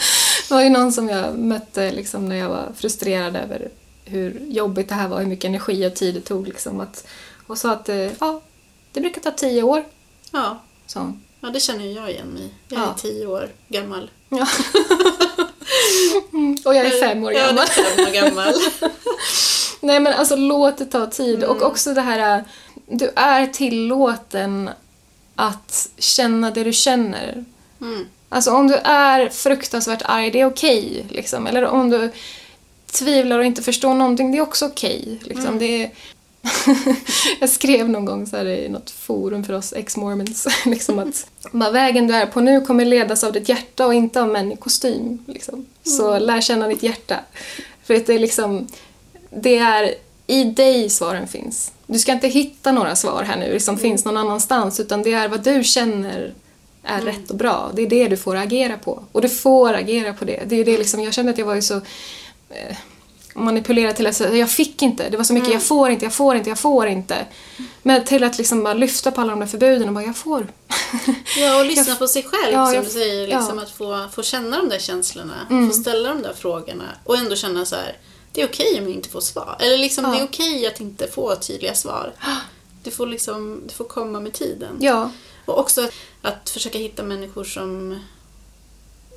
det 0.51 0.55
var 0.55 0.63
ju 0.63 0.71
någon 0.71 0.93
som 0.93 1.09
jag 1.09 1.39
mötte 1.39 1.91
liksom, 1.93 2.29
när 2.29 2.37
jag 2.37 2.49
var 2.49 2.73
frustrerad 2.77 3.37
över 3.37 3.69
hur 4.05 4.41
jobbigt 4.49 4.89
det 4.89 4.95
här 4.95 5.09
var, 5.09 5.19
hur 5.21 5.27
mycket 5.27 5.45
energi 5.45 5.87
och 5.87 5.95
tid 5.95 6.15
det 6.15 6.21
tog. 6.21 6.49
Liksom, 6.49 6.81
att, 6.81 7.07
och 7.47 7.59
sa 7.59 7.73
att 7.73 7.89
eh, 7.89 7.97
ja, 8.21 8.41
det 8.93 9.01
brukar 9.01 9.21
ta 9.21 9.31
tio 9.31 9.63
år. 9.63 9.85
Ja, 10.33 10.59
hon. 10.95 11.23
ja 11.41 11.49
det 11.51 11.61
känner 11.61 11.85
jag 11.87 12.11
igen 12.11 12.27
mig 12.27 12.43
i. 12.43 12.51
Jag 12.69 12.81
är 12.83 12.85
Ja. 12.87 12.95
tio 12.99 13.27
år 13.27 13.49
gammal. 13.69 14.11
Ja. 14.29 14.47
och 16.65 16.75
jag 16.75 16.87
är 16.87 17.01
fem 17.01 17.25
år 17.25 17.33
gammal. 17.33 17.55
du 17.77 17.81
är 17.83 17.85
fem 17.97 18.07
år 18.07 18.13
gammal. 18.13 18.55
Nej 19.81 20.01
men 20.01 20.13
alltså 20.13 20.37
låt 20.37 20.79
det 20.79 20.85
ta 20.87 21.07
tid 21.07 21.45
och 21.45 21.63
också 21.63 21.95
det 21.95 22.01
här 22.01 22.39
äh, 22.39 22.45
du 22.87 23.11
är 23.17 23.47
tillåten 23.47 24.71
att 25.35 25.89
känna 25.99 26.51
det 26.51 26.65
du 26.65 26.73
känner. 26.73 27.45
Mm. 27.81 28.07
Alltså 28.33 28.51
om 28.51 28.69
du 28.69 28.75
är 28.75 29.29
fruktansvärt 29.29 30.03
arg, 30.05 30.31
det 30.31 30.41
är 30.41 30.47
okej. 30.47 31.07
liksom. 31.11 31.47
Eller 31.47 31.65
om 31.65 31.91
du 31.91 32.11
tvivlar 32.91 33.39
och 33.39 33.45
inte 33.45 33.63
förstår 33.63 33.95
någonting, 33.95 34.33
det 34.33 34.39
är 34.39 34.43
också 34.43 34.67
okej. 34.67 35.19
liksom. 35.23 35.59
Det 35.59 35.85
är... 35.85 35.91
jag 37.41 37.51
skrev 37.51 37.89
någon 37.89 38.05
gång 38.05 38.27
så 38.27 38.37
här 38.37 38.47
i 38.47 38.69
något 38.69 38.91
forum 38.91 39.45
för 39.45 39.53
oss 39.53 39.73
ex-mormons 39.73 40.47
liksom 40.67 40.99
att 40.99 41.27
bara, 41.53 41.71
vägen 41.71 42.07
du 42.07 42.15
är 42.15 42.27
på 42.27 42.41
nu 42.41 42.61
kommer 42.61 42.85
ledas 42.85 43.25
av 43.25 43.33
ditt 43.33 43.49
hjärta 43.49 43.87
och 43.87 43.95
inte 43.95 44.23
av 44.23 44.29
män 44.29 44.53
i 44.53 44.57
kostym. 44.57 45.25
Liksom. 45.27 45.67
Så 45.83 46.19
lär 46.19 46.41
känna 46.41 46.69
ditt 46.69 46.83
hjärta. 46.83 47.21
För 47.85 47.95
det 47.95 48.09
är 48.09 48.19
liksom 48.19 48.67
det 49.31 49.59
är 49.59 49.95
i 50.27 50.45
dig 50.45 50.91
svaren 50.91 51.29
finns. 51.29 51.73
Du 51.87 51.99
ska 51.99 52.13
inte 52.13 52.29
hitta 52.29 52.73
några 52.73 52.97
svar 52.97 53.23
här 53.23 53.37
nu 53.37 53.61
som 53.61 53.79
finns 53.79 54.05
någon 54.05 54.17
annanstans 54.17 54.81
utan 54.81 55.03
det 55.03 55.13
är 55.13 55.29
vad 55.29 55.43
du 55.43 55.65
känner 55.65 56.35
är 56.85 57.01
rätt 57.01 57.31
och 57.31 57.37
bra. 57.37 57.71
Det 57.75 57.83
är 57.83 57.87
det 57.87 58.09
du 58.09 58.17
får 58.17 58.37
agera 58.37 58.79
på. 58.79 59.05
Och 59.13 59.21
du 59.21 59.29
får 59.29 59.75
agera 59.75 60.13
på 60.13 60.25
det. 60.25 60.43
Det 60.47 60.57
är 60.57 60.65
det 60.65 60.79
liksom, 60.79 61.01
jag 61.01 61.15
kände 61.15 61.33
att 61.33 61.39
jag 61.39 61.47
var 61.47 61.55
ju 61.55 61.63
så 61.63 61.75
eh, 62.51 62.77
manipulerad 63.35 63.97
till 63.97 64.07
att 64.07 64.17
säga 64.17 64.37
jag 64.37 64.51
fick 64.51 64.83
inte, 64.83 65.09
det 65.09 65.17
var 65.17 65.25
så 65.25 65.33
mycket 65.33 65.53
jag 65.53 65.63
får 65.63 65.91
inte, 65.91 66.05
jag 66.05 66.15
får 66.15 66.37
inte, 66.37 66.49
jag 66.51 66.59
får 66.59 66.87
inte. 66.87 67.27
Men 67.83 68.05
till 68.05 68.25
att 68.25 68.39
liksom 68.39 68.63
bara 68.63 68.75
lyfta 68.75 69.11
på 69.11 69.21
alla 69.21 69.31
de 69.31 69.41
där 69.41 69.47
förbuden 69.47 69.89
och 69.89 69.95
bara 69.95 70.05
jag 70.05 70.17
får. 70.17 70.47
Ja, 71.39 71.59
och 71.61 71.65
lyssna 71.67 71.95
på 71.95 72.07
sig 72.09 72.23
själv 72.23 72.53
Ja, 72.53 72.67
som 72.67 72.75
jag- 72.75 72.85
du 72.85 72.91
säger. 72.91 73.27
Liksom, 73.27 73.45
ja. 73.47 73.53
Mm. 73.53 73.59
Att 73.65 73.71
få, 73.71 74.07
få 74.13 74.23
känna 74.23 74.57
de 74.57 74.69
där 74.69 74.79
känslorna, 74.79 75.35
få 75.69 75.73
ställa 75.81 76.09
de 76.09 76.23
där 76.23 76.33
frågorna 76.33 76.85
och 77.05 77.17
ändå 77.17 77.37
känna 77.37 77.65
så 77.65 77.77
här. 77.77 77.97
Det 78.33 78.43
är 78.43 78.47
okej 78.47 78.79
om 78.79 78.85
jag 78.85 78.95
inte 78.95 79.09
får 79.09 79.21
svar. 79.21 79.57
Eller 79.61 79.79
liksom, 79.79 80.05
Ja. 80.05 80.11
det 80.11 80.19
är 80.19 80.25
okej 80.25 80.67
att 80.67 80.81
inte 80.81 81.07
få 81.07 81.35
tydliga 81.37 81.75
svar. 81.75 82.13
Det 82.83 82.91
får, 82.91 83.07
liksom, 83.07 83.63
det 83.67 83.75
får 83.75 83.85
komma 83.85 84.21
med 84.21 84.33
tiden. 84.33 84.77
Ja. 84.81 85.11
Och 85.45 85.59
också 85.59 85.89
att, 86.23 86.51
försöka 86.51 86.79
hitta 86.79 87.03
människor 87.03 87.45
som 87.45 87.99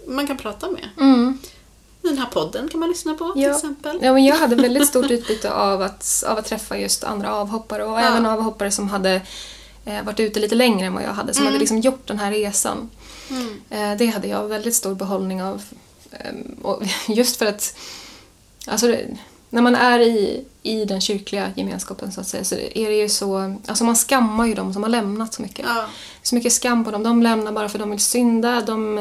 man 0.08 0.28
kan 0.28 0.38
prata 0.38 0.72
med. 0.72 0.90
Mm. 1.00 1.38
Den 2.02 2.18
här 2.18 2.26
podden 2.26 2.70
kan 2.70 2.80
man 2.80 2.90
lyssna 2.90 3.14
på 3.16 3.34
till 3.34 3.42
Ja. 3.42 3.56
exempel. 3.56 4.00
Ja, 4.02 4.14
men 4.14 4.26
jag 4.26 4.36
hade 4.36 4.56
väldigt 4.56 4.88
stort 4.88 5.12
utbyte 5.12 5.54
av 5.54 5.82
att, 5.82 6.24
av 6.28 6.38
att 6.38 6.46
träffa 6.46 6.78
just 6.78 7.04
andra 7.04 7.36
avhoppare 7.36 7.84
och 7.84 7.92
Ja. 8.00 8.00
även 8.00 8.26
avhoppare 8.26 8.72
som 8.72 8.90
hade 8.90 9.22
eh, 9.86 10.04
varit 10.04 10.20
ute 10.20 10.40
lite 10.40 10.56
längre 10.56 10.86
än 10.88 10.94
vad 10.94 11.04
jag 11.04 11.14
hade, 11.14 11.34
som 11.34 11.46
hade 11.46 11.60
liksom 11.60 11.80
gjort 11.80 12.08
den 12.08 12.20
här 12.20 12.32
resan. 12.32 12.90
Mm. 13.30 13.62
Eh, 13.70 13.98
det 13.98 14.06
hade 14.06 14.28
jag 14.28 14.48
väldigt 14.48 14.76
stor 14.76 14.96
behållning 14.96 15.44
av. 15.44 15.62
Och 16.62 16.84
just 17.08 17.36
för 17.38 17.46
att 17.46 17.76
alltså 18.68 18.88
det, 18.88 19.18
när 19.54 19.62
man 19.62 19.76
är 19.76 20.00
i, 20.00 20.46
i 20.64 20.86
den 20.86 21.02
kyrkliga 21.02 21.52
gemenskapen 21.56 22.12
så 22.12 22.22
att 22.22 22.28
säga 22.28 22.44
så 22.44 22.56
är 22.56 22.90
det 22.90 22.96
ju 22.96 23.10
så, 23.10 23.56
alltså 23.68 23.84
man 23.84 23.96
skammar 23.96 24.46
ju 24.46 24.54
de 24.54 24.74
som 24.74 24.84
har 24.84 24.90
lämnat 24.90 25.34
så 25.34 25.42
mycket. 25.42 25.66
Ja. 25.66 25.86
Så 26.22 26.36
mycket 26.36 26.54
skam 26.54 26.86
på 26.86 26.92
dem. 26.92 27.04
De 27.04 27.24
lämnar 27.24 27.52
bara 27.52 27.70
för 27.70 27.80
att 27.80 27.84
de 27.84 27.90
vill 27.90 28.00
synda. 28.00 28.62
De, 28.62 28.98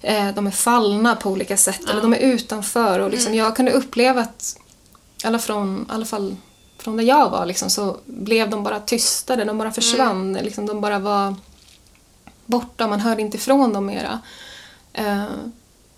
eh, 0.00 0.28
de 0.34 0.46
är 0.46 0.50
fallna 0.50 1.16
på 1.16 1.30
olika 1.30 1.56
sätt. 1.56 1.90
Eller 1.90 2.02
de 2.02 2.12
är 2.12 2.18
utanför. 2.18 3.00
Och 3.00 3.10
liksom, 3.10 3.34
Jag 3.34 3.56
kunde 3.56 3.72
uppleva 3.72 4.20
att, 4.20 4.56
alla 5.24 5.38
från, 5.38 5.86
i 5.90 5.92
alla 5.94 6.06
fall 6.06 6.36
från 6.78 6.96
där 6.96 7.04
jag 7.04 7.30
var, 7.30 7.46
liksom, 7.46 7.70
så 7.70 7.96
blev 8.04 8.50
de 8.50 8.62
bara 8.62 8.80
tystade. 8.80 9.44
De 9.44 9.58
bara 9.58 9.72
försvann. 9.72 10.32
Liksom, 10.32 10.66
de 10.66 10.80
bara 10.80 10.98
var 10.98 11.34
borta, 12.46 12.88
man 12.88 13.00
hörde 13.00 13.22
inte 13.22 13.36
ifrån 13.36 13.72
dem 13.72 13.86
mera. 13.86 14.20
Eh, 14.92 15.24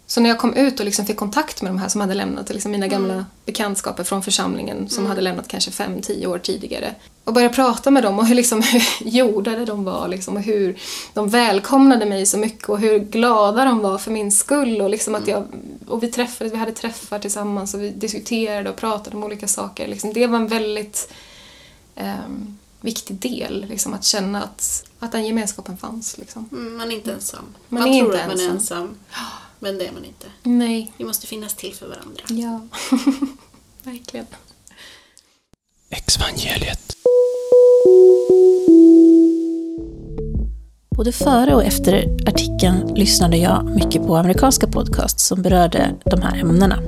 så 0.07 0.21
när 0.21 0.31
jag 0.31 0.39
kom 0.39 0.55
ut 0.55 0.81
och 0.81 0.85
liksom 0.87 1.07
fick 1.07 1.17
kontakt 1.17 1.63
med 1.63 1.73
de 1.73 1.79
här 1.79 1.89
som 1.89 2.01
hade 2.01 2.15
lämnat, 2.15 2.51
liksom 2.51 2.71
mina 2.71 2.89
gamla 2.89 3.27
bekantskaper 3.47 4.05
från 4.05 4.23
församlingen 4.23 4.89
som 4.89 5.07
hade 5.07 5.21
lämnat 5.21 5.49
kanske 5.49 5.71
fem, 5.71 6.03
tio 6.03 6.27
år 6.27 6.39
tidigare. 6.39 6.95
Och 7.25 7.33
började 7.33 7.55
prata 7.55 7.91
med 7.91 8.03
dem 8.03 8.19
och 8.19 8.27
hur, 8.27 8.35
liksom, 8.35 8.63
hur 8.73 8.83
jordade 9.01 9.65
de 9.65 9.85
var 9.85 10.09
liksom, 10.09 10.37
och 10.37 10.43
hur 10.43 10.79
de 11.15 11.29
välkomnade 11.29 12.07
mig 12.07 12.27
så 12.27 12.39
mycket 12.39 12.69
och 12.69 12.79
hur 12.79 12.99
glada 12.99 13.65
de 13.65 13.79
var 13.79 13.99
för 13.99 14.11
min 14.11 14.33
skull. 14.33 14.81
Och, 14.81 14.91
liksom 14.91 15.15
att 15.15 15.29
jag, 15.29 15.47
och 15.87 16.03
vi 16.03 16.09
träffades, 16.13 16.53
vi 16.53 16.57
hade 16.57 16.73
träffar 16.73 17.19
tillsammans 17.19 17.75
och 17.75 17.83
vi 17.83 17.91
diskuterade 17.91 18.71
och 18.71 18.77
pratade 18.77 19.17
om 19.17 19.25
olika 19.25 19.49
saker. 19.49 19.89
Liksom, 19.89 20.13
det 20.13 20.27
var 20.27 20.37
en 20.37 20.49
väldigt 20.49 21.13
ehm, 21.95 22.59
viktig 22.81 23.17
del, 23.17 23.67
liksom, 23.69 23.95
att 23.95 24.05
känna 24.05 24.43
att, 24.43 24.85
att 24.99 25.13
den 25.13 25.27
gemenskapen 25.27 25.77
fanns. 25.77 26.19
Liksom. 26.19 26.49
Mm, 26.53 26.77
man 26.77 26.91
är 26.91 26.95
inte 26.95 27.13
ensam. 27.13 27.45
Man 27.69 27.83
Man, 27.83 27.93
är 27.93 28.01
tror 28.01 28.15
inte 28.15 28.25
att 28.25 28.31
man 28.31 28.41
är 28.41 28.51
ensam. 28.51 28.95
Men 29.59 29.79
det 29.79 29.87
är 29.87 29.93
man 29.93 30.05
inte. 30.05 30.27
Nej. 30.43 30.93
Vi 30.97 31.05
måste 31.05 31.27
finnas 31.27 31.55
till 31.55 31.75
för 31.75 31.89
varandra. 31.89 32.23
Ja. 32.29 32.61
Verkligen. 33.83 34.27
Exvangeliet. 35.91 36.97
Både 40.97 41.13
före 41.13 41.55
och 41.55 41.65
efter 41.65 42.17
artikeln 42.27 42.95
lyssnade 42.95 43.37
jag 43.37 43.65
mycket 43.65 44.07
på 44.07 44.17
amerikanska 44.17 44.67
podcasts 44.67 45.27
som 45.27 45.43
berörde 45.43 45.91
de 46.05 46.23
här 46.23 46.39
ämnena. 46.39 46.79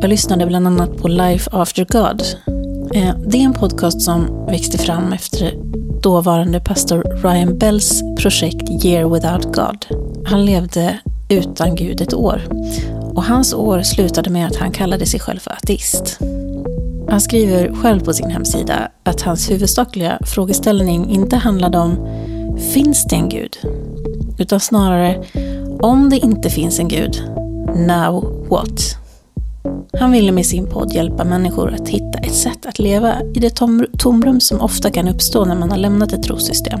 Jag 0.00 0.08
lyssnade 0.08 0.46
bland 0.46 0.66
annat 0.66 0.96
på 0.96 1.08
Life 1.08 1.50
After 1.52 1.84
God. 1.84 2.22
Eh, 2.94 3.16
Det 3.26 3.38
är 3.38 3.42
en 3.42 3.52
podcast 3.52 4.02
som 4.02 4.46
växte 4.46 4.78
fram 4.78 5.12
efter 5.12 5.54
dåvarande 6.02 6.60
pastor 6.60 7.22
Ryan 7.22 7.58
Bells 7.58 8.02
projekt 8.18 8.84
Year 8.84 9.08
Without 9.14 9.44
God. 9.56 9.86
Han 10.26 10.44
levde 10.46 10.98
utan 11.28 11.74
Gud 11.74 12.00
ett 12.00 12.14
år. 12.14 12.42
Och 13.14 13.24
hans 13.24 13.54
år 13.54 13.82
slutade 13.82 14.30
med 14.30 14.46
att 14.46 14.56
han 14.56 14.70
kallade 14.70 15.06
sig 15.06 15.20
själv 15.20 15.38
för 15.38 15.50
ateist. 15.50 16.18
Han 17.08 17.20
skriver 17.20 17.74
själv 17.74 18.00
på 18.00 18.12
sin 18.12 18.30
hemsida 18.30 18.88
att 19.02 19.20
hans 19.20 19.50
huvudsakliga 19.50 20.18
frågeställning 20.26 21.10
inte 21.10 21.36
handlade 21.36 21.78
om 21.78 22.08
Finns 22.72 23.04
det 23.04 23.16
en 23.16 23.28
gud? 23.28 23.56
Utan 24.38 24.60
snarare 24.60 25.24
Om 25.80 26.10
det 26.10 26.16
inte 26.16 26.50
finns 26.50 26.78
en 26.78 26.88
gud, 26.88 27.22
now 27.76 28.46
what? 28.50 28.96
Han 30.00 30.12
ville 30.12 30.32
med 30.32 30.46
sin 30.46 30.66
podd 30.66 30.92
hjälpa 30.92 31.24
människor 31.24 31.74
att 31.74 31.88
hitta 31.88 32.18
ett 32.18 32.34
sätt 32.34 32.66
att 32.66 32.78
leva 32.78 33.22
i 33.34 33.40
det 33.40 33.50
tom 33.50 33.86
tomrum 33.98 34.40
som 34.40 34.60
ofta 34.60 34.90
kan 34.90 35.08
uppstå 35.08 35.44
när 35.44 35.54
man 35.54 35.70
har 35.70 35.78
lämnat 35.78 36.12
ett 36.12 36.22
trossystem. 36.22 36.80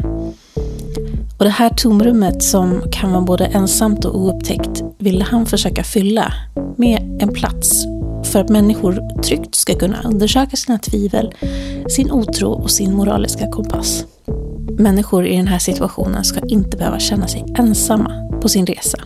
Och 1.38 1.44
det 1.44 1.50
här 1.50 1.70
tomrummet 1.70 2.42
som 2.42 2.82
kan 2.92 3.12
vara 3.12 3.22
både 3.22 3.44
ensamt 3.44 4.04
och 4.04 4.20
oupptäckt 4.20 4.82
ville 4.98 5.24
han 5.24 5.46
försöka 5.46 5.84
fylla 5.84 6.32
med 6.76 7.18
en 7.20 7.32
plats 7.32 7.84
för 8.24 8.40
att 8.40 8.48
människor 8.48 9.20
tryggt 9.22 9.54
ska 9.54 9.74
kunna 9.74 10.02
undersöka 10.02 10.56
sina 10.56 10.78
tvivel, 10.78 11.34
sin 11.88 12.10
otro 12.10 12.50
och 12.50 12.70
sin 12.70 12.94
moraliska 12.94 13.50
kompass. 13.50 14.04
Människor 14.78 15.26
i 15.26 15.36
den 15.36 15.46
här 15.46 15.58
situationen 15.58 16.24
ska 16.24 16.40
inte 16.40 16.76
behöva 16.76 16.98
känna 16.98 17.28
sig 17.28 17.44
ensamma 17.58 18.30
på 18.42 18.48
sin 18.48 18.66
resa. 18.66 18.98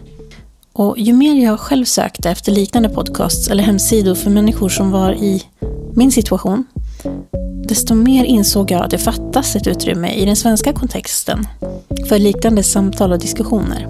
Och 0.73 0.99
ju 0.99 1.13
mer 1.13 1.45
jag 1.45 1.61
själv 1.61 1.85
sökte 1.85 2.31
efter 2.31 2.53
liknande 2.53 2.89
podcasts 2.89 3.49
eller 3.49 3.63
hemsidor 3.63 4.15
för 4.15 4.31
människor 4.31 4.69
som 4.69 4.91
var 4.91 5.13
i 5.13 5.43
min 5.97 6.13
situation, 6.13 6.65
desto 7.65 7.95
mer 7.95 8.25
insåg 8.25 8.71
jag 8.71 8.83
att 8.83 8.91
det 8.91 8.99
fattas 8.99 9.57
ett 9.57 9.67
utrymme 9.67 10.15
i 10.15 10.25
den 10.25 10.37
svenska 10.37 10.73
kontexten 10.73 11.47
för 12.09 12.19
liknande 12.19 12.63
samtal 12.63 13.13
och 13.13 13.19
diskussioner. 13.19 13.89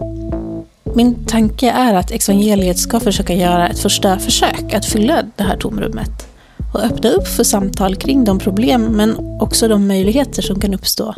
Min 0.95 1.15
tanke 1.27 1.71
är 1.71 1.95
att 1.95 2.11
evangeliet 2.11 2.79
ska 2.79 3.01
försöka 3.01 3.35
göra 3.35 3.69
ett 3.69 3.79
första 3.79 4.19
försök 4.19 4.75
att 4.75 4.87
fylla 4.87 5.23
det 5.37 5.45
här 5.45 5.57
tomrummet 5.57 6.27
och 6.75 6.81
öppna 6.81 7.11
upp 7.11 7.29
för 7.29 7.45
samtal 7.45 7.97
kring 7.97 8.25
de 8.25 8.39
problem 8.39 8.83
men 8.83 9.39
också 9.41 9.69
de 9.69 9.87
möjligheter 9.87 10.43
som 10.43 10.61
kan 10.61 10.75
uppstå 10.75 11.15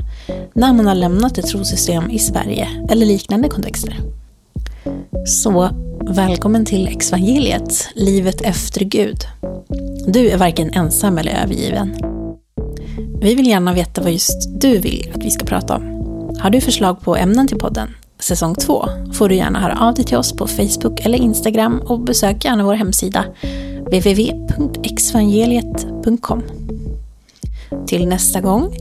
när 0.53 0.73
man 0.73 0.87
har 0.87 0.95
lämnat 0.95 1.39
ett 1.39 1.47
trosystem 1.47 2.11
i 2.11 2.19
Sverige 2.19 2.69
eller 2.91 3.07
liknande 3.07 3.49
kontexter. 3.49 4.01
Så 5.27 5.71
välkommen 6.01 6.65
till 6.65 6.89
Exvangeliet, 6.89 7.89
livet 7.95 8.41
efter 8.41 8.85
Gud. 8.85 9.19
Du 10.07 10.31
är 10.31 10.39
varken 10.39 10.71
ensam 10.75 11.19
eller 11.19 11.43
övergiven. 11.43 11.97
Vi 13.21 13.35
vill 13.35 13.49
gärna 13.49 13.73
veta 13.73 14.03
vad 14.03 14.13
just 14.13 14.61
du 14.61 14.79
vill 14.79 15.13
att 15.15 15.25
vi 15.25 15.31
ska 15.31 15.45
prata 15.45 15.77
om. 15.77 15.95
Har 16.41 16.51
du 16.51 16.61
förslag 16.61 17.01
på 17.01 17.17
ämnen 17.17 17.49
till 17.49 17.59
podden, 17.59 17.95
säsong 18.19 18.55
2, 18.55 18.89
får 19.13 19.29
du 19.29 19.35
gärna 19.35 19.61
höra 19.61 19.81
av 19.81 19.95
dig 19.95 20.05
till 20.05 20.17
oss 20.17 20.33
på 20.33 20.47
Facebook 20.47 21.01
eller 21.01 21.19
Instagram 21.19 21.81
och 21.85 22.01
besök 22.01 22.45
gärna 22.45 22.65
vår 22.65 22.75
hemsida 22.75 23.25
www.exvangeliet.com. 23.87 26.43
Till 27.87 28.09
nästa 28.09 28.41
gång, 28.41 28.77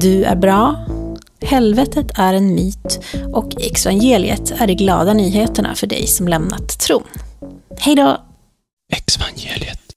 du 0.00 0.24
är 0.24 0.36
bra, 0.36 0.76
helvetet 1.42 2.18
är 2.18 2.34
en 2.34 2.54
myt 2.54 3.00
och 3.32 3.54
evangeliet 3.62 4.50
är 4.50 4.66
de 4.66 4.74
glada 4.74 5.12
nyheterna 5.12 5.74
för 5.74 5.86
dig 5.86 6.06
som 6.06 6.28
lämnat 6.28 6.78
tron. 6.78 7.04
Hej 7.78 7.94
då! 7.94 8.16
Exvangeliet. 8.92 9.89